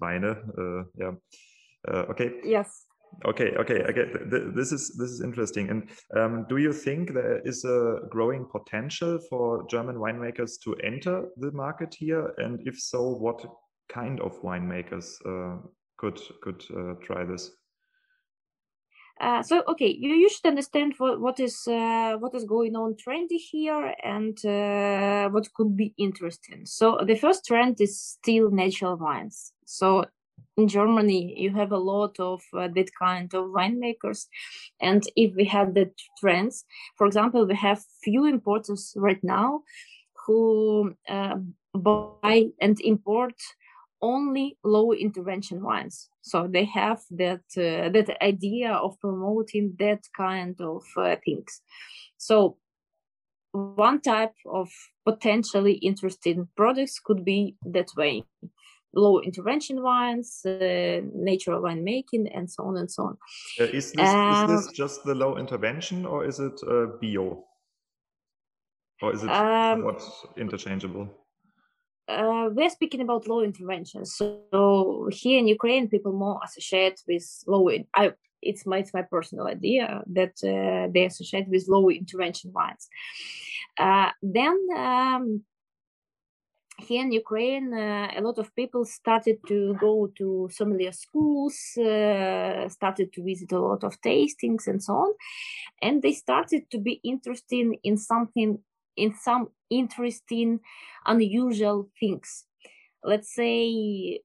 Weine. 0.00 0.24
Uh, 0.24 0.84
yeah. 0.98 1.12
Uh, 1.86 2.06
okay. 2.10 2.32
Yes. 2.44 2.86
Okay. 3.26 3.52
Okay. 3.56 3.84
Get 3.92 4.30
this 4.30 4.72
is 4.72 4.96
this 4.96 5.10
is 5.10 5.20
interesting. 5.20 5.68
And 5.70 5.90
um, 6.16 6.46
do 6.48 6.56
you 6.56 6.72
think 6.72 7.12
there 7.12 7.40
is 7.44 7.64
a 7.64 7.98
growing 8.08 8.46
potential 8.50 9.18
for 9.28 9.66
German 9.68 9.96
winemakers 9.96 10.60
to 10.64 10.74
enter 10.82 11.28
the 11.36 11.52
market 11.52 11.94
here? 11.94 12.34
And 12.38 12.60
if 12.66 12.80
so, 12.80 13.10
what 13.10 13.44
kind 13.88 14.20
of 14.20 14.40
winemakers 14.42 15.14
uh, 15.26 15.58
could 16.02 16.20
could 16.42 16.62
uh, 16.76 16.94
try 17.00 17.24
this? 17.24 17.52
Uh, 19.20 19.42
so 19.42 19.62
okay, 19.68 19.86
you, 19.86 20.14
you 20.14 20.28
should 20.28 20.48
understand 20.48 20.94
what, 20.98 21.20
what 21.20 21.38
is 21.38 21.68
uh, 21.68 22.16
what 22.18 22.34
is 22.34 22.44
going 22.44 22.74
on 22.74 22.94
trendy 22.94 23.38
here 23.38 23.94
and 24.02 24.44
uh, 24.44 25.28
what 25.30 25.52
could 25.54 25.76
be 25.76 25.94
interesting. 25.96 26.66
So 26.66 26.98
the 27.06 27.14
first 27.14 27.44
trend 27.46 27.80
is 27.80 28.00
still 28.00 28.50
natural 28.50 28.96
wines. 28.96 29.52
So 29.64 30.04
in 30.56 30.66
Germany, 30.66 31.34
you 31.38 31.50
have 31.54 31.72
a 31.72 31.78
lot 31.78 32.18
of 32.18 32.42
uh, 32.52 32.68
that 32.74 32.90
kind 32.98 33.32
of 33.32 33.44
winemakers, 33.46 34.26
and 34.80 35.02
if 35.14 35.34
we 35.36 35.44
have 35.44 35.74
the 35.74 35.90
trends, 36.18 36.64
for 36.96 37.06
example, 37.06 37.46
we 37.46 37.54
have 37.54 37.80
few 38.02 38.26
importers 38.26 38.92
right 38.96 39.22
now 39.22 39.60
who 40.26 40.94
uh, 41.08 41.36
buy 41.74 42.46
and 42.60 42.80
import 42.80 43.34
only 44.02 44.58
low 44.64 44.92
intervention 44.92 45.62
wines. 45.62 46.08
So 46.22 46.48
they 46.48 46.64
have 46.66 47.00
that 47.12 47.44
uh, 47.56 47.88
that 47.90 48.16
idea 48.20 48.72
of 48.72 48.98
promoting 49.00 49.74
that 49.78 50.02
kind 50.16 50.60
of 50.60 50.82
uh, 50.96 51.16
things. 51.24 51.62
So 52.18 52.58
one 53.52 54.00
type 54.00 54.34
of 54.46 54.70
potentially 55.04 55.74
interesting 55.74 56.48
products 56.56 56.98
could 56.98 57.24
be 57.24 57.56
that 57.64 57.90
way 57.96 58.24
low 58.94 59.20
intervention 59.20 59.82
wines, 59.82 60.42
uh, 60.44 61.00
natural 61.14 61.62
winemaking, 61.62 62.30
and 62.34 62.50
so 62.50 62.64
on 62.64 62.76
and 62.76 62.90
so 62.90 63.04
on. 63.04 63.16
Uh, 63.60 63.64
is, 63.64 63.92
this, 63.92 64.08
is 64.08 64.48
this 64.48 64.68
um, 64.68 64.74
just 64.74 65.04
the 65.04 65.14
low 65.14 65.38
intervention 65.38 66.04
or 66.06 66.24
is 66.24 66.38
it 66.40 66.60
uh, 66.68 66.86
bio? 67.00 67.44
Or 69.00 69.14
is 69.14 69.22
it 69.24 69.30
um, 69.30 69.96
interchangeable? 70.36 71.08
Uh, 72.12 72.48
we're 72.52 72.70
speaking 72.70 73.00
about 73.00 73.26
low 73.26 73.42
intervention. 73.42 74.04
So 74.04 75.08
here 75.10 75.38
in 75.38 75.48
Ukraine, 75.48 75.88
people 75.88 76.12
more 76.12 76.40
associate 76.44 77.00
with 77.08 77.26
low. 77.46 77.68
I 77.94 78.12
it's 78.42 78.66
my 78.66 78.78
it's 78.78 78.92
my 78.92 79.02
personal 79.02 79.46
idea 79.46 80.02
that 80.18 80.34
uh, 80.44 80.90
they 80.92 81.04
associate 81.04 81.48
with 81.48 81.68
low 81.68 81.88
intervention 81.90 82.52
wines. 82.52 82.88
Uh, 83.78 84.10
then 84.22 84.58
um, 84.76 85.42
here 86.78 87.02
in 87.02 87.12
Ukraine, 87.12 87.72
uh, 87.72 88.08
a 88.16 88.20
lot 88.20 88.38
of 88.38 88.54
people 88.54 88.84
started 88.84 89.38
to 89.46 89.74
go 89.74 90.10
to 90.18 90.48
sommelier 90.50 90.92
schools, 90.92 91.56
uh, 91.78 92.68
started 92.68 93.12
to 93.12 93.22
visit 93.22 93.52
a 93.52 93.60
lot 93.60 93.84
of 93.84 94.00
tastings 94.00 94.66
and 94.66 94.82
so 94.82 94.94
on, 94.94 95.12
and 95.80 96.02
they 96.02 96.12
started 96.12 96.70
to 96.70 96.78
be 96.78 97.00
interested 97.04 97.66
in 97.84 97.96
something 97.96 98.58
in 98.96 99.14
some 99.14 99.48
interesting, 99.70 100.60
unusual 101.06 101.88
things. 101.98 102.44
Let's 103.04 103.34
say, 103.34 104.20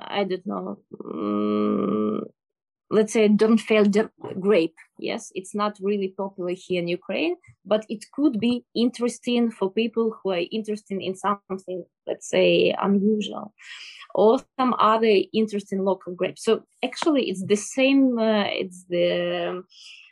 I 0.00 0.24
don't 0.24 0.46
know, 0.46 0.78
um, 1.04 2.24
let's 2.90 3.12
say 3.12 3.28
Dornfelder 3.28 4.10
grape. 4.40 4.76
Yes, 4.98 5.30
it's 5.34 5.54
not 5.54 5.78
really 5.80 6.14
popular 6.16 6.52
here 6.54 6.80
in 6.82 6.88
Ukraine, 6.88 7.36
but 7.64 7.86
it 7.88 8.04
could 8.12 8.40
be 8.40 8.64
interesting 8.74 9.50
for 9.50 9.70
people 9.70 10.16
who 10.22 10.30
are 10.32 10.44
interested 10.50 11.00
in 11.00 11.14
something, 11.14 11.84
let's 12.06 12.28
say, 12.28 12.74
unusual 12.82 13.54
or 14.14 14.40
some 14.58 14.74
other 14.78 15.22
interesting 15.32 15.84
local 15.84 16.14
grapes. 16.14 16.44
So 16.44 16.64
actually, 16.84 17.28
it's 17.30 17.44
the 17.44 17.56
same. 17.56 18.18
Uh, 18.18 18.46
it's 18.46 18.84
the 18.88 19.62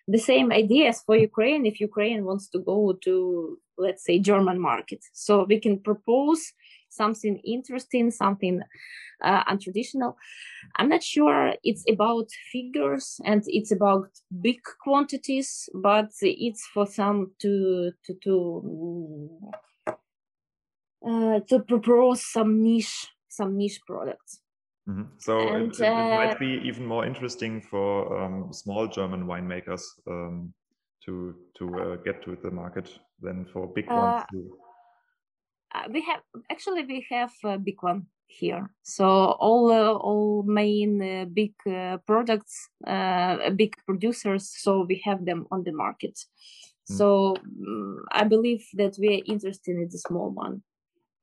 the 0.08 0.18
same 0.18 0.52
ideas 0.52 1.02
for 1.04 1.16
Ukraine 1.16 1.66
if 1.66 1.80
Ukraine 1.80 2.24
wants 2.24 2.48
to 2.50 2.58
go 2.60 2.96
to, 3.04 3.58
let's 3.76 4.04
say, 4.04 4.18
German 4.18 4.60
market. 4.60 5.00
So 5.12 5.44
we 5.44 5.58
can 5.60 5.80
propose 5.80 6.52
something 6.88 7.38
interesting, 7.44 8.10
something 8.10 8.62
uh, 9.22 9.44
untraditional. 9.44 10.14
I'm 10.76 10.88
not 10.88 11.02
sure 11.02 11.54
it's 11.64 11.84
about 11.90 12.28
figures 12.52 13.20
and 13.24 13.42
it's 13.46 13.72
about 13.72 14.08
big 14.40 14.60
quantities, 14.82 15.68
but 15.74 16.10
it's 16.20 16.66
for 16.72 16.86
some 16.86 17.32
to 17.40 17.92
to 18.04 18.14
to 18.24 19.30
uh, 21.08 21.40
to 21.48 21.60
propose 21.60 22.24
some 22.24 22.62
niche 22.62 23.08
some 23.28 23.56
niche 23.56 23.80
products. 23.86 24.40
Mm-hmm. 24.88 25.02
So 25.18 25.48
and, 25.48 25.72
it, 25.72 25.80
it, 25.80 25.86
uh, 25.86 26.16
might 26.16 26.38
be 26.38 26.60
even 26.64 26.86
more 26.86 27.04
interesting 27.04 27.60
for 27.60 28.22
um, 28.22 28.52
small 28.52 28.86
German 28.86 29.26
winemakers 29.26 29.82
um, 30.06 30.52
to 31.04 31.34
to 31.58 31.80
uh, 31.80 31.96
get 32.04 32.22
to 32.24 32.36
the 32.42 32.50
market 32.50 32.88
than 33.20 33.46
for 33.46 33.66
big 33.66 33.88
ones. 33.90 34.22
Uh, 34.32 35.78
uh 35.78 35.88
we 35.90 36.02
have 36.02 36.20
actually 36.50 36.84
we 36.84 37.04
have 37.10 37.32
a 37.44 37.58
big 37.58 37.82
one 37.82 38.06
here. 38.26 38.70
So 38.82 39.06
all 39.06 39.72
uh, 39.72 39.92
all 39.92 40.42
main 40.42 41.02
uh, 41.02 41.24
big 41.24 41.54
uh, 41.66 41.98
products, 42.06 42.68
uh, 42.86 43.50
big 43.50 43.74
producers. 43.86 44.52
So 44.56 44.84
we 44.88 45.00
have 45.04 45.24
them 45.24 45.46
on 45.50 45.64
the 45.64 45.72
market. 45.72 46.18
Mm. 46.90 46.96
So 46.96 47.36
um, 47.36 48.04
I 48.12 48.24
believe 48.24 48.64
that 48.74 48.96
we 48.98 49.08
are 49.08 49.22
interested 49.26 49.76
in 49.76 49.88
the 49.90 49.98
small 49.98 50.30
one. 50.30 50.62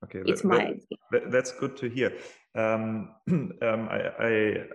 Okay, 0.04 0.22
it's 0.26 0.42
that, 0.42 0.48
my 0.48 0.76
that, 1.12 1.32
that's 1.32 1.52
good 1.52 1.78
to 1.78 1.90
hear. 1.90 2.14
Um, 2.56 3.16
um, 3.30 3.90
I, 3.90 4.12
I 4.20 4.66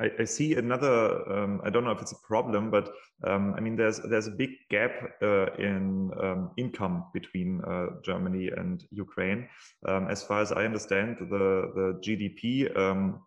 I, 0.00 0.24
see 0.24 0.54
another. 0.54 1.30
Um, 1.30 1.60
I 1.64 1.70
don't 1.70 1.84
know 1.84 1.90
if 1.90 2.00
it's 2.00 2.12
a 2.12 2.26
problem, 2.26 2.70
but 2.70 2.92
um, 3.24 3.54
I 3.56 3.60
mean, 3.60 3.76
there's 3.76 4.00
there's 4.00 4.26
a 4.26 4.30
big 4.30 4.50
gap 4.70 4.92
uh, 5.22 5.52
in 5.58 6.10
um, 6.22 6.50
income 6.56 7.04
between 7.12 7.60
uh, 7.66 7.86
Germany 8.04 8.50
and 8.56 8.84
Ukraine. 8.90 9.48
Um, 9.86 10.08
as 10.08 10.22
far 10.22 10.40
as 10.40 10.52
I 10.52 10.64
understand, 10.64 11.16
the 11.20 11.70
the 11.74 12.00
GDP 12.02 12.74
um, 12.78 13.20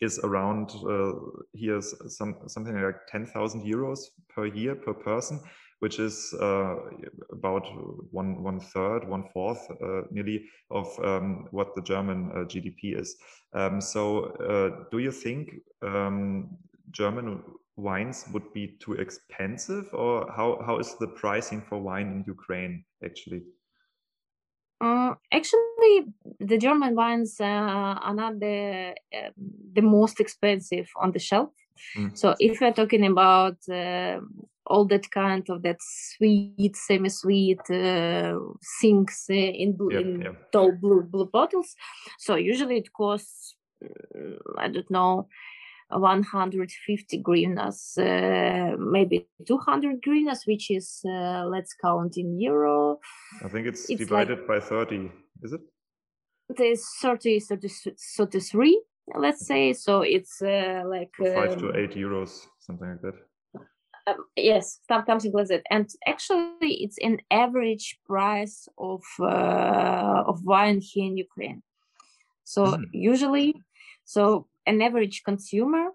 is 0.00 0.18
around 0.20 0.70
uh, 0.88 1.12
here's 1.54 1.94
some 2.16 2.36
something 2.48 2.80
like 2.82 3.06
ten 3.08 3.26
thousand 3.26 3.62
euros 3.62 4.00
per 4.28 4.46
year 4.46 4.74
per 4.74 4.94
person, 4.94 5.40
which 5.80 5.98
is 5.98 6.34
uh, 6.40 6.76
about 7.32 7.66
one 8.10 8.42
one 8.42 8.60
third, 8.60 9.08
one 9.08 9.24
fourth, 9.32 9.66
uh, 9.70 10.02
nearly 10.10 10.44
of 10.70 10.86
um, 11.04 11.48
what 11.50 11.74
the 11.74 11.82
German 11.82 12.30
uh, 12.32 12.44
GDP 12.44 12.98
is. 12.98 13.16
Um, 13.52 13.80
so, 13.80 14.86
do 14.90 14.98
you 14.98 15.12
think 15.12 15.54
um, 15.82 16.56
German 16.90 17.42
wines 17.76 18.24
would 18.32 18.52
be 18.52 18.76
too 18.80 18.94
expensive, 18.94 19.88
or 19.92 20.32
how 20.32 20.62
how 20.66 20.78
is 20.78 20.96
the 20.98 21.08
pricing 21.08 21.62
for 21.68 21.78
wine 21.78 22.08
in 22.08 22.24
Ukraine 22.26 22.84
actually? 23.04 23.42
Uh, 24.80 25.14
actually, 25.32 26.04
the 26.38 26.58
German 26.58 26.94
wines 26.94 27.40
uh, 27.40 27.44
are 27.44 28.14
not 28.14 28.38
the 28.38 28.94
uh, 29.14 29.30
the 29.72 29.82
most 29.82 30.20
expensive 30.20 30.88
on 30.96 31.12
the 31.12 31.18
shelf. 31.18 31.50
Mm. 31.96 32.16
So, 32.16 32.34
if 32.38 32.60
we're 32.60 32.72
talking 32.72 33.06
about 33.06 33.56
uh, 33.70 34.20
all 34.66 34.84
that 34.86 35.10
kind 35.10 35.48
of 35.48 35.62
that 35.62 35.78
sweet, 35.80 36.76
semi-sweet 36.76 37.60
uh, 37.70 38.38
things 38.80 39.24
in, 39.28 39.76
blue, 39.76 39.90
in 39.90 40.36
tall 40.52 40.72
blue 40.72 41.02
blue 41.02 41.26
bottles. 41.26 41.74
So 42.18 42.34
usually 42.34 42.78
it 42.78 42.92
costs, 42.92 43.54
mm, 43.82 44.38
I 44.58 44.68
don't 44.68 44.90
know, 44.90 45.28
150 45.88 47.22
hryvnias, 47.22 47.96
uh, 47.98 48.76
maybe 48.76 49.28
200 49.46 50.02
hryvnias, 50.02 50.46
which 50.46 50.70
is 50.70 51.00
uh, 51.06 51.44
let's 51.46 51.74
count 51.74 52.16
in 52.16 52.40
euro. 52.40 52.98
I 53.44 53.48
think 53.48 53.66
it's, 53.66 53.88
it's 53.88 54.00
divided 54.00 54.38
like, 54.40 54.48
by 54.48 54.60
30, 54.60 55.10
is 55.42 55.52
it? 55.52 55.60
It 56.48 56.60
is 56.60 56.86
30, 57.00 57.40
30 57.40 57.68
33, 58.16 58.82
let's 59.14 59.46
say. 59.46 59.72
So 59.72 60.02
it's 60.02 60.42
uh, 60.42 60.82
like 60.86 61.10
five 61.16 61.58
to 61.58 61.70
um, 61.70 61.76
eight 61.76 61.92
euros, 61.92 62.46
something 62.60 62.88
like 62.88 63.02
that 63.02 63.14
um, 64.06 64.24
yes 64.36 64.80
something 64.88 65.32
like 65.32 65.48
that 65.48 65.62
and 65.70 65.88
actually 66.06 66.74
it's 66.84 66.98
an 66.98 67.18
average 67.30 67.98
price 68.06 68.68
of 68.78 69.02
uh, 69.20 70.22
of 70.26 70.44
wine 70.44 70.80
here 70.80 71.06
in 71.06 71.16
ukraine 71.16 71.62
so 72.44 72.64
mm. 72.64 72.84
usually 72.92 73.54
so 74.04 74.46
an 74.66 74.80
average 74.80 75.22
consumer 75.24 75.88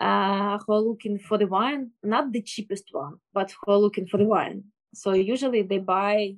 uh, 0.00 0.58
who 0.58 0.72
are 0.72 0.80
looking 0.80 1.18
for 1.18 1.38
the 1.38 1.46
wine 1.46 1.90
not 2.02 2.32
the 2.32 2.42
cheapest 2.42 2.86
one 2.92 3.14
but 3.32 3.52
who 3.52 3.72
are 3.72 3.78
looking 3.78 4.06
for 4.06 4.16
the 4.16 4.24
wine 4.24 4.64
so 4.94 5.12
usually 5.12 5.62
they 5.62 5.78
buy 5.78 6.34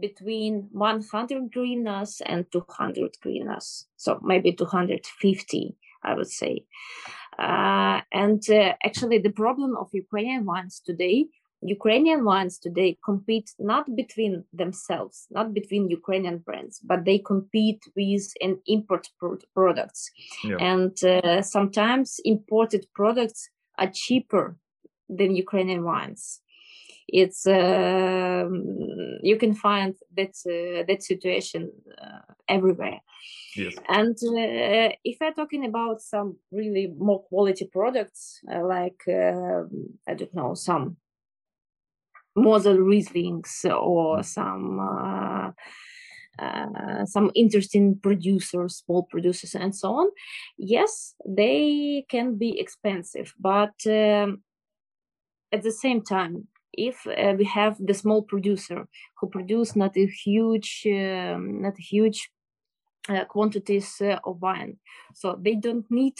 between 0.00 0.68
100 0.72 1.50
hryvnias 1.52 2.20
and 2.26 2.50
200 2.52 3.16
hryvnias 3.24 3.84
so 3.96 4.18
maybe 4.22 4.52
250 4.52 5.76
i 6.02 6.14
would 6.14 6.30
say 6.30 6.64
uh, 7.38 8.00
and 8.12 8.42
uh, 8.50 8.74
actually, 8.84 9.18
the 9.18 9.30
problem 9.30 9.76
of 9.76 9.88
Ukrainian 9.92 10.44
wines 10.44 10.82
today, 10.84 11.26
Ukrainian 11.62 12.24
wines 12.24 12.58
today 12.58 12.98
compete 13.04 13.50
not 13.58 13.84
between 13.94 14.44
themselves, 14.52 15.26
not 15.30 15.54
between 15.54 15.88
Ukrainian 15.88 16.38
brands, 16.38 16.80
but 16.80 17.04
they 17.04 17.18
compete 17.18 17.82
with 17.96 18.26
an 18.40 18.60
import 18.66 19.08
pro- 19.18 19.38
products. 19.54 20.10
Yeah. 20.42 20.56
And 20.58 20.94
uh, 21.04 21.42
sometimes 21.42 22.20
imported 22.24 22.86
products 22.94 23.50
are 23.78 23.90
cheaper 23.92 24.56
than 25.08 25.36
Ukrainian 25.36 25.84
wines 25.84 26.40
it's 27.08 27.46
uh, 27.46 28.46
you 29.22 29.36
can 29.36 29.54
find 29.54 29.94
that 30.16 30.34
uh, 30.46 30.84
that 30.86 31.02
situation 31.02 31.70
uh, 32.00 32.32
everywhere 32.48 33.00
yes. 33.56 33.74
and 33.88 34.16
uh, 34.24 34.94
if 35.04 35.16
we're 35.20 35.32
talking 35.32 35.64
about 35.64 36.00
some 36.00 36.36
really 36.52 36.92
more 36.98 37.22
quality 37.24 37.66
products 37.72 38.40
uh, 38.52 38.64
like 38.64 39.02
um, 39.08 39.70
i 40.06 40.14
don't 40.14 40.34
know 40.34 40.54
some 40.54 40.96
Mosel 42.36 42.76
Rieslings 42.76 43.64
or 43.64 44.18
mm. 44.18 44.24
some 44.24 44.78
uh, 44.80 45.50
uh, 46.38 47.04
some 47.04 47.32
interesting 47.34 47.98
producers, 48.00 48.76
small 48.76 49.02
producers, 49.04 49.54
and 49.54 49.74
so 49.74 49.92
on. 49.92 50.06
Yes, 50.56 51.14
they 51.26 52.04
can 52.08 52.38
be 52.38 52.60
expensive, 52.60 53.34
but 53.40 53.74
um, 53.86 54.42
at 55.52 55.62
the 55.62 55.72
same 55.72 56.00
time, 56.02 56.46
if 56.72 57.06
uh, 57.06 57.34
we 57.36 57.44
have 57.44 57.76
the 57.78 57.94
small 57.94 58.22
producer 58.22 58.86
who 59.18 59.28
produce 59.28 59.74
not 59.76 59.96
a 59.96 60.06
huge 60.06 60.82
um, 60.86 61.62
not 61.62 61.78
huge 61.78 62.30
uh, 63.08 63.24
quantities 63.24 64.00
uh, 64.00 64.18
of 64.24 64.40
wine. 64.42 64.78
So 65.14 65.38
they 65.40 65.54
don't 65.54 65.90
need 65.90 66.18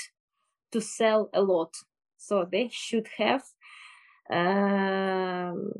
to 0.72 0.80
sell 0.80 1.30
a 1.32 1.42
lot. 1.42 1.74
So 2.16 2.46
they 2.50 2.70
should 2.72 3.08
have 3.18 3.42
um, 4.30 5.72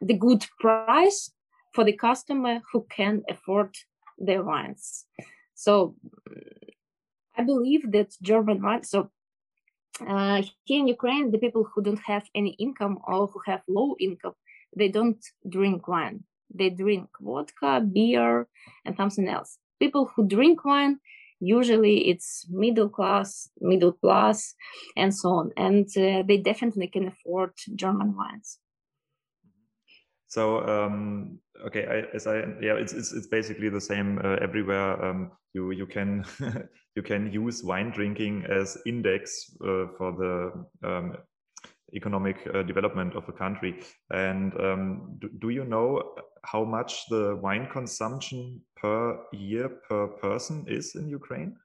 the 0.00 0.14
good 0.14 0.46
price 0.58 1.30
for 1.72 1.84
the 1.84 1.92
customer 1.92 2.60
who 2.72 2.86
can 2.90 3.22
afford 3.28 3.74
their 4.18 4.42
wines. 4.42 5.06
So 5.54 5.94
i 7.40 7.42
believe 7.42 7.90
that 7.92 8.14
german 8.22 8.62
wine 8.62 8.84
so 8.84 9.10
uh, 10.06 10.42
here 10.64 10.80
in 10.80 10.88
Ukraine, 10.88 11.30
the 11.30 11.38
people 11.38 11.64
who 11.64 11.82
don't 11.82 12.00
have 12.00 12.24
any 12.34 12.50
income 12.58 12.98
or 13.06 13.26
who 13.26 13.40
have 13.46 13.62
low 13.68 13.96
income, 13.98 14.34
they 14.76 14.88
don't 14.88 15.22
drink 15.48 15.88
wine. 15.88 16.24
They 16.52 16.70
drink 16.70 17.08
vodka, 17.20 17.80
beer, 17.80 18.48
and 18.84 18.96
something 18.96 19.28
else. 19.28 19.58
People 19.78 20.10
who 20.14 20.26
drink 20.26 20.64
wine, 20.64 20.98
usually 21.40 22.08
it's 22.08 22.46
middle 22.50 22.88
class, 22.88 23.48
middle 23.60 23.92
class, 23.92 24.54
and 24.96 25.14
so 25.14 25.30
on. 25.30 25.52
And 25.56 25.86
uh, 25.96 26.22
they 26.26 26.38
definitely 26.38 26.88
can 26.88 27.08
afford 27.08 27.52
German 27.74 28.16
wines. 28.16 28.58
So 30.26 30.64
um, 30.66 31.38
okay, 31.66 31.86
I, 31.86 32.16
as 32.16 32.26
I 32.26 32.38
yeah, 32.60 32.74
it's 32.74 32.92
it's, 32.92 33.12
it's 33.12 33.26
basically 33.26 33.68
the 33.68 33.80
same 33.80 34.18
uh, 34.24 34.36
everywhere. 34.40 35.02
Um, 35.04 35.32
you 35.54 35.70
you 35.72 35.86
can 35.86 36.24
you 36.96 37.02
can 37.02 37.32
use 37.32 37.62
wine 37.62 37.90
drinking 37.90 38.44
as 38.48 38.78
index 38.86 39.54
uh, 39.62 39.86
for 39.96 40.12
the 40.12 40.88
um, 40.88 41.16
economic 41.94 42.36
uh, 42.54 42.62
development 42.62 43.14
of 43.14 43.28
a 43.28 43.32
country. 43.32 43.80
And 44.10 44.52
um, 44.60 45.16
do, 45.20 45.28
do, 45.40 45.48
you 45.48 45.64
know 45.64 46.14
how 46.44 46.64
much 46.64 47.06
the 47.08 47.36
wine 47.42 47.68
consumption 47.70 48.60
per 48.76 49.18
year 49.32 49.68
per 49.68 50.06
person 50.06 50.64
is 50.68 50.94
in 50.94 51.08
Ukraine? 51.08 51.56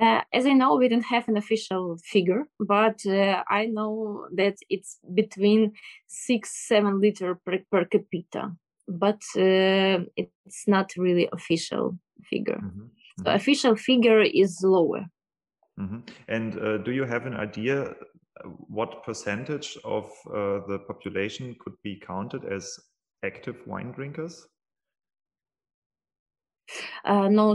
Uh, 0.00 0.22
as 0.32 0.46
I 0.46 0.52
know, 0.52 0.76
we 0.76 0.88
don't 0.88 1.04
have 1.04 1.28
an 1.28 1.36
official 1.36 1.98
figure, 1.98 2.44
but 2.58 3.04
uh, 3.06 3.42
I 3.48 3.66
know 3.66 4.26
that 4.34 4.56
it's 4.68 4.98
between 5.14 5.72
six, 6.06 6.66
seven 6.66 7.00
liter 7.00 7.34
per, 7.44 7.58
per 7.70 7.84
capita, 7.84 8.52
but 8.88 9.22
uh, 9.36 10.04
it's 10.16 10.66
not 10.66 10.92
really 10.96 11.28
official 11.32 11.98
figure. 12.30 12.60
Mm 12.60 12.70
-hmm. 12.70 12.88
So 13.16 13.24
mm-hmm. 13.24 13.36
official 13.36 13.76
figure 13.76 14.22
is 14.22 14.60
lower. 14.62 15.08
Mm 15.76 15.88
-hmm. 15.88 16.02
And 16.28 16.54
uh, 16.56 16.82
do 16.84 16.90
you 16.90 17.06
have 17.06 17.26
an 17.26 17.48
idea 17.48 17.82
uh, 17.82 17.94
what 18.68 19.02
percentage 19.04 19.78
of 19.82 20.04
uh, 20.26 20.66
the 20.66 20.78
population 20.86 21.56
could 21.56 21.76
be 21.82 21.98
counted 22.06 22.44
as 22.44 22.78
active 23.20 23.58
wine 23.66 23.92
drinkers? 23.92 24.48
no, 27.04 27.54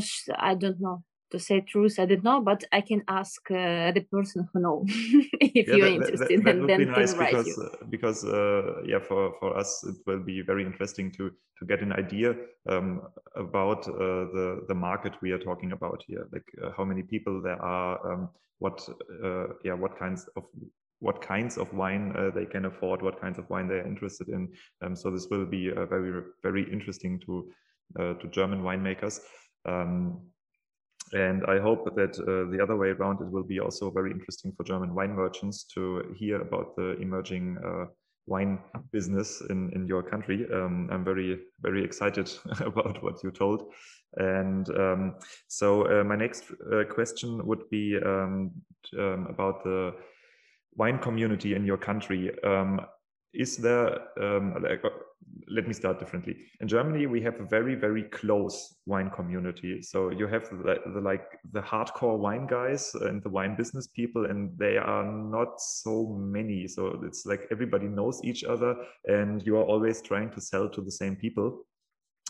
I 0.49 0.55
don't 0.55 0.77
know 0.77 1.03
to 1.31 1.39
say 1.39 1.61
truth, 1.61 1.99
I 1.99 2.05
don't 2.05 2.23
know, 2.23 2.41
but 2.41 2.63
I 2.71 2.81
can 2.81 3.03
ask 3.07 3.39
uh, 3.51 3.91
the 3.91 4.05
person 4.11 4.47
who 4.51 4.59
know 4.59 4.83
if 4.87 5.67
yeah, 5.67 5.75
you're 5.75 5.89
that, 5.89 5.95
interested. 5.95 6.43
That, 6.43 6.45
that, 6.45 6.59
would 6.59 6.77
be 6.77 6.85
nice 6.85 7.13
because 7.13 7.59
uh, 7.59 7.85
because 7.89 8.25
uh, 8.25 8.81
yeah, 8.85 8.99
for 8.99 9.33
for 9.39 9.57
us 9.57 9.83
it 9.87 9.95
will 10.07 10.23
be 10.23 10.41
very 10.41 10.65
interesting 10.65 11.11
to 11.13 11.31
to 11.59 11.65
get 11.65 11.81
an 11.81 11.93
idea 11.93 12.35
um, 12.69 13.01
about 13.35 13.87
uh, 13.87 14.25
the 14.35 14.65
the 14.67 14.75
market 14.75 15.13
we 15.21 15.31
are 15.31 15.39
talking 15.39 15.71
about 15.71 16.03
here, 16.07 16.27
like 16.31 16.45
uh, 16.63 16.71
how 16.75 16.83
many 16.83 17.03
people 17.03 17.41
there 17.41 17.61
are, 17.61 18.11
um, 18.11 18.29
what 18.59 18.87
uh, 19.23 19.47
yeah, 19.63 19.73
what 19.73 19.97
kinds 19.99 20.27
of 20.35 20.43
what 20.99 21.21
kinds 21.21 21.57
of 21.57 21.73
wine 21.73 22.13
they 22.35 22.45
can 22.45 22.65
afford, 22.65 23.01
what 23.01 23.21
kinds 23.21 23.39
of 23.39 23.49
wine 23.49 23.69
they 23.69 23.75
are 23.75 23.87
interested 23.87 24.27
in. 24.27 24.49
Um, 24.81 24.95
so 24.97 25.09
this 25.09 25.27
will 25.31 25.45
be 25.45 25.69
very 25.69 26.23
very 26.43 26.63
interesting 26.71 27.19
to 27.25 27.49
to 27.97 28.27
German 28.31 28.63
winemakers. 28.63 29.21
And 31.13 31.43
I 31.47 31.59
hope 31.59 31.95
that 31.95 32.19
uh, 32.19 32.51
the 32.51 32.59
other 32.61 32.77
way 32.77 32.89
around, 32.89 33.21
it 33.21 33.31
will 33.31 33.43
be 33.43 33.59
also 33.59 33.89
very 33.89 34.11
interesting 34.11 34.53
for 34.55 34.63
German 34.63 34.93
wine 34.93 35.13
merchants 35.13 35.63
to 35.75 36.13
hear 36.15 36.41
about 36.41 36.75
the 36.75 36.97
emerging 37.01 37.57
uh, 37.65 37.85
wine 38.27 38.59
business 38.91 39.41
in, 39.49 39.71
in 39.73 39.87
your 39.87 40.03
country. 40.03 40.45
Um, 40.53 40.87
I'm 40.91 41.03
very, 41.03 41.39
very 41.61 41.83
excited 41.83 42.31
about 42.61 43.01
what 43.03 43.23
you 43.23 43.31
told. 43.31 43.73
And 44.17 44.69
um, 44.69 45.15
so 45.47 46.01
uh, 46.01 46.03
my 46.03 46.15
next 46.15 46.45
uh, 46.71 46.83
question 46.83 47.45
would 47.45 47.69
be 47.69 47.97
um, 48.03 48.51
um 48.97 49.27
about 49.29 49.63
the 49.63 49.93
wine 50.75 50.99
community 50.99 51.53
in 51.55 51.65
your 51.65 51.77
country. 51.77 52.31
Um, 52.43 52.81
is 53.33 53.57
there 53.57 53.89
um, 54.21 54.55
uh, 54.57 54.89
let 55.47 55.67
me 55.67 55.73
start 55.73 55.99
differently. 55.99 56.37
In 56.61 56.67
germany 56.67 57.05
we 57.07 57.21
have 57.21 57.39
a 57.39 57.45
very 57.45 57.75
very 57.75 58.03
close 58.03 58.75
wine 58.85 59.09
community. 59.09 59.81
So 59.81 60.11
you 60.11 60.27
have 60.27 60.49
the, 60.49 60.77
the, 60.93 61.01
like 61.01 61.25
the 61.51 61.61
hardcore 61.61 62.17
wine 62.17 62.47
guys 62.47 62.93
and 62.95 63.21
the 63.23 63.29
wine 63.29 63.55
business 63.55 63.87
people 63.87 64.25
and 64.25 64.57
they 64.57 64.77
are 64.77 65.05
not 65.05 65.59
so 65.59 66.07
many. 66.19 66.67
So 66.67 66.99
it's 67.03 67.25
like 67.25 67.47
everybody 67.51 67.87
knows 67.87 68.21
each 68.23 68.43
other 68.43 68.75
and 69.05 69.45
you 69.45 69.57
are 69.57 69.65
always 69.65 70.01
trying 70.01 70.31
to 70.31 70.41
sell 70.41 70.69
to 70.69 70.81
the 70.81 70.91
same 70.91 71.15
people. 71.15 71.65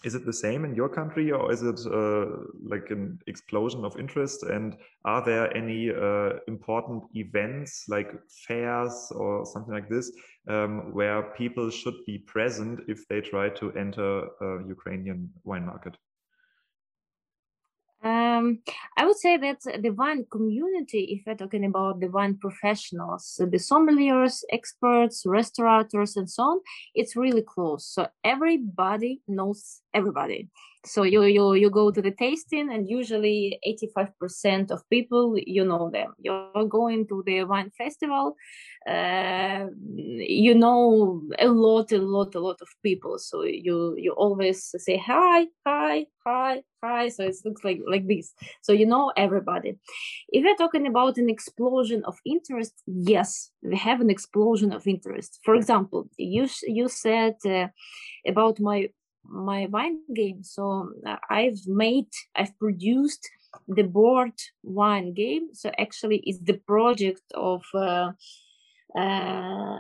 Is 0.05 0.15
it 0.15 0.25
the 0.25 0.31
same 0.31 0.63
in 0.63 0.75
your 0.75 0.87
country 0.87 1.29
or 1.33 1.51
is 1.51 1.61
it 1.61 1.77
uh, 1.85 2.25
like 2.63 2.89
an 2.89 3.19
explosion 3.27 3.83
of 3.83 3.99
interest? 3.99 4.43
And 4.43 4.77
are 5.03 5.23
there 5.25 5.53
any 5.55 5.89
uh, 5.89 6.39
important 6.47 7.03
events 7.15 7.83
like 7.89 8.09
fairs 8.47 9.11
or 9.13 9.45
something 9.45 9.73
like 9.73 9.89
this 9.89 10.09
um, 10.49 10.93
where 10.93 11.21
people 11.37 11.69
should 11.69 12.05
be 12.05 12.17
present 12.17 12.81
if 12.87 13.07
they 13.07 13.21
try 13.21 13.49
to 13.49 13.71
enter 13.73 14.27
ukrainian 14.67 15.29
wine 15.43 15.65
market 15.65 15.95
um, 18.01 18.59
I 18.97 19.05
would 19.05 19.17
say 19.17 19.35
that 19.37 19.59
the 19.81 19.89
wine 19.89 20.25
community, 20.31 21.19
if 21.19 21.23
we're 21.27 21.35
talking 21.35 21.65
about 21.65 21.99
the 21.99 22.07
wine 22.07 22.37
professionals, 22.37 23.35
the 23.37 23.57
sommeliers, 23.57 24.41
experts, 24.53 25.23
restaurateurs, 25.25 26.15
and 26.15 26.29
so 26.29 26.43
on, 26.43 26.59
it's 26.95 27.17
really 27.17 27.41
close. 27.41 27.85
So 27.85 28.07
everybody 28.23 29.21
knows 29.27 29.81
everybody 29.93 30.49
so 30.86 31.03
you 31.03 31.23
you 31.23 31.53
you 31.55 31.69
go 31.69 31.91
to 31.91 32.01
the 32.01 32.11
tasting 32.11 32.71
and 32.71 32.89
usually 32.89 33.59
85% 33.67 34.71
of 34.71 34.89
people 34.89 35.36
you 35.38 35.65
know 35.65 35.89
them. 35.89 36.13
You're 36.19 36.65
going 36.69 37.07
to 37.07 37.21
the 37.25 37.43
wine 37.43 37.71
festival 37.77 38.36
uh, 38.89 39.65
you 39.95 40.55
know 40.55 41.21
a 41.38 41.47
lot 41.49 41.91
a 41.91 41.97
lot 41.97 42.34
a 42.36 42.39
lot 42.39 42.61
of 42.61 42.69
people. 42.82 43.19
So 43.19 43.43
you 43.43 43.95
you 43.97 44.13
always 44.13 44.73
say 44.77 44.97
hi 44.97 45.47
hi 45.65 46.05
hi 46.25 46.63
hi. 46.82 47.09
So 47.09 47.23
it 47.23 47.36
looks 47.43 47.65
like 47.65 47.82
like 47.86 48.07
this. 48.07 48.34
So 48.61 48.71
you 48.71 48.86
know 48.86 49.11
everybody. 49.17 49.77
If 50.30 50.45
we're 50.45 50.55
talking 50.55 50.88
about 50.88 51.17
an 51.17 51.30
explosion 51.30 52.03
of 52.05 52.17
interest 52.25 52.73
yes 52.86 53.51
we 53.61 53.75
have 53.75 53.99
an 53.99 54.09
explosion 54.09 54.71
of 54.71 54.88
interest. 54.88 55.39
For 55.43 55.55
example 55.55 56.07
you 56.17 56.47
you 56.65 56.88
said 56.88 57.36
uh, 57.45 57.67
about 58.25 58.61
my 58.61 58.88
my 59.24 59.67
wine 59.67 60.01
game. 60.13 60.43
So 60.43 60.91
uh, 61.05 61.17
I've 61.30 61.67
made, 61.67 62.11
I've 62.36 62.57
produced 62.59 63.30
the 63.67 63.84
board 63.84 64.34
wine 64.63 65.13
game. 65.13 65.49
So 65.53 65.72
actually, 65.78 66.17
it's 66.26 66.39
the 66.39 66.57
project 66.57 67.24
of. 67.34 67.63
Uh, 67.74 68.11
uh, 68.97 69.80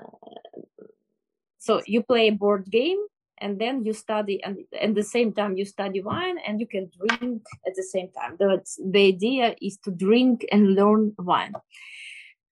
so 1.57 1.81
you 1.85 2.03
play 2.03 2.27
a 2.27 2.31
board 2.33 2.65
game 2.69 2.99
and 3.39 3.59
then 3.59 3.83
you 3.83 3.93
study 3.93 4.41
and 4.43 4.57
at 4.79 4.95
the 4.95 5.03
same 5.03 5.33
time 5.33 5.57
you 5.57 5.65
study 5.65 6.01
wine 6.01 6.37
and 6.45 6.59
you 6.59 6.67
can 6.67 6.89
drink 6.97 7.41
at 7.67 7.75
the 7.75 7.83
same 7.83 8.09
time 8.11 8.35
the, 8.39 8.61
the 8.91 9.07
idea 9.07 9.55
is 9.61 9.77
to 9.77 9.91
drink 9.91 10.45
and 10.51 10.75
learn 10.75 11.13
wine 11.19 11.53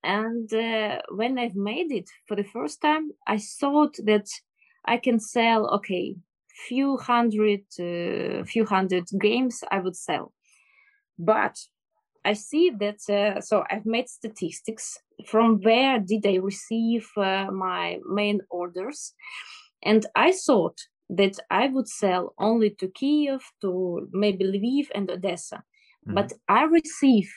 and 0.04 0.54
uh, 0.54 1.02
when 1.10 1.38
i've 1.38 1.56
made 1.56 1.92
it 1.92 2.10
for 2.28 2.36
the 2.36 2.44
first 2.44 2.82
time 2.82 3.12
i 3.26 3.38
thought 3.38 3.96
that 4.04 4.28
i 4.86 4.98
can 4.98 5.20
sell 5.20 5.68
okay 5.68 6.16
few 6.68 6.98
hundred 6.98 7.62
uh, 7.80 8.44
few 8.44 8.66
hundred 8.66 9.06
games 9.20 9.64
I 9.72 9.80
would 9.80 9.96
sell. 9.96 10.34
But 11.20 11.58
I 12.26 12.34
see 12.34 12.72
that 12.80 13.00
uh, 13.10 13.42
so 13.42 13.64
I've 13.70 13.86
made 13.86 14.10
statistics 14.10 14.98
from 15.26 15.62
where 15.62 16.00
did 16.00 16.26
I 16.26 16.36
receive 16.36 17.08
uh, 17.16 17.48
my 17.52 18.00
main 18.06 18.42
orders, 18.50 19.14
and 19.84 20.06
I 20.16 20.32
thought 20.32 20.78
that 21.10 21.40
I 21.50 21.68
would 21.68 21.88
sell 21.88 22.34
only 22.38 22.72
to 22.72 22.88
Kiev, 22.90 23.42
to 23.62 24.10
maybe 24.12 24.44
Lviv 24.46 24.88
and 24.94 25.10
Odessa, 25.10 25.58
mm-hmm. 25.58 26.16
but 26.16 26.34
I 26.50 26.64
receive 26.64 27.32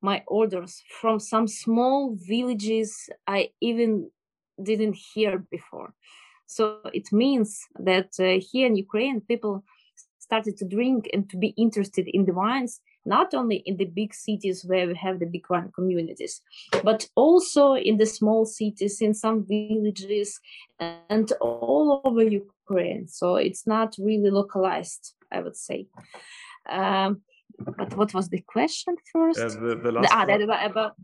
my 0.00 0.22
orders 0.26 0.82
from 1.00 1.20
some 1.20 1.46
small 1.46 2.16
villages 2.18 3.08
I 3.26 3.50
even 3.60 4.10
didn't 4.60 4.96
hear 5.14 5.44
before. 5.50 5.94
So 6.54 6.78
it 6.92 7.12
means 7.12 7.66
that 7.78 8.10
uh, 8.20 8.38
here 8.50 8.66
in 8.66 8.76
Ukraine, 8.76 9.20
people 9.20 9.64
started 10.18 10.56
to 10.58 10.64
drink 10.64 11.08
and 11.12 11.28
to 11.30 11.36
be 11.36 11.48
interested 11.64 12.06
in 12.08 12.24
the 12.24 12.32
wines, 12.32 12.80
not 13.04 13.34
only 13.34 13.56
in 13.66 13.76
the 13.76 13.84
big 13.84 14.14
cities 14.14 14.64
where 14.64 14.86
we 14.86 14.94
have 14.94 15.18
the 15.18 15.26
big 15.26 15.44
wine 15.50 15.70
communities, 15.74 16.40
but 16.84 17.08
also 17.16 17.74
in 17.74 17.96
the 17.96 18.06
small 18.06 18.44
cities, 18.44 19.00
in 19.00 19.14
some 19.14 19.44
villages, 19.46 20.40
and 21.10 21.32
all 21.40 22.00
over 22.04 22.22
Ukraine. 22.22 23.08
So 23.08 23.36
it's 23.36 23.66
not 23.66 23.96
really 23.98 24.30
localized, 24.30 25.14
I 25.30 25.40
would 25.40 25.56
say. 25.56 25.86
Um, 26.68 27.22
but 27.64 27.96
what 27.96 28.14
was 28.14 28.28
the 28.28 28.40
question 28.40 28.96
first? 29.12 29.40
Uh, 29.40 29.48
the, 29.48 29.80
the 29.82 29.92
last 29.92 30.08
ah, 30.12 30.24
about, 30.24 30.94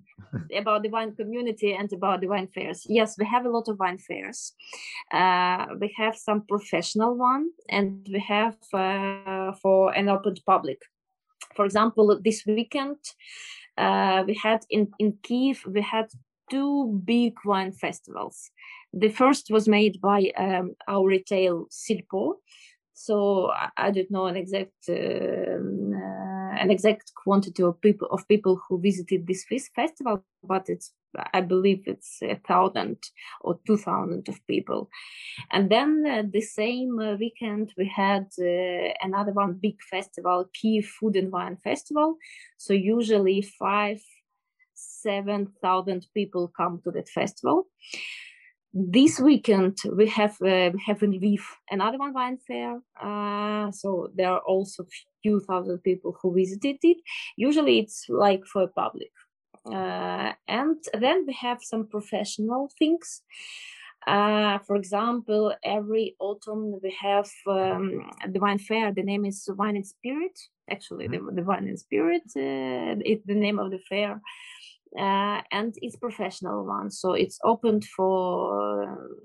about, 0.54 0.82
the 0.82 0.88
wine 0.88 1.14
community 1.14 1.74
and 1.74 1.92
about 1.92 2.20
the 2.20 2.28
wine 2.28 2.48
fairs. 2.48 2.86
Yes, 2.88 3.16
we 3.18 3.26
have 3.26 3.46
a 3.46 3.50
lot 3.50 3.68
of 3.68 3.78
wine 3.78 3.98
fairs. 3.98 4.52
Uh, 5.12 5.66
we 5.80 5.94
have 5.96 6.16
some 6.16 6.42
professional 6.42 7.16
one, 7.16 7.50
and 7.68 8.06
we 8.12 8.20
have 8.20 8.56
uh, 8.72 9.52
for 9.62 9.92
an 9.92 10.08
open 10.08 10.34
public. 10.46 10.80
For 11.54 11.64
example, 11.64 12.20
this 12.22 12.44
weekend 12.46 12.98
uh, 13.76 14.24
we 14.26 14.34
had 14.34 14.64
in 14.70 14.88
in 14.98 15.18
Kiev 15.22 15.64
we 15.66 15.82
had 15.82 16.08
two 16.50 17.00
big 17.04 17.34
wine 17.44 17.72
festivals. 17.72 18.50
The 18.92 19.08
first 19.08 19.50
was 19.50 19.68
made 19.68 20.00
by 20.00 20.32
um, 20.36 20.74
our 20.86 21.06
retail 21.06 21.66
Silpo. 21.70 22.34
So 22.94 23.50
I, 23.50 23.68
I 23.76 23.90
don't 23.90 24.10
know 24.10 24.26
an 24.26 24.36
exact 24.36 24.88
um, 24.88 25.87
an 26.58 26.70
exact 26.70 27.12
quantity 27.14 27.62
of 27.62 27.80
people 27.80 28.08
of 28.10 28.26
people 28.28 28.60
who 28.68 28.80
visited 28.80 29.26
this 29.26 29.44
festival, 29.74 30.24
but 30.42 30.68
it's 30.68 30.92
I 31.32 31.40
believe 31.40 31.82
it's 31.86 32.18
a 32.22 32.36
thousand 32.46 32.98
or 33.40 33.58
two 33.66 33.76
thousand 33.76 34.28
of 34.28 34.46
people. 34.46 34.90
And 35.50 35.70
then 35.70 36.04
uh, 36.06 36.22
the 36.30 36.40
same 36.40 36.98
uh, 36.98 37.16
weekend 37.16 37.72
we 37.76 37.86
had 37.88 38.26
uh, 38.38 38.92
another 39.02 39.32
one 39.32 39.54
big 39.54 39.76
festival, 39.90 40.50
Kiev 40.52 40.86
Food 40.86 41.16
and 41.16 41.32
Wine 41.32 41.56
Festival. 41.56 42.16
So 42.58 42.72
usually 42.74 43.42
five, 43.42 44.00
seven 44.74 45.48
thousand 45.62 46.06
people 46.14 46.52
come 46.56 46.80
to 46.84 46.90
that 46.92 47.08
festival 47.08 47.66
this 48.72 49.18
weekend 49.18 49.78
we 49.96 50.06
have 50.08 50.36
uh, 50.42 50.70
have 50.86 51.02
in 51.02 51.12
Lviv 51.12 51.40
another 51.70 51.98
one 51.98 52.12
wine 52.12 52.38
fair. 52.38 52.80
Uh, 53.00 53.70
so 53.72 54.10
there 54.14 54.30
are 54.30 54.40
also 54.40 54.86
few 55.22 55.40
thousand 55.40 55.78
people 55.78 56.16
who 56.20 56.34
visited 56.34 56.78
it. 56.82 56.98
Usually 57.36 57.78
it's 57.78 58.06
like 58.08 58.44
for 58.44 58.68
public. 58.68 59.10
Uh, 59.66 60.32
and 60.46 60.76
then 60.98 61.24
we 61.26 61.32
have 61.34 61.58
some 61.62 61.86
professional 61.86 62.70
things. 62.78 63.22
Uh, 64.06 64.58
for 64.60 64.76
example, 64.76 65.54
every 65.62 66.14
autumn 66.20 66.78
we 66.82 66.96
have 66.98 67.28
um, 67.46 68.08
the 68.28 68.38
wine 68.38 68.58
fair. 68.58 68.92
The 68.92 69.02
name 69.02 69.26
is 69.26 69.48
Wine 69.56 69.76
and 69.76 69.86
Spirit. 69.86 70.38
Actually, 70.70 71.08
the, 71.08 71.18
the 71.32 71.42
Wine 71.42 71.68
and 71.68 71.78
Spirit 71.78 72.22
uh, 72.36 73.00
is 73.04 73.20
the 73.26 73.34
name 73.34 73.58
of 73.58 73.70
the 73.70 73.80
fair 73.88 74.20
uh, 74.96 75.42
and 75.50 75.74
it's 75.82 75.96
professional 75.96 76.64
one 76.64 76.90
so 76.90 77.12
it's 77.12 77.38
opened 77.44 77.84
for 77.84 79.18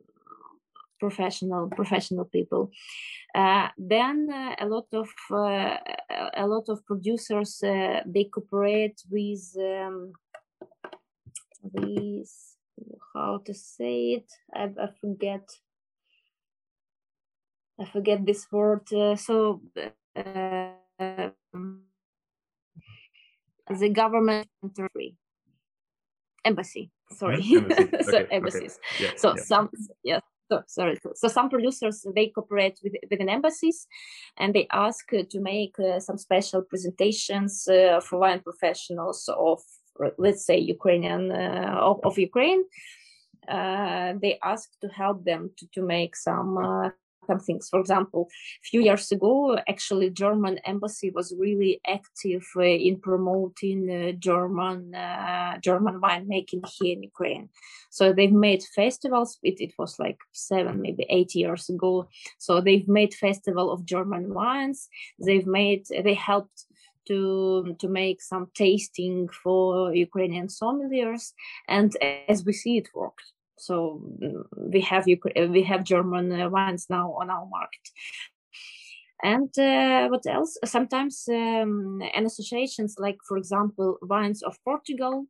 professional 1.03 1.69
professional 1.69 2.25
people. 2.25 2.71
Uh, 3.35 3.67
then 3.77 4.29
uh, 4.31 4.55
a 4.65 4.67
lot 4.75 4.87
of 4.93 5.09
uh, 5.31 5.77
a 6.43 6.47
lot 6.47 6.69
of 6.69 6.85
producers 6.85 7.61
uh, 7.63 8.01
they 8.05 8.25
cooperate 8.33 9.01
with 9.09 9.43
um, 9.57 10.13
with 11.61 12.31
how 13.13 13.41
to 13.45 13.53
say 13.53 14.13
it? 14.17 14.31
I, 14.53 14.63
I 14.85 14.87
forget. 15.01 15.49
I 17.79 17.85
forget 17.85 18.25
this 18.25 18.45
word 18.51 18.93
uh, 18.93 19.15
so 19.15 19.61
the 20.15 21.31
government 23.91 24.47
embassy 26.45 26.91
sorry 27.11 27.43
embassy. 27.55 27.89
so 28.11 28.17
embassies 28.31 28.79
okay. 28.95 29.05
Yeah. 29.05 29.11
so 29.17 29.33
yeah. 29.35 29.43
some 29.43 29.69
yes 30.03 30.21
so 30.51 30.61
sorry 30.67 30.97
so 31.15 31.27
some 31.27 31.49
producers 31.49 32.05
they 32.15 32.27
cooperate 32.27 32.79
with, 32.83 32.93
with 33.09 33.21
an 33.21 33.29
embassies 33.29 33.87
and 34.37 34.53
they 34.53 34.67
ask 34.71 35.07
to 35.09 35.39
make 35.39 35.75
uh, 35.79 35.99
some 35.99 36.17
special 36.17 36.61
presentations 36.61 37.67
uh, 37.67 37.99
for 38.01 38.19
wine 38.19 38.41
professionals 38.41 39.29
of 39.29 39.61
let's 40.17 40.45
say 40.45 40.57
ukrainian 40.57 41.31
uh, 41.31 41.77
of, 41.79 41.99
of 42.03 42.17
ukraine 42.17 42.63
uh, 43.47 44.13
they 44.21 44.39
ask 44.43 44.69
to 44.79 44.87
help 44.87 45.23
them 45.25 45.51
to, 45.57 45.67
to 45.73 45.81
make 45.81 46.15
some 46.15 46.57
uh, 46.57 46.89
some 46.89 47.02
things. 47.45 47.69
For 47.69 47.79
example, 47.79 48.27
a 48.31 48.67
few 48.69 48.81
years 48.81 49.11
ago, 49.11 49.57
actually, 49.67 50.09
German 50.09 50.59
embassy 50.65 51.09
was 51.09 51.33
really 51.37 51.81
active 51.87 52.45
uh, 52.55 52.61
in 52.61 52.99
promoting 52.99 53.89
uh, 53.89 54.11
German 54.13 54.93
uh, 54.95 55.57
German 55.59 55.99
winemaking 56.01 56.63
here 56.77 56.93
in 56.93 57.03
Ukraine. 57.03 57.49
So 57.89 58.13
they've 58.13 58.31
made 58.31 58.63
festivals. 58.75 59.37
It, 59.43 59.59
it 59.59 59.73
was 59.77 59.99
like 59.99 60.19
seven, 60.31 60.81
maybe 60.81 61.05
eight 61.09 61.35
years 61.35 61.69
ago. 61.69 62.07
So 62.37 62.61
they've 62.61 62.87
made 62.87 63.13
festival 63.13 63.71
of 63.71 63.85
German 63.85 64.33
wines. 64.33 64.89
They've 65.19 65.47
made 65.47 65.85
they 66.03 66.15
helped 66.15 66.65
to 67.07 67.75
to 67.79 67.87
make 67.87 68.21
some 68.21 68.47
tasting 68.55 69.27
for 69.43 69.93
Ukrainian 69.93 70.47
sommeliers, 70.47 71.33
and 71.67 71.95
as 72.27 72.45
we 72.45 72.53
see, 72.53 72.77
it 72.77 72.89
worked. 72.93 73.33
So 73.57 74.01
mm, 74.21 74.43
we 74.55 74.81
have 74.81 75.05
we 75.05 75.63
have 75.63 75.83
German 75.83 76.31
uh, 76.31 76.49
wines 76.49 76.87
now 76.89 77.13
on 77.13 77.29
our 77.29 77.45
market. 77.45 77.89
And 79.23 79.57
uh, 79.57 80.09
what 80.09 80.25
else? 80.27 80.57
Sometimes 80.65 81.23
um, 81.29 82.01
and 82.13 82.25
associations 82.25 82.95
like, 82.99 83.17
for 83.25 83.37
example, 83.37 83.97
wines 84.01 84.43
of 84.43 84.57
Portugal 84.65 85.27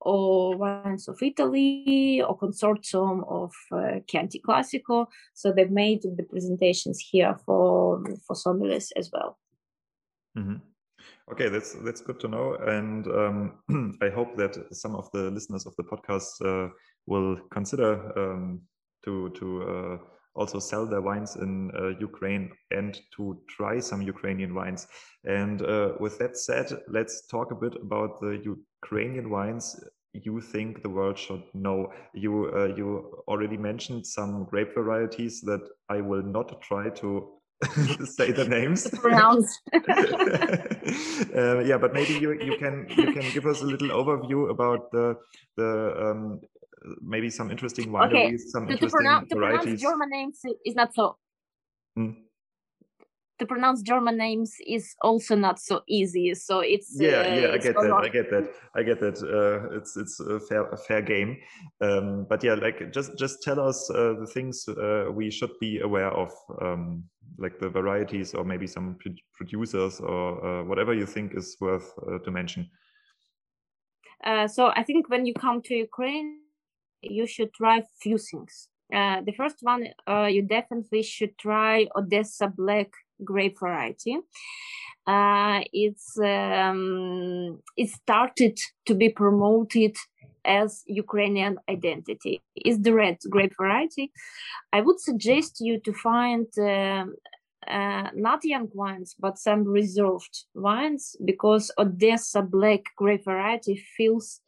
or 0.00 0.56
wines 0.56 1.08
of 1.08 1.22
Italy 1.22 2.20
or 2.20 2.36
consortium 2.36 3.24
of 3.28 3.52
uh, 3.72 4.00
Chianti 4.06 4.40
Classico. 4.40 5.06
So 5.32 5.52
they've 5.52 5.70
made 5.70 6.02
the 6.02 6.24
presentations 6.24 6.98
here 7.00 7.36
for 7.46 8.04
for 8.26 8.36
sommeliers 8.36 8.90
as 8.96 9.10
well. 9.12 9.38
Mm-hmm. 10.36 10.56
Okay, 11.32 11.48
that's 11.48 11.74
that's 11.84 12.00
good 12.00 12.20
to 12.20 12.28
know, 12.28 12.54
and 12.54 13.06
um, 13.06 13.98
I 14.02 14.10
hope 14.10 14.36
that 14.36 14.56
some 14.72 14.94
of 14.96 15.10
the 15.12 15.30
listeners 15.30 15.66
of 15.66 15.74
the 15.76 15.84
podcast 15.84 16.32
uh, 16.44 16.68
will 17.06 17.36
consider 17.50 17.92
um, 18.18 18.62
to 19.04 19.30
to 19.30 19.62
uh, 19.62 19.98
also 20.34 20.58
sell 20.58 20.86
their 20.86 21.02
wines 21.02 21.36
in 21.36 21.70
uh, 21.76 21.88
Ukraine 22.00 22.50
and 22.70 22.98
to 23.16 23.38
try 23.48 23.80
some 23.80 24.00
Ukrainian 24.00 24.54
wines. 24.54 24.86
And 25.24 25.60
uh, 25.60 25.92
with 26.00 26.18
that 26.18 26.38
said, 26.38 26.72
let's 26.88 27.26
talk 27.26 27.52
a 27.52 27.54
bit 27.54 27.74
about 27.76 28.20
the 28.20 28.40
Ukrainian 28.42 29.28
wines 29.28 29.76
you 30.12 30.40
think 30.40 30.82
the 30.82 30.90
world 30.90 31.18
should 31.18 31.42
know. 31.54 31.92
You 32.14 32.50
uh, 32.54 32.74
you 32.76 33.24
already 33.26 33.56
mentioned 33.56 34.06
some 34.06 34.44
grape 34.44 34.74
varieties 34.74 35.40
that 35.42 35.62
I 35.88 36.00
will 36.00 36.22
not 36.22 36.60
try 36.60 36.90
to 36.90 37.28
say 38.04 38.32
the 38.32 38.46
names. 38.46 38.88
Pronounce. 39.00 39.58
uh, 39.74 41.60
yeah, 41.60 41.78
but 41.78 41.94
maybe 41.94 42.14
you 42.14 42.32
you 42.32 42.58
can 42.58 42.86
you 42.90 43.12
can 43.12 43.30
give 43.32 43.46
us 43.46 43.62
a 43.62 43.66
little 43.66 43.88
overview 43.88 44.50
about 44.50 44.90
the 44.92 45.16
the 45.56 45.94
um, 45.98 46.40
maybe 47.00 47.30
some 47.30 47.50
interesting 47.50 47.88
wineries, 47.90 48.26
okay. 48.26 48.36
some 48.38 48.66
to, 48.66 48.72
interesting 48.72 48.88
to 48.88 48.96
pronounce, 48.96 49.32
varieties. 49.32 49.58
To 49.58 49.62
pronounce 49.62 49.82
German 49.82 50.10
names 50.10 50.40
is 50.64 50.74
not 50.74 50.94
so. 50.94 51.16
Mm. 51.98 52.16
To 53.38 53.46
pronounce 53.46 53.82
German 53.82 54.16
names 54.16 54.54
is 54.66 54.94
also 55.02 55.34
not 55.34 55.58
so 55.58 55.82
easy. 55.88 56.32
So 56.34 56.60
it's 56.60 56.94
yeah, 56.98 57.08
uh, 57.08 57.34
yeah. 57.34 57.52
I 57.52 57.58
get 57.58 57.74
that. 57.74 57.92
I 57.92 58.08
get 58.08 58.30
that. 58.30 58.50
I 58.76 58.82
get 58.82 59.00
that. 59.00 59.18
Uh, 59.20 59.76
it's 59.76 59.96
it's 59.96 60.20
a 60.20 60.38
fair 60.38 60.68
a 60.68 60.76
fair 60.76 61.02
game. 61.02 61.38
Um, 61.80 62.26
but 62.28 62.44
yeah, 62.44 62.54
like 62.54 62.92
just 62.92 63.18
just 63.18 63.42
tell 63.42 63.58
us 63.58 63.90
uh, 63.90 64.14
the 64.20 64.26
things 64.26 64.64
uh, 64.68 65.06
we 65.12 65.30
should 65.30 65.58
be 65.60 65.80
aware 65.80 66.10
of, 66.10 66.30
um, 66.60 67.04
like 67.38 67.58
the 67.58 67.68
varieties 67.68 68.32
or 68.34 68.44
maybe 68.44 68.66
some 68.66 68.96
producers 69.34 69.98
or 69.98 70.46
uh, 70.46 70.64
whatever 70.64 70.94
you 70.94 71.06
think 71.06 71.32
is 71.34 71.56
worth 71.60 71.90
uh, 72.06 72.18
to 72.18 72.30
mention. 72.30 72.70
so 74.46 74.70
I 74.76 74.84
think 74.84 75.08
when 75.08 75.26
you 75.26 75.34
come 75.34 75.62
to 75.62 75.74
Ukraine, 75.74 76.41
you 77.02 77.26
should 77.26 77.52
try 77.52 77.82
few 78.00 78.18
things. 78.18 78.68
Uh, 78.92 79.22
the 79.22 79.32
first 79.32 79.56
one, 79.62 79.88
uh, 80.08 80.26
you 80.26 80.42
definitely 80.42 81.02
should 81.02 81.36
try 81.38 81.86
Odessa 81.96 82.48
Black 82.48 82.90
grape 83.24 83.58
variety. 83.58 84.18
Uh, 85.06 85.60
it's 85.72 86.18
um, 86.18 87.60
it 87.76 87.88
started 87.88 88.58
to 88.86 88.94
be 88.94 89.08
promoted 89.08 89.96
as 90.44 90.82
Ukrainian 90.86 91.58
identity. 91.68 92.40
Is 92.54 92.80
the 92.80 92.92
red 92.92 93.18
grape 93.28 93.54
variety? 93.56 94.12
I 94.72 94.80
would 94.80 95.00
suggest 95.00 95.60
you 95.60 95.80
to 95.80 95.92
find 95.92 96.46
um, 96.58 97.14
uh, 97.66 98.08
not 98.14 98.44
young 98.44 98.68
wines, 98.74 99.14
but 99.18 99.38
some 99.38 99.64
reserved 99.64 100.44
wines 100.54 101.16
because 101.24 101.70
Odessa 101.78 102.42
Black 102.42 102.82
grape 102.96 103.24
variety 103.24 103.76
feels 103.96 104.40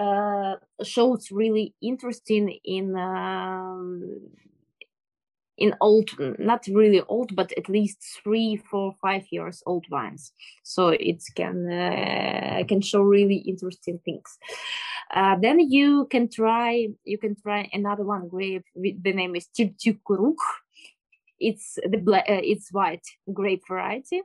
uh, 0.00 0.56
shows 0.82 1.30
really 1.30 1.74
interesting 1.82 2.58
in 2.64 2.96
um, 2.96 4.20
in 5.58 5.74
old 5.80 6.08
not 6.38 6.66
really 6.68 7.02
old 7.02 7.36
but 7.36 7.52
at 7.58 7.68
least 7.68 7.98
three 8.22 8.56
four 8.70 8.94
five 9.02 9.24
years 9.30 9.62
old 9.66 9.84
wines 9.90 10.32
so 10.62 10.88
it 10.88 11.22
can 11.36 11.70
uh, 11.70 12.62
can 12.66 12.80
show 12.80 13.02
really 13.02 13.36
interesting 13.36 14.00
things. 14.04 14.38
Uh, 15.14 15.36
then 15.36 15.58
you 15.58 16.06
can 16.10 16.28
try 16.30 16.88
you 17.04 17.18
can 17.18 17.34
try 17.34 17.68
another 17.72 18.04
one 18.04 18.28
grape 18.28 18.64
the 18.74 19.12
name 19.12 19.36
is 19.36 19.48
Telti-Kuruk 19.56 20.40
it's 21.40 21.78
the 21.82 21.98
uh, 21.98 22.22
it's 22.26 22.70
white 22.70 23.06
grape 23.32 23.62
variety. 23.66 24.22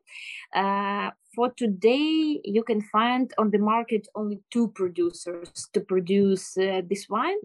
Uh, 0.54 1.12
for 1.36 1.50
today 1.58 2.40
you 2.44 2.64
can 2.64 2.82
find 2.82 3.34
on 3.38 3.52
the 3.52 3.58
market 3.58 4.08
only 4.16 4.40
two 4.52 4.68
producers 4.70 5.50
to 5.74 5.80
produce 5.82 6.58
uh, 6.58 6.82
this 6.90 7.08
wine 7.10 7.38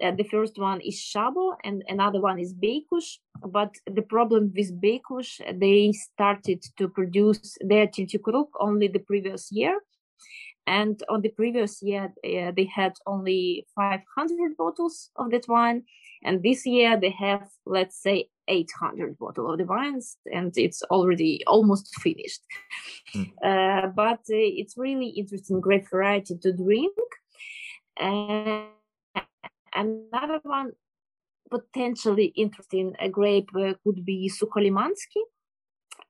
uh, 0.00 0.12
the 0.12 0.24
first 0.24 0.58
one 0.58 0.80
is 0.80 0.96
Shabo 0.96 1.56
and 1.64 1.82
another 1.88 2.20
one 2.20 2.38
is 2.38 2.54
Beikush. 2.54 3.18
But 3.44 3.74
the 3.86 4.02
problem 4.02 4.52
with 4.54 4.80
Beikush, 4.80 5.40
they 5.58 5.92
started 5.92 6.64
to 6.76 6.88
produce 6.88 7.56
their 7.60 7.86
Telti-Kuruk 7.86 8.48
only 8.60 8.88
the 8.88 9.00
previous 9.00 9.50
year. 9.50 9.80
And 10.66 11.02
on 11.08 11.22
the 11.22 11.30
previous 11.30 11.82
year, 11.82 12.12
uh, 12.24 12.52
they 12.54 12.70
had 12.72 12.92
only 13.06 13.66
500 13.74 14.56
bottles 14.56 15.10
of 15.16 15.30
that 15.30 15.48
wine. 15.48 15.84
And 16.24 16.42
this 16.42 16.66
year 16.66 16.98
they 16.98 17.10
have, 17.10 17.48
let's 17.66 18.00
say, 18.00 18.28
800 18.48 19.18
bottle 19.18 19.50
of 19.52 19.58
the 19.58 19.64
wines 19.64 20.16
and 20.32 20.52
it's 20.56 20.82
already 20.84 21.42
almost 21.46 21.94
finished. 22.00 22.40
Mm. 23.14 23.32
uh, 23.42 23.88
but 23.88 24.20
uh, 24.20 24.48
it's 24.60 24.76
really 24.76 25.08
interesting 25.08 25.60
grape 25.60 25.88
variety 25.90 26.36
to 26.38 26.52
drink. 26.52 26.96
And 27.98 28.68
another 29.74 30.40
one 30.42 30.72
potentially 31.50 32.26
interesting 32.36 32.94
a 33.00 33.08
grape 33.08 33.48
uh, 33.56 33.74
could 33.84 34.04
be 34.04 34.30
Sukholimansky 34.30 35.22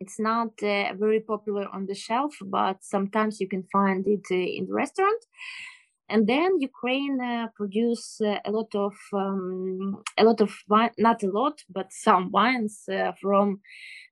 it's 0.00 0.18
not 0.18 0.50
uh, 0.62 0.92
very 0.94 1.20
popular 1.20 1.68
on 1.72 1.86
the 1.86 1.94
shelf 1.94 2.34
but 2.44 2.82
sometimes 2.82 3.40
you 3.40 3.48
can 3.48 3.64
find 3.72 4.06
it 4.06 4.24
uh, 4.30 4.34
in 4.34 4.66
the 4.66 4.72
restaurant 4.72 5.24
and 6.08 6.26
then 6.26 6.58
Ukraine 6.60 7.20
uh, 7.20 7.48
produce 7.54 8.20
uh, 8.20 8.38
a 8.44 8.50
lot 8.50 8.74
of 8.74 8.94
um, 9.12 10.02
a 10.16 10.24
lot 10.24 10.40
of 10.40 10.50
wine, 10.68 10.90
not 10.98 11.22
a 11.22 11.30
lot, 11.30 11.62
but 11.68 11.92
some 11.92 12.30
wines 12.30 12.84
uh, 12.90 13.12
from 13.20 13.60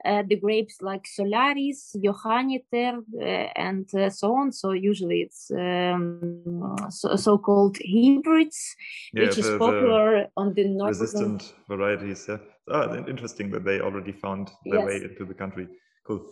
uh, 0.05 0.23
the 0.29 0.37
grapes 0.37 0.83
like 0.83 1.07
Solaris, 1.07 1.97
Johanniter, 1.97 2.99
uh, 2.99 3.49
and 3.57 3.89
uh, 3.95 4.11
so 4.11 4.35
on. 4.35 4.53
So 4.53 4.73
usually 4.73 5.21
it's 5.23 5.51
um, 5.51 6.77
so, 6.91 7.39
called 7.39 7.79
hybrids, 7.79 8.77
yeah, 9.13 9.25
which 9.25 9.37
the, 9.37 9.41
is 9.41 9.59
popular 9.59 10.27
on 10.37 10.55
the 10.55 10.65
northern 10.65 11.01
resistant 11.01 11.55
varieties. 11.69 12.27
Yeah, 12.29 12.39
ah, 12.71 12.95
interesting 13.09 13.51
that 13.53 13.65
they 13.65 13.81
already 13.81 14.13
found 14.13 14.51
their 14.67 14.81
yes. 14.81 14.87
way 14.87 14.97
into 14.97 15.25
the 15.25 15.35
country. 15.35 15.67
Cool. 16.07 16.27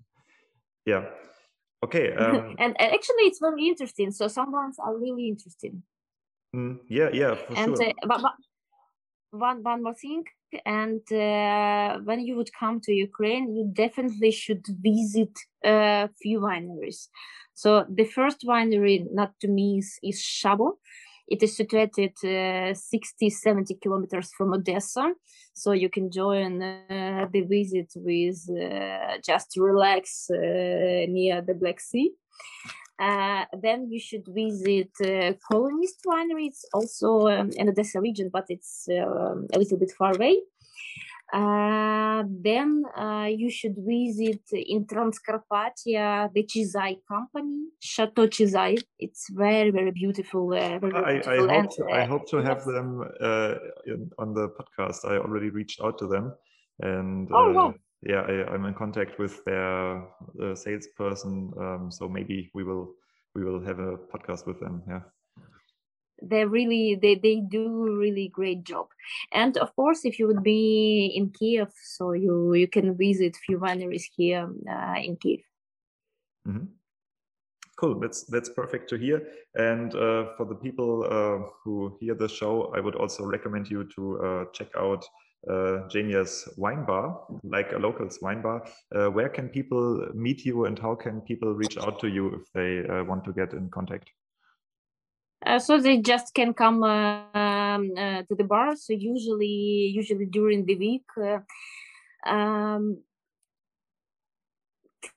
yeah. 0.86 1.04
Okay. 1.84 2.14
Um, 2.18 2.54
and 2.58 2.80
actually, 2.80 3.24
it's 3.24 3.40
very 3.40 3.66
interesting. 3.66 4.10
So 4.12 4.28
some 4.28 4.52
ones 4.52 4.76
are 4.78 4.96
really 4.96 5.28
interesting. 5.28 5.82
Mm, 6.54 6.78
yeah, 6.88 7.08
yeah, 7.12 7.34
for 7.34 7.54
and, 7.56 7.76
sure. 7.76 7.88
Uh, 7.88 7.92
but, 8.06 8.22
but 8.22 8.32
one 9.30 9.62
one 9.62 9.82
more 9.82 9.94
thing, 9.94 10.24
and 10.66 11.00
uh, 11.12 11.98
when 12.04 12.20
you 12.20 12.36
would 12.36 12.50
come 12.52 12.80
to 12.82 12.92
Ukraine, 12.92 13.54
you 13.56 13.70
definitely 13.72 14.30
should 14.30 14.64
visit 14.66 15.34
a 15.64 16.10
few 16.20 16.40
wineries. 16.40 17.08
So 17.54 17.86
the 17.88 18.04
first 18.04 18.42
winery, 18.46 19.06
not 19.12 19.32
to 19.40 19.48
miss, 19.48 19.98
is 20.02 20.20
Shabo. 20.20 20.72
It 21.32 21.42
is 21.42 21.56
situated 21.56 22.12
uh, 22.22 22.74
60, 22.74 23.30
70 23.30 23.76
kilometers 23.82 24.30
from 24.36 24.52
Odessa. 24.52 25.14
So 25.54 25.72
you 25.72 25.88
can 25.88 26.10
join 26.10 26.62
uh, 26.62 27.26
the 27.32 27.40
visit 27.40 27.90
with 27.96 28.38
uh, 28.50 29.16
just 29.24 29.56
relax 29.56 30.28
uh, 30.30 30.36
near 31.08 31.40
the 31.40 31.54
Black 31.54 31.80
Sea. 31.80 32.12
Uh, 33.00 33.46
then 33.62 33.88
you 33.90 33.98
should 33.98 34.26
visit 34.28 34.90
uh, 35.00 35.32
Kolonist 35.50 36.04
Winery. 36.06 36.48
It's 36.48 36.66
also 36.74 37.26
um, 37.28 37.50
in 37.56 37.70
Odessa 37.70 37.98
region, 37.98 38.28
but 38.30 38.44
it's 38.50 38.86
uh, 38.90 39.34
a 39.54 39.58
little 39.58 39.78
bit 39.78 39.92
far 39.98 40.14
away. 40.14 40.36
Uh, 41.32 42.24
then 42.28 42.84
uh, 42.94 43.26
you 43.26 43.50
should 43.50 43.74
visit 43.78 44.42
in 44.52 44.84
Transcarpathia 44.84 46.30
the 46.34 46.42
Chizay 46.44 46.98
company, 47.08 47.68
Chateau 47.80 48.26
Chizay. 48.26 48.78
It's 48.98 49.30
very, 49.30 49.70
very 49.70 49.92
beautiful. 49.92 50.52
Uh, 50.52 50.78
very, 50.78 50.94
I, 50.94 51.12
beautiful 51.12 51.32
I, 51.32 51.36
hope 51.38 51.50
and, 51.50 51.70
to, 51.70 51.84
I 51.86 52.00
uh, 52.02 52.06
hope 52.06 52.28
to 52.28 52.36
have 52.38 52.64
them 52.64 53.02
uh, 53.20 53.54
in, 53.86 54.10
on 54.18 54.34
the 54.34 54.48
podcast. 54.58 55.06
I 55.10 55.16
already 55.16 55.48
reached 55.48 55.80
out 55.80 55.98
to 56.00 56.06
them, 56.06 56.34
and 56.80 57.28
Oh, 57.32 57.52
wow. 57.52 57.74
yeah, 58.02 58.20
I, 58.20 58.52
I'm 58.52 58.66
in 58.66 58.74
contact 58.74 59.18
with 59.18 59.42
their 59.46 60.02
uh, 60.42 60.54
salesperson. 60.54 61.50
Um, 61.58 61.90
so 61.90 62.08
maybe 62.10 62.50
we 62.52 62.62
will 62.62 62.92
we 63.34 63.42
will 63.42 63.60
have 63.64 63.78
a 63.78 63.96
podcast 64.12 64.46
with 64.46 64.60
them. 64.60 64.82
Yeah. 64.86 65.00
They 66.22 66.44
really 66.44 66.94
they, 66.94 67.14
they 67.16 67.40
do 67.40 67.96
really 67.98 68.28
great 68.28 68.64
job 68.64 68.86
and 69.32 69.56
of 69.58 69.74
course 69.76 70.04
if 70.04 70.18
you 70.18 70.26
would 70.28 70.42
be 70.42 71.12
in 71.16 71.30
kiev 71.30 71.68
so 71.96 72.12
you 72.12 72.54
you 72.54 72.68
can 72.68 72.96
visit 72.96 73.36
few 73.36 73.58
wineries 73.58 74.04
here 74.16 74.48
uh, 74.70 74.98
in 75.02 75.16
kiev 75.16 75.40
Mhm. 76.46 76.68
Cool. 77.76 77.98
That's 77.98 78.24
that's 78.24 78.48
perfect 78.48 78.88
to 78.90 78.96
hear. 78.96 79.26
And 79.54 79.94
uh, 79.94 80.36
for 80.36 80.44
the 80.44 80.54
people 80.54 81.04
uh, 81.04 81.48
who 81.64 81.96
hear 82.00 82.14
the 82.14 82.28
show, 82.28 82.72
I 82.76 82.80
would 82.80 82.94
also 82.94 83.24
recommend 83.24 83.70
you 83.70 83.84
to 83.96 84.20
uh, 84.20 84.44
check 84.52 84.68
out 84.76 85.04
uh, 85.50 85.88
Jenia's 85.88 86.48
wine 86.56 86.84
bar, 86.84 87.26
like 87.42 87.72
a 87.72 87.78
locals 87.78 88.18
wine 88.22 88.42
bar. 88.42 88.64
Uh, 88.94 89.10
where 89.10 89.28
can 89.28 89.48
people 89.48 90.08
meet 90.14 90.44
you, 90.44 90.66
and 90.66 90.78
how 90.78 90.94
can 90.94 91.20
people 91.22 91.54
reach 91.54 91.76
out 91.78 91.98
to 92.00 92.08
you 92.08 92.34
if 92.34 92.52
they 92.52 92.86
uh, 92.88 93.04
want 93.04 93.24
to 93.24 93.32
get 93.32 93.52
in 93.52 93.68
contact? 93.70 94.10
Uh, 95.44 95.58
so 95.58 95.78
they 95.80 95.98
just 95.98 96.34
can 96.34 96.54
come 96.54 96.82
uh, 96.84 97.24
um, 97.34 97.90
uh, 97.96 98.22
to 98.22 98.34
the 98.36 98.44
bar. 98.44 98.76
So 98.76 98.92
usually 98.92 99.92
usually 99.94 100.26
during 100.26 100.64
the 100.64 100.76
week 100.76 101.04
uh, 101.16 101.40
um, 102.28 102.98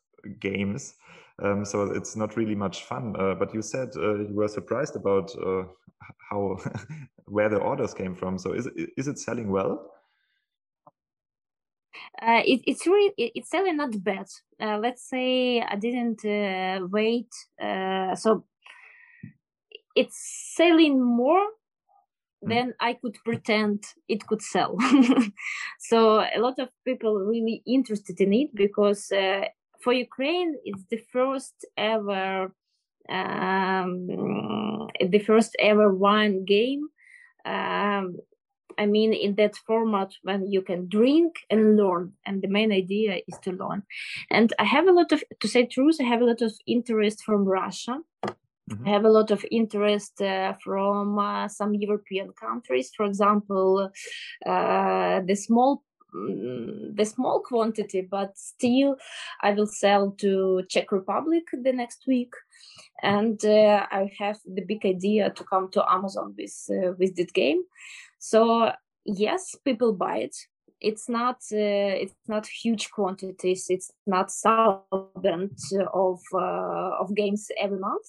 games. 0.41 0.95
Um, 1.43 1.65
so 1.65 1.83
it's 1.93 2.17
not 2.17 2.37
really 2.37 2.55
much 2.55 2.85
fun. 2.85 3.15
Uh, 3.19 3.35
but 3.35 3.55
you 3.55 3.63
said 3.63 3.91
uh, 3.97 4.15
you 4.17 4.35
were 4.35 4.49
surprised 4.49 4.97
about 4.97 5.31
uh, 5.37 5.65
how 6.31 6.59
where 7.27 7.49
the 7.49 7.59
orders 7.59 7.95
came 7.95 8.15
from. 8.15 8.39
So 8.39 8.53
is 8.55 8.69
is 8.97 9.09
it 9.09 9.19
selling 9.19 9.51
well? 9.51 9.94
Uh, 12.23 12.43
it, 12.45 12.61
it's 12.67 12.87
really 12.87 13.13
it, 13.17 13.33
it's 13.35 13.51
selling 13.51 13.77
not 13.77 14.03
bad 14.03 14.27
uh, 14.61 14.79
let's 14.79 15.09
say 15.09 15.61
i 15.63 15.77
didn't 15.77 16.25
uh, 16.25 16.87
wait 16.91 17.29
uh, 17.63 18.15
so 18.15 18.45
it's 19.95 20.53
selling 20.57 21.03
more 21.03 21.47
Mm. 22.45 22.49
than 22.51 22.75
i 22.81 22.93
could 22.95 23.17
pretend 23.25 23.83
it 24.09 24.27
could 24.27 24.43
sell 24.43 24.77
so 25.81 26.21
a 26.21 26.39
lot 26.39 26.59
of 26.59 26.69
people 26.85 27.15
really 27.19 27.63
interested 27.67 28.21
in 28.21 28.33
it 28.33 28.55
because 28.55 29.11
uh, 29.13 29.43
for 29.83 29.93
ukraine 29.93 30.55
it's 30.65 30.85
the 30.91 31.01
first 31.13 31.55
ever 31.77 32.53
um, 33.09 34.07
the 35.01 35.19
first 35.27 35.57
ever 35.59 35.93
wine 35.95 36.45
game 36.45 36.89
um, 37.47 38.17
I 38.79 38.87
mean, 38.87 39.13
in 39.13 39.35
that 39.37 39.57
format 39.67 40.13
when 40.23 40.51
you 40.51 40.63
can 40.63 40.89
drink 40.89 41.37
and 41.51 41.77
learn, 41.77 42.13
and 42.27 42.43
the 42.43 42.49
main 42.49 42.73
idea 42.73 43.21
is 43.27 43.39
to 43.43 43.53
learn. 43.53 43.83
And 44.31 44.53
I 44.59 44.65
have 44.65 44.87
a 44.87 44.93
lot 44.93 45.13
of, 45.13 45.23
to 45.41 45.49
say 45.49 45.67
truth, 45.67 45.97
I 46.01 46.05
have 46.05 46.23
a 46.23 46.27
lot 46.27 46.43
of 46.43 46.53
interest 46.67 47.23
from 47.25 47.45
Russia. 47.45 47.99
Mhm. 48.71 48.87
I 48.87 48.91
have 48.91 49.05
a 49.05 49.11
lot 49.11 49.31
of 49.31 49.45
interest 49.51 50.23
uh, 50.23 50.55
from 50.65 51.19
uh, 51.19 51.49
some 51.49 51.75
European 51.75 52.33
countries. 52.33 52.91
For 52.97 53.05
example, 53.05 53.91
uh, 54.47 55.21
the 55.21 55.35
small 55.35 55.83
mm, 56.15 56.97
the 56.97 57.05
small 57.05 57.41
quantity, 57.41 58.01
but 58.11 58.39
still 58.39 58.97
I 59.43 59.53
will 59.53 59.67
sell 59.67 60.13
to 60.13 60.63
Czech 60.69 60.93
Republic 60.93 61.45
the 61.53 61.73
next 61.73 62.07
week, 62.07 62.33
and 63.03 63.45
uh, 63.45 63.87
I 63.91 64.11
have 64.19 64.39
the 64.47 64.63
big 64.63 64.87
idea 64.87 65.31
to 65.31 65.45
come 65.45 65.71
to 65.73 65.85
Amazon 65.93 66.35
with 66.39 66.57
uh, 66.71 66.93
with 66.99 67.17
that 67.17 67.33
game. 67.35 67.63
So 68.25 68.73
yes, 69.05 69.55
people 69.67 69.93
buy 69.93 70.17
it. 70.19 70.37
It's 70.81 71.09
not 71.09 71.37
uh, 71.53 71.95
it's 72.03 72.15
not 72.27 72.47
huge 72.47 72.91
quantities. 72.91 73.67
It's 73.69 73.91
not 74.07 74.31
thousands 74.33 75.75
of 75.93 76.21
uh, 76.33 77.01
of 77.01 77.15
games 77.15 77.51
every 77.61 77.79
month, 77.79 78.09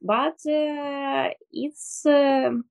but 0.00 0.38
uh, 0.46 1.30
it's 1.50 2.06
um 2.06 2.64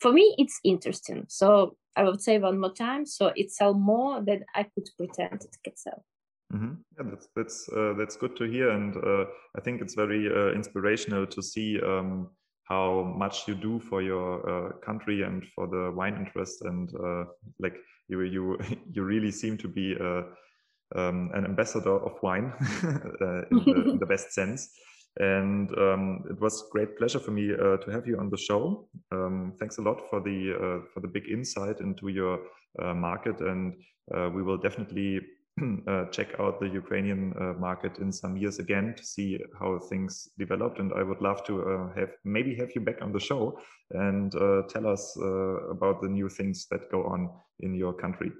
for 0.00 0.12
me 0.12 0.34
it's 0.38 0.60
interesting. 0.62 1.26
So 1.28 1.76
I 1.96 2.04
would 2.04 2.20
say 2.20 2.38
one 2.38 2.60
more 2.60 2.74
time. 2.74 3.04
So 3.04 3.32
it 3.34 3.50
sell 3.50 3.74
more 3.74 4.22
than 4.22 4.44
I 4.54 4.62
could 4.62 4.88
pretend 4.96 5.42
it 5.42 5.56
could 5.64 5.78
sell. 5.78 6.04
Mhm. 6.52 6.76
Yeah, 6.96 7.10
that's 7.10 7.28
that's 7.34 7.68
uh, 7.68 7.94
that's 7.98 8.16
good 8.16 8.36
to 8.36 8.44
hear, 8.44 8.70
and 8.70 8.96
uh, 8.96 9.24
I 9.58 9.60
think 9.60 9.82
it's 9.82 9.96
very 9.96 10.28
uh, 10.28 10.54
inspirational 10.54 11.26
to 11.26 11.42
see 11.42 11.80
um, 11.82 12.30
how 12.68 13.14
much 13.16 13.46
you 13.46 13.54
do 13.54 13.78
for 13.78 14.02
your 14.02 14.42
uh, 14.48 14.72
country 14.84 15.22
and 15.22 15.44
for 15.54 15.66
the 15.66 15.92
wine 15.94 16.16
interest, 16.16 16.62
and 16.62 16.90
uh, 16.94 17.24
like 17.60 17.76
you 18.08 18.20
you 18.22 18.58
you 18.92 19.02
really 19.04 19.30
seem 19.30 19.56
to 19.58 19.68
be 19.68 19.96
uh, 20.00 20.22
um, 20.96 21.30
an 21.34 21.44
ambassador 21.44 21.96
of 21.98 22.12
wine 22.22 22.52
uh, 22.60 23.42
in, 23.50 23.64
the, 23.64 23.90
in 23.90 23.98
the 23.98 24.06
best 24.06 24.32
sense. 24.32 24.70
And 25.18 25.70
um, 25.78 26.24
it 26.28 26.38
was 26.40 26.68
great 26.70 26.98
pleasure 26.98 27.18
for 27.18 27.30
me 27.30 27.50
uh, 27.50 27.78
to 27.78 27.90
have 27.90 28.06
you 28.06 28.18
on 28.18 28.28
the 28.28 28.36
show. 28.36 28.86
Um, 29.12 29.54
thanks 29.58 29.78
a 29.78 29.82
lot 29.82 30.02
for 30.10 30.20
the 30.20 30.52
uh, 30.52 30.86
for 30.92 31.00
the 31.00 31.08
big 31.08 31.28
insight 31.30 31.80
into 31.80 32.08
your 32.08 32.40
market, 32.78 33.40
and 33.40 33.74
we 34.34 34.42
will 34.42 34.58
definitely 34.58 35.20
check 36.12 36.38
out 36.38 36.60
the 36.60 36.68
Ukrainian 36.68 37.32
uh, 37.40 37.54
market 37.58 37.98
in 37.98 38.12
some 38.12 38.36
years 38.36 38.58
again 38.58 38.94
to 38.96 39.04
see 39.04 39.38
how 39.58 39.78
things 39.78 40.28
developed. 40.38 40.78
And 40.78 40.92
I 40.92 41.02
would 41.02 41.22
love 41.22 41.44
to 41.44 41.62
uh, 41.62 41.94
have 41.98 42.10
maybe 42.24 42.54
have 42.56 42.70
you 42.74 42.82
back 42.82 43.00
on 43.00 43.12
the 43.12 43.20
show 43.20 43.58
and 43.90 44.34
uh, 44.34 44.62
tell 44.68 44.86
us 44.86 45.16
uh, 45.20 45.70
about 45.70 46.02
the 46.02 46.08
new 46.08 46.28
things 46.28 46.66
that 46.70 46.90
go 46.90 47.04
on 47.04 47.30
in 47.60 47.74
your 47.74 47.94
country. 47.94 48.32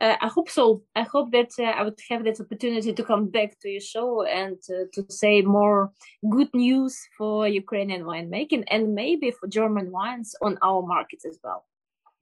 Uh, 0.00 0.16
I 0.20 0.26
hope 0.26 0.50
so. 0.50 0.82
I 0.96 1.02
hope 1.02 1.30
that 1.30 1.52
uh, 1.58 1.62
I 1.62 1.84
would 1.84 2.00
have 2.10 2.24
that 2.24 2.40
opportunity 2.40 2.92
to 2.92 3.02
come 3.04 3.28
back 3.28 3.60
to 3.60 3.68
your 3.68 3.80
show 3.80 4.24
and 4.24 4.58
uh, 4.68 4.86
to 4.94 5.06
say 5.08 5.42
more 5.42 5.92
good 6.28 6.52
news 6.52 6.98
for 7.16 7.46
Ukrainian 7.46 8.02
winemaking 8.02 8.64
and 8.68 8.94
maybe 8.94 9.30
for 9.30 9.46
German 9.46 9.92
wines 9.92 10.34
on 10.42 10.58
our 10.62 10.82
market 10.82 11.20
as 11.24 11.38
well. 11.44 11.64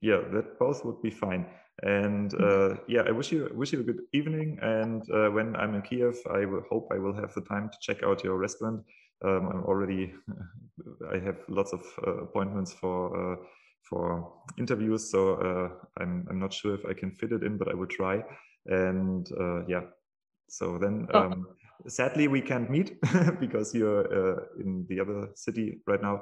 Yeah, 0.01 0.21
that 0.33 0.59
both 0.59 0.85
would 0.85 1.01
be 1.01 1.09
fine. 1.09 1.47
And 1.81 2.33
uh, 2.39 2.75
yeah, 2.87 3.01
I 3.07 3.11
wish 3.11 3.31
you 3.31 3.49
wish 3.53 3.73
you 3.73 3.79
a 3.79 3.83
good 3.83 4.01
evening. 4.13 4.59
And 4.61 5.01
uh, 5.11 5.29
when 5.31 5.55
I'm 5.55 5.73
in 5.73 5.81
Kiev, 5.81 6.15
I 6.31 6.45
will 6.45 6.63
hope 6.69 6.89
I 6.91 6.99
will 6.99 7.13
have 7.13 7.33
the 7.33 7.41
time 7.41 7.69
to 7.69 7.77
check 7.81 8.03
out 8.03 8.23
your 8.23 8.37
restaurant. 8.37 8.83
Um, 9.25 9.49
I'm 9.51 9.63
already 9.63 10.13
I 11.13 11.17
have 11.17 11.37
lots 11.47 11.73
of 11.73 11.81
uh, 12.05 12.23
appointments 12.23 12.73
for 12.73 13.33
uh, 13.33 13.35
for 13.89 14.33
interviews, 14.57 15.09
so 15.09 15.33
uh, 15.35 16.01
I'm 16.01 16.27
I'm 16.29 16.39
not 16.39 16.53
sure 16.53 16.75
if 16.75 16.85
I 16.85 16.93
can 16.93 17.11
fit 17.11 17.31
it 17.31 17.43
in, 17.43 17.57
but 17.57 17.69
I 17.69 17.73
will 17.73 17.87
try. 17.87 18.23
And 18.67 19.27
uh, 19.39 19.65
yeah, 19.65 19.81
so 20.47 20.77
then 20.77 21.07
oh. 21.13 21.33
Sadly 21.87 22.27
we 22.27 22.41
can't 22.41 22.69
meet 22.69 22.99
because 23.39 23.73
you're 23.73 24.05
uh, 24.05 24.43
in 24.59 24.85
the 24.89 24.99
other 24.99 25.29
city 25.35 25.79
right 25.87 26.01
now. 26.01 26.21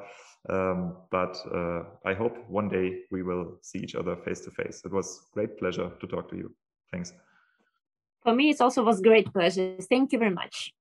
Um, 0.49 0.97
but 1.11 1.37
uh, 1.53 1.83
I 2.05 2.13
hope 2.13 2.37
one 2.49 2.67
day 2.67 3.01
we 3.11 3.21
will 3.21 3.57
see 3.61 3.79
each 3.79 3.95
other 3.95 4.15
face 4.15 4.41
to 4.41 4.51
face. 4.51 4.81
It 4.83 4.91
was 4.91 5.27
great 5.33 5.57
pleasure 5.59 5.91
to 5.99 6.07
talk 6.07 6.29
to 6.31 6.37
you. 6.37 6.55
Thanks. 6.91 7.13
For 8.23 8.33
me, 8.35 8.49
it 8.49 8.61
also 8.61 8.83
was 8.83 9.01
great 9.01 9.31
pleasure. 9.33 9.75
Thank 9.81 10.13
you 10.13 10.19
very 10.19 10.31
much. 10.31 10.73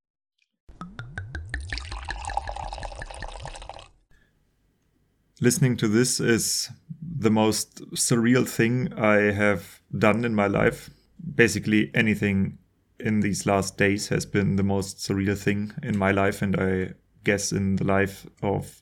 Listening 5.39 5.75
to 5.77 5.87
this 5.87 6.19
is 6.19 6.69
the 7.01 7.31
most 7.31 7.81
surreal 7.93 8.47
thing 8.47 8.93
I 8.93 9.31
have 9.31 9.81
done 9.97 10.23
in 10.23 10.35
my 10.35 10.45
life. 10.45 10.91
Basically, 11.35 11.89
anything 11.95 12.59
in 13.01 13.19
these 13.19 13.45
last 13.45 13.77
days 13.77 14.07
has 14.09 14.25
been 14.25 14.55
the 14.55 14.63
most 14.63 14.97
surreal 14.97 15.37
thing 15.37 15.73
in 15.83 15.97
my 15.97 16.11
life, 16.11 16.41
and 16.41 16.55
I 16.59 16.93
guess 17.23 17.51
in 17.51 17.75
the 17.75 17.83
life 17.83 18.25
of 18.41 18.81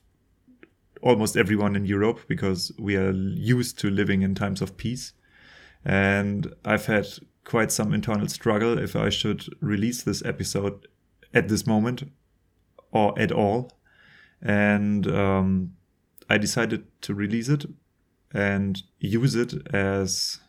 almost 1.02 1.38
everyone 1.38 1.76
in 1.76 1.86
Europe 1.86 2.20
because 2.28 2.72
we 2.78 2.96
are 2.96 3.12
used 3.12 3.80
to 3.80 3.90
living 3.90 4.22
in 4.22 4.36
times 4.36 4.62
of 4.62 4.78
peace. 4.78 5.14
And 5.86 6.54
I've 6.66 6.86
had 6.86 7.08
quite 7.46 7.72
some 7.72 7.94
internal 7.94 8.28
struggle 8.28 8.78
if 8.78 8.96
I 8.96 9.10
should 9.10 9.46
release 9.62 10.04
this 10.04 10.24
episode 10.26 10.88
at 11.34 11.48
this 11.48 11.66
moment 11.66 12.12
or 12.92 13.18
at 13.18 13.32
all. 13.32 13.72
And 14.42 15.08
um, 15.08 15.74
I 16.30 16.38
decided 16.38 16.86
to 17.02 17.14
release 17.14 17.50
it 17.50 17.66
and 18.32 18.82
use 19.00 19.36
it 19.36 19.54
as 19.74 20.40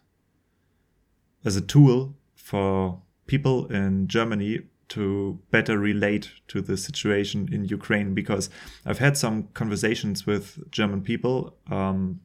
as 1.45 1.57
a 1.57 1.61
tool 1.63 2.15
for 2.35 3.01
people 3.31 3.67
in 3.67 4.09
Germany 4.09 4.59
to 4.89 5.39
better 5.53 5.79
relate 5.79 6.33
to 6.49 6.61
the 6.61 6.77
situation 6.77 7.49
in 7.53 7.65
Ukraine 7.65 8.13
because 8.13 8.51
I've 8.85 8.99
had 8.99 9.17
some 9.17 9.37
conversations 9.55 10.27
with 10.27 10.45
German 10.73 11.01
people 11.03 11.57
um, 11.71 12.21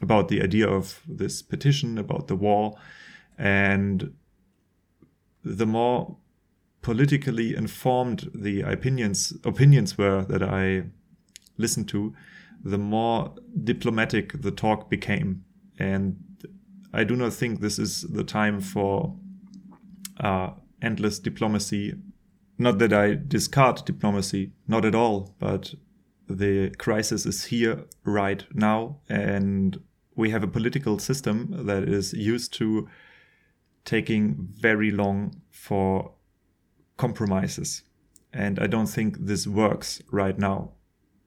about 0.00 0.28
the 0.28 0.40
idea 0.40 0.68
of 0.68 1.02
this 1.08 1.42
petition, 1.42 1.98
about 1.98 2.28
the 2.28 2.36
war, 2.36 2.76
and 3.36 4.14
the 5.42 5.66
more 5.66 6.16
politically 6.80 7.56
informed 7.56 8.30
the 8.32 8.60
opinions 8.60 9.20
opinions 9.42 9.98
were 9.98 10.24
that 10.32 10.44
I 10.44 10.84
listened 11.56 11.88
to, 11.88 12.14
the 12.62 12.78
more 12.78 13.34
diplomatic 13.64 14.26
the 14.42 14.52
talk 14.52 14.88
became. 14.88 15.44
And 15.76 16.04
I 16.92 17.02
do 17.02 17.16
not 17.16 17.32
think 17.32 17.60
this 17.60 17.80
is 17.80 18.02
the 18.02 18.22
time 18.22 18.60
for 18.60 19.16
uh, 20.20 20.50
endless 20.82 21.18
diplomacy. 21.18 21.94
Not 22.58 22.78
that 22.78 22.92
I 22.92 23.14
discard 23.14 23.84
diplomacy, 23.84 24.52
not 24.68 24.84
at 24.84 24.94
all, 24.94 25.34
but 25.38 25.74
the 26.28 26.70
crisis 26.78 27.26
is 27.26 27.44
here 27.44 27.84
right 28.04 28.44
now, 28.54 29.00
and 29.08 29.80
we 30.16 30.30
have 30.30 30.44
a 30.44 30.48
political 30.48 30.98
system 30.98 31.66
that 31.66 31.82
is 31.82 32.12
used 32.12 32.52
to 32.54 32.88
taking 33.84 34.48
very 34.52 34.90
long 34.90 35.42
for 35.50 36.12
compromises. 36.96 37.82
And 38.32 38.58
I 38.58 38.66
don't 38.66 38.86
think 38.86 39.26
this 39.26 39.46
works 39.46 40.02
right 40.10 40.38
now. 40.38 40.72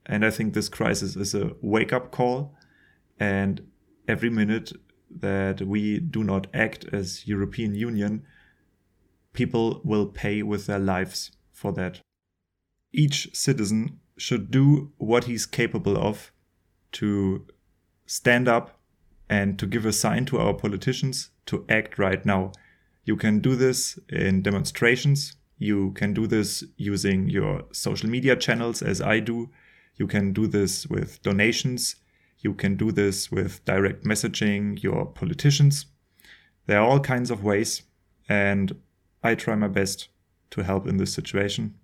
And 0.06 0.26
I 0.26 0.30
think 0.30 0.54
this 0.54 0.70
crisis 0.70 1.16
is 1.16 1.36
a 1.36 1.52
wake 1.62 1.94
up 1.94 2.12
call. 2.12 2.56
And 3.20 3.62
every 4.08 4.30
minute 4.30 4.72
that 5.10 5.62
we 5.62 6.00
do 6.00 6.24
not 6.24 6.48
act 6.54 6.86
as 6.92 7.28
European 7.28 7.76
Union, 7.76 8.24
people 9.38 9.82
will 9.84 10.08
pay 10.08 10.42
with 10.42 10.66
their 10.66 10.80
lives 10.80 11.32
for 11.54 11.72
that. 11.72 12.02
Each 12.92 13.30
citizen 13.34 14.00
should 14.18 14.50
do 14.50 14.92
what 14.98 15.26
he's 15.26 15.46
capable 15.46 15.96
of 15.96 16.32
to 16.94 17.46
stand 18.08 18.48
up 18.48 18.80
and 19.30 19.60
to 19.60 19.68
give 19.68 19.86
a 19.86 19.94
sign 19.94 20.26
to 20.26 20.40
our 20.40 20.56
politicians 20.56 21.30
to 21.46 21.64
act 21.70 22.00
right 22.00 22.26
now. 22.26 22.52
You 23.06 23.16
can 23.16 23.40
do 23.40 23.56
this 23.56 24.00
in 24.10 24.42
demonstrations. 24.42 25.36
You 25.60 25.92
can 25.92 26.16
do 26.16 26.26
this 26.26 26.64
using 26.76 27.30
your 27.30 27.66
social 27.72 28.10
media 28.10 28.36
channels, 28.36 28.82
as 28.82 29.02
I 29.02 29.20
do. 29.20 29.52
You 29.98 30.08
can 30.08 30.34
do 30.34 30.48
this 30.48 30.88
with 30.88 31.22
donations. 31.22 31.96
You 32.40 32.56
can 32.56 32.76
do 32.76 32.92
this 32.92 33.32
with 33.32 33.64
direct 33.66 34.04
messaging 34.04 34.82
your 34.82 35.06
politicians. 35.06 35.86
There 36.66 36.80
are 36.80 36.88
all 36.88 37.00
kinds 37.00 37.30
of 37.30 37.44
ways, 37.44 37.84
and 38.28 38.76
I 39.24 39.36
try 39.36 39.56
my 39.56 39.68
best 39.68 40.10
to 40.52 40.64
help 40.64 40.88
in 40.88 40.98
this 40.98 41.14
situation. 41.14 41.76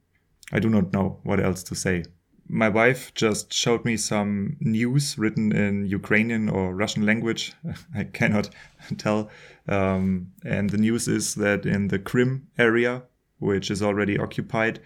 I 0.51 0.59
do 0.59 0.69
not 0.69 0.93
know 0.93 1.19
what 1.23 1.39
else 1.39 1.63
to 1.63 1.75
say 1.75 2.03
my 2.47 2.69
wife 2.69 3.13
just 3.13 3.53
showed 3.53 3.85
me 3.85 3.97
some 3.97 4.57
news 4.59 5.17
written 5.17 5.51
in 5.55 5.85
Ukrainian 5.87 6.49
or 6.49 6.75
Russian 6.75 7.05
language. 7.05 7.53
I 7.95 8.03
cannot 8.03 8.49
tell. 8.97 9.29
Um, 9.67 10.31
and 10.45 10.69
the 10.69 10.77
news 10.77 11.07
is 11.07 11.35
that 11.35 11.65
in 11.65 11.87
the 11.87 11.99
Crimea 11.99 12.41
area, 12.57 13.03
which 13.39 13.71
is 13.71 13.81
already 13.81 14.17
occupied, 14.17 14.79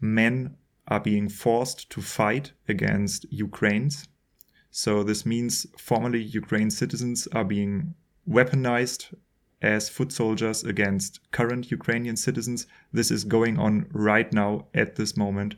men 0.00 0.56
are 0.88 1.00
being 1.00 1.28
forced 1.28 1.90
to 1.90 2.00
fight 2.00 2.52
against 2.68 3.26
Ukrainians. 3.30 4.06
So 4.70 5.02
this 5.02 5.24
means 5.24 5.66
formerly 5.78 6.22
Ukraine 6.22 6.70
citizens 6.70 7.26
are 7.32 7.44
being 7.44 7.94
weaponized 8.28 9.14
as 9.62 9.88
foot 9.88 10.12
soldiers 10.12 10.64
against 10.64 11.20
current 11.30 11.70
Ukrainian 11.70 12.16
citizens. 12.16 12.66
This 12.92 13.10
is 13.10 13.24
going 13.24 13.58
on 13.58 13.86
right 13.92 14.32
now 14.32 14.66
at 14.74 14.96
this 14.96 15.16
moment 15.16 15.56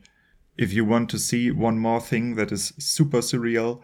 if 0.57 0.73
you 0.73 0.83
want 0.83 1.09
to 1.11 1.19
see 1.19 1.51
one 1.51 1.77
more 1.77 2.01
thing 2.01 2.35
that 2.35 2.51
is 2.51 2.73
super 2.79 3.19
surreal, 3.19 3.83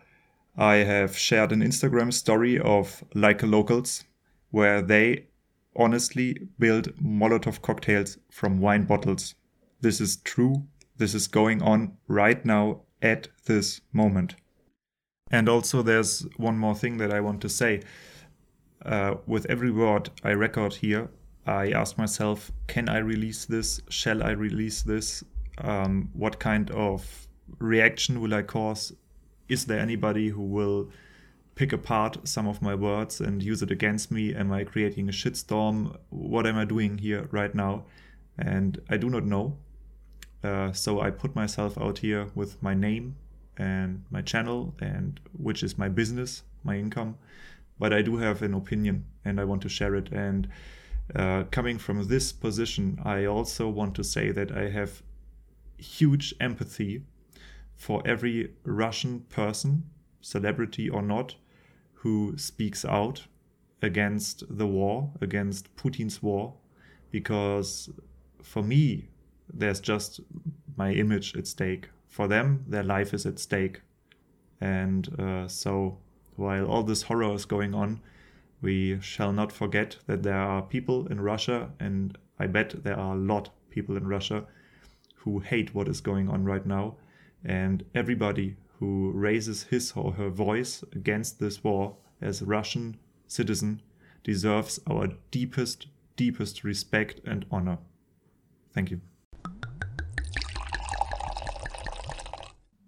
I 0.58 0.76
have 0.78 1.18
shared 1.18 1.52
an 1.52 1.62
Instagram 1.62 2.12
story 2.12 2.60
of 2.60 3.04
Like 3.14 3.44
Locals 3.44 4.04
where 4.50 4.82
they 4.82 5.28
honestly 5.76 6.48
build 6.60 6.96
Molotov 6.98 7.62
cocktails 7.62 8.18
from 8.30 8.60
wine 8.60 8.86
bottles. 8.86 9.36
This 9.82 10.02
is 10.02 10.18
true. 10.18 10.68
This 10.98 11.16
is 11.16 11.28
going 11.28 11.62
on 11.62 11.98
right 12.08 12.44
now 12.46 12.82
at 13.02 13.28
this 13.46 13.82
moment. 13.92 14.36
And 15.32 15.50
also, 15.50 15.82
there's 15.82 16.28
one 16.38 16.58
more 16.58 16.76
thing 16.76 16.98
that 16.98 17.12
I 17.12 17.20
want 17.20 17.42
to 17.42 17.50
say. 17.50 17.82
Uh, 18.86 19.16
with 19.26 19.46
every 19.50 19.72
word 19.72 20.10
I 20.24 20.32
record 20.32 20.76
here, 20.76 21.10
I 21.46 21.72
ask 21.72 21.98
myself, 21.98 22.52
can 22.68 22.90
I 22.90 22.98
release 22.98 23.46
this? 23.46 23.82
Shall 23.90 24.24
I 24.24 24.32
release 24.32 24.82
this? 24.82 25.24
um, 25.58 26.10
what 26.14 26.40
kind 26.40 26.72
of 26.72 27.28
reaction 27.60 28.22
will 28.22 28.34
I 28.34 28.42
cause? 28.42 28.94
Is 29.48 29.66
there 29.66 29.80
anybody 29.80 30.30
who 30.30 30.42
will 30.42 30.90
pick 31.56 31.72
apart 31.72 32.28
some 32.28 32.48
of 32.48 32.62
my 32.62 32.74
words 32.74 33.22
and 33.22 33.44
use 33.44 33.62
it 33.62 33.72
against 33.72 34.12
me? 34.12 34.34
Am 34.34 34.52
I 34.52 34.64
creating 34.64 35.10
a 35.10 35.12
shitstorm? 35.12 35.98
What 36.10 36.48
am 36.48 36.58
I 36.58 36.66
doing 36.66 36.98
here 36.98 37.28
right 37.32 37.54
now? 37.54 37.86
And 38.38 38.82
I 38.90 38.98
do 38.98 39.10
not 39.10 39.26
know. 39.26 39.58
Uh, 40.44 40.72
so 40.72 41.00
I 41.00 41.10
put 41.10 41.36
myself 41.36 41.78
out 41.78 42.00
here 42.00 42.30
with 42.36 42.62
my 42.62 42.74
name 42.74 43.16
and 43.56 44.04
my 44.10 44.22
channel, 44.22 44.74
and 44.80 45.20
which 45.38 45.62
is 45.62 45.78
my 45.78 45.88
business, 45.88 46.42
my 46.64 46.76
income. 46.76 47.18
But 47.80 47.94
I 47.94 48.02
do 48.02 48.18
have 48.18 48.42
an 48.42 48.54
opinion, 48.54 49.06
and 49.26 49.40
I 49.40 49.46
want 49.46 49.62
to 49.64 49.70
share 49.70 49.96
it. 49.96 50.10
And 50.12 50.48
uh, 51.16 51.44
coming 51.52 51.78
from 51.78 52.08
this 52.08 52.32
position, 52.32 53.00
I 53.04 53.26
also 53.26 53.70
want 53.70 53.96
to 53.96 54.04
say 54.04 54.32
that 54.32 54.52
I 54.52 54.70
have 54.70 55.02
huge 55.78 56.34
empathy 56.40 57.04
for 57.76 58.02
every 58.06 58.54
Russian 58.64 59.22
person, 59.22 59.84
celebrity 60.22 60.90
or 60.90 61.02
not, 61.02 61.36
who 61.94 62.38
speaks 62.38 62.86
out 62.86 63.28
against 63.82 64.44
the 64.58 64.68
war, 64.68 65.12
against 65.22 65.76
Putin's 65.76 66.22
war, 66.22 66.54
because 67.12 67.90
for 68.42 68.64
me, 68.64 69.10
there's 69.54 69.80
just 69.80 70.20
my 70.76 70.94
image 70.94 71.36
at 71.36 71.48
stake. 71.48 71.90
For 72.08 72.28
them, 72.28 72.64
their 72.68 72.84
life 72.84 73.14
is 73.14 73.26
at 73.26 73.40
stake. 73.40 73.82
And 74.62 75.08
uh, 75.20 75.48
so, 75.48 75.98
while 76.36 76.66
all 76.66 76.84
this 76.84 77.04
horror 77.04 77.34
is 77.34 77.46
going 77.46 77.74
on, 77.74 78.02
we 78.62 79.00
shall 79.02 79.34
not 79.34 79.52
forget 79.52 79.98
that 80.08 80.24
there 80.24 80.40
are 80.40 80.62
people 80.62 81.08
in 81.08 81.22
Russia, 81.22 81.72
and 81.80 82.18
I 82.40 82.48
bet 82.48 82.84
there 82.84 82.98
are 82.98 83.16
a 83.16 83.20
lot 83.20 83.48
of 83.48 83.70
people 83.70 83.98
in 83.98 84.08
Russia 84.08 84.46
who 85.18 85.40
hate 85.40 85.74
what 85.74 85.88
is 85.88 86.02
going 86.02 86.30
on 86.30 86.44
right 86.46 86.66
now. 86.66 86.96
And 87.46 87.84
everybody 87.94 88.56
who 88.80 89.12
raises 89.12 89.64
his 89.64 89.94
or 89.96 90.14
her 90.14 90.30
voice 90.30 90.84
against 90.94 91.40
this 91.40 91.64
war 91.64 91.98
as 92.22 92.42
a 92.42 92.46
Russian 92.46 92.98
citizen 93.28 93.82
deserves 94.24 94.80
our 94.90 95.10
deepest, 95.32 95.88
deepest 96.16 96.64
respect 96.64 97.20
and 97.26 97.46
honor. 97.52 97.78
Thank 98.74 98.92
you. 98.92 99.02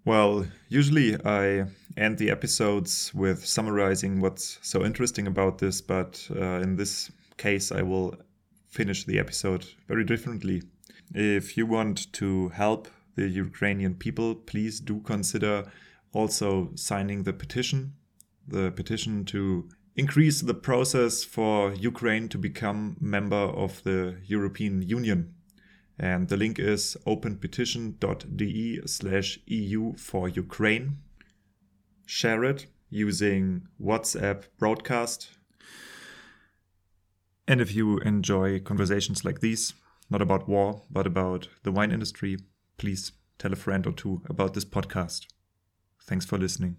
Well, 0.04 0.46
usually 0.68 1.16
I 1.24 1.66
end 1.96 2.18
the 2.18 2.30
episodes 2.30 3.12
with 3.14 3.44
summarizing 3.46 4.20
what's 4.20 4.58
so 4.62 4.84
interesting 4.84 5.26
about 5.26 5.58
this, 5.58 5.80
but 5.80 6.28
uh, 6.30 6.60
in 6.60 6.76
this 6.76 7.10
case, 7.36 7.72
I 7.72 7.82
will 7.82 8.16
finish 8.68 9.04
the 9.04 9.18
episode 9.18 9.66
very 9.88 10.04
differently. 10.04 10.62
If 11.14 11.56
you 11.56 11.66
want 11.66 12.12
to 12.14 12.48
help 12.50 12.88
the 13.14 13.28
Ukrainian 13.28 13.94
people, 13.94 14.34
please 14.34 14.80
do 14.80 15.00
consider 15.00 15.70
also 16.12 16.70
signing 16.74 17.22
the 17.22 17.32
petition, 17.32 17.94
the 18.46 18.70
petition 18.70 19.24
to 19.26 19.68
increase 19.96 20.42
the 20.42 20.54
process 20.54 21.24
for 21.24 21.72
Ukraine 21.74 22.28
to 22.28 22.38
become 22.38 22.96
member 23.00 23.36
of 23.36 23.82
the 23.84 24.16
European 24.26 24.82
Union. 24.82 25.34
And 25.98 26.28
the 26.28 26.36
link 26.36 26.58
is 26.58 26.96
openpetition.de 27.06 28.86
slash 28.86 29.38
EU 29.46 29.94
for 29.96 30.28
Ukraine. 30.28 30.98
Share 32.06 32.44
it 32.44 32.66
using 32.88 33.66
WhatsApp 33.82 34.44
broadcast. 34.58 35.28
And 37.48 37.60
if 37.60 37.74
you 37.74 37.98
enjoy 37.98 38.60
conversations 38.60 39.24
like 39.24 39.40
these, 39.40 39.74
not 40.08 40.22
about 40.22 40.48
war, 40.48 40.82
but 40.90 41.06
about 41.06 41.48
the 41.64 41.72
wine 41.72 41.90
industry, 41.90 42.38
please 42.78 43.12
tell 43.38 43.52
a 43.52 43.56
friend 43.56 43.86
or 43.86 43.92
two 43.92 44.22
about 44.28 44.54
this 44.54 44.64
podcast. 44.64 45.26
Thanks 46.04 46.24
for 46.24 46.38
listening. 46.38 46.76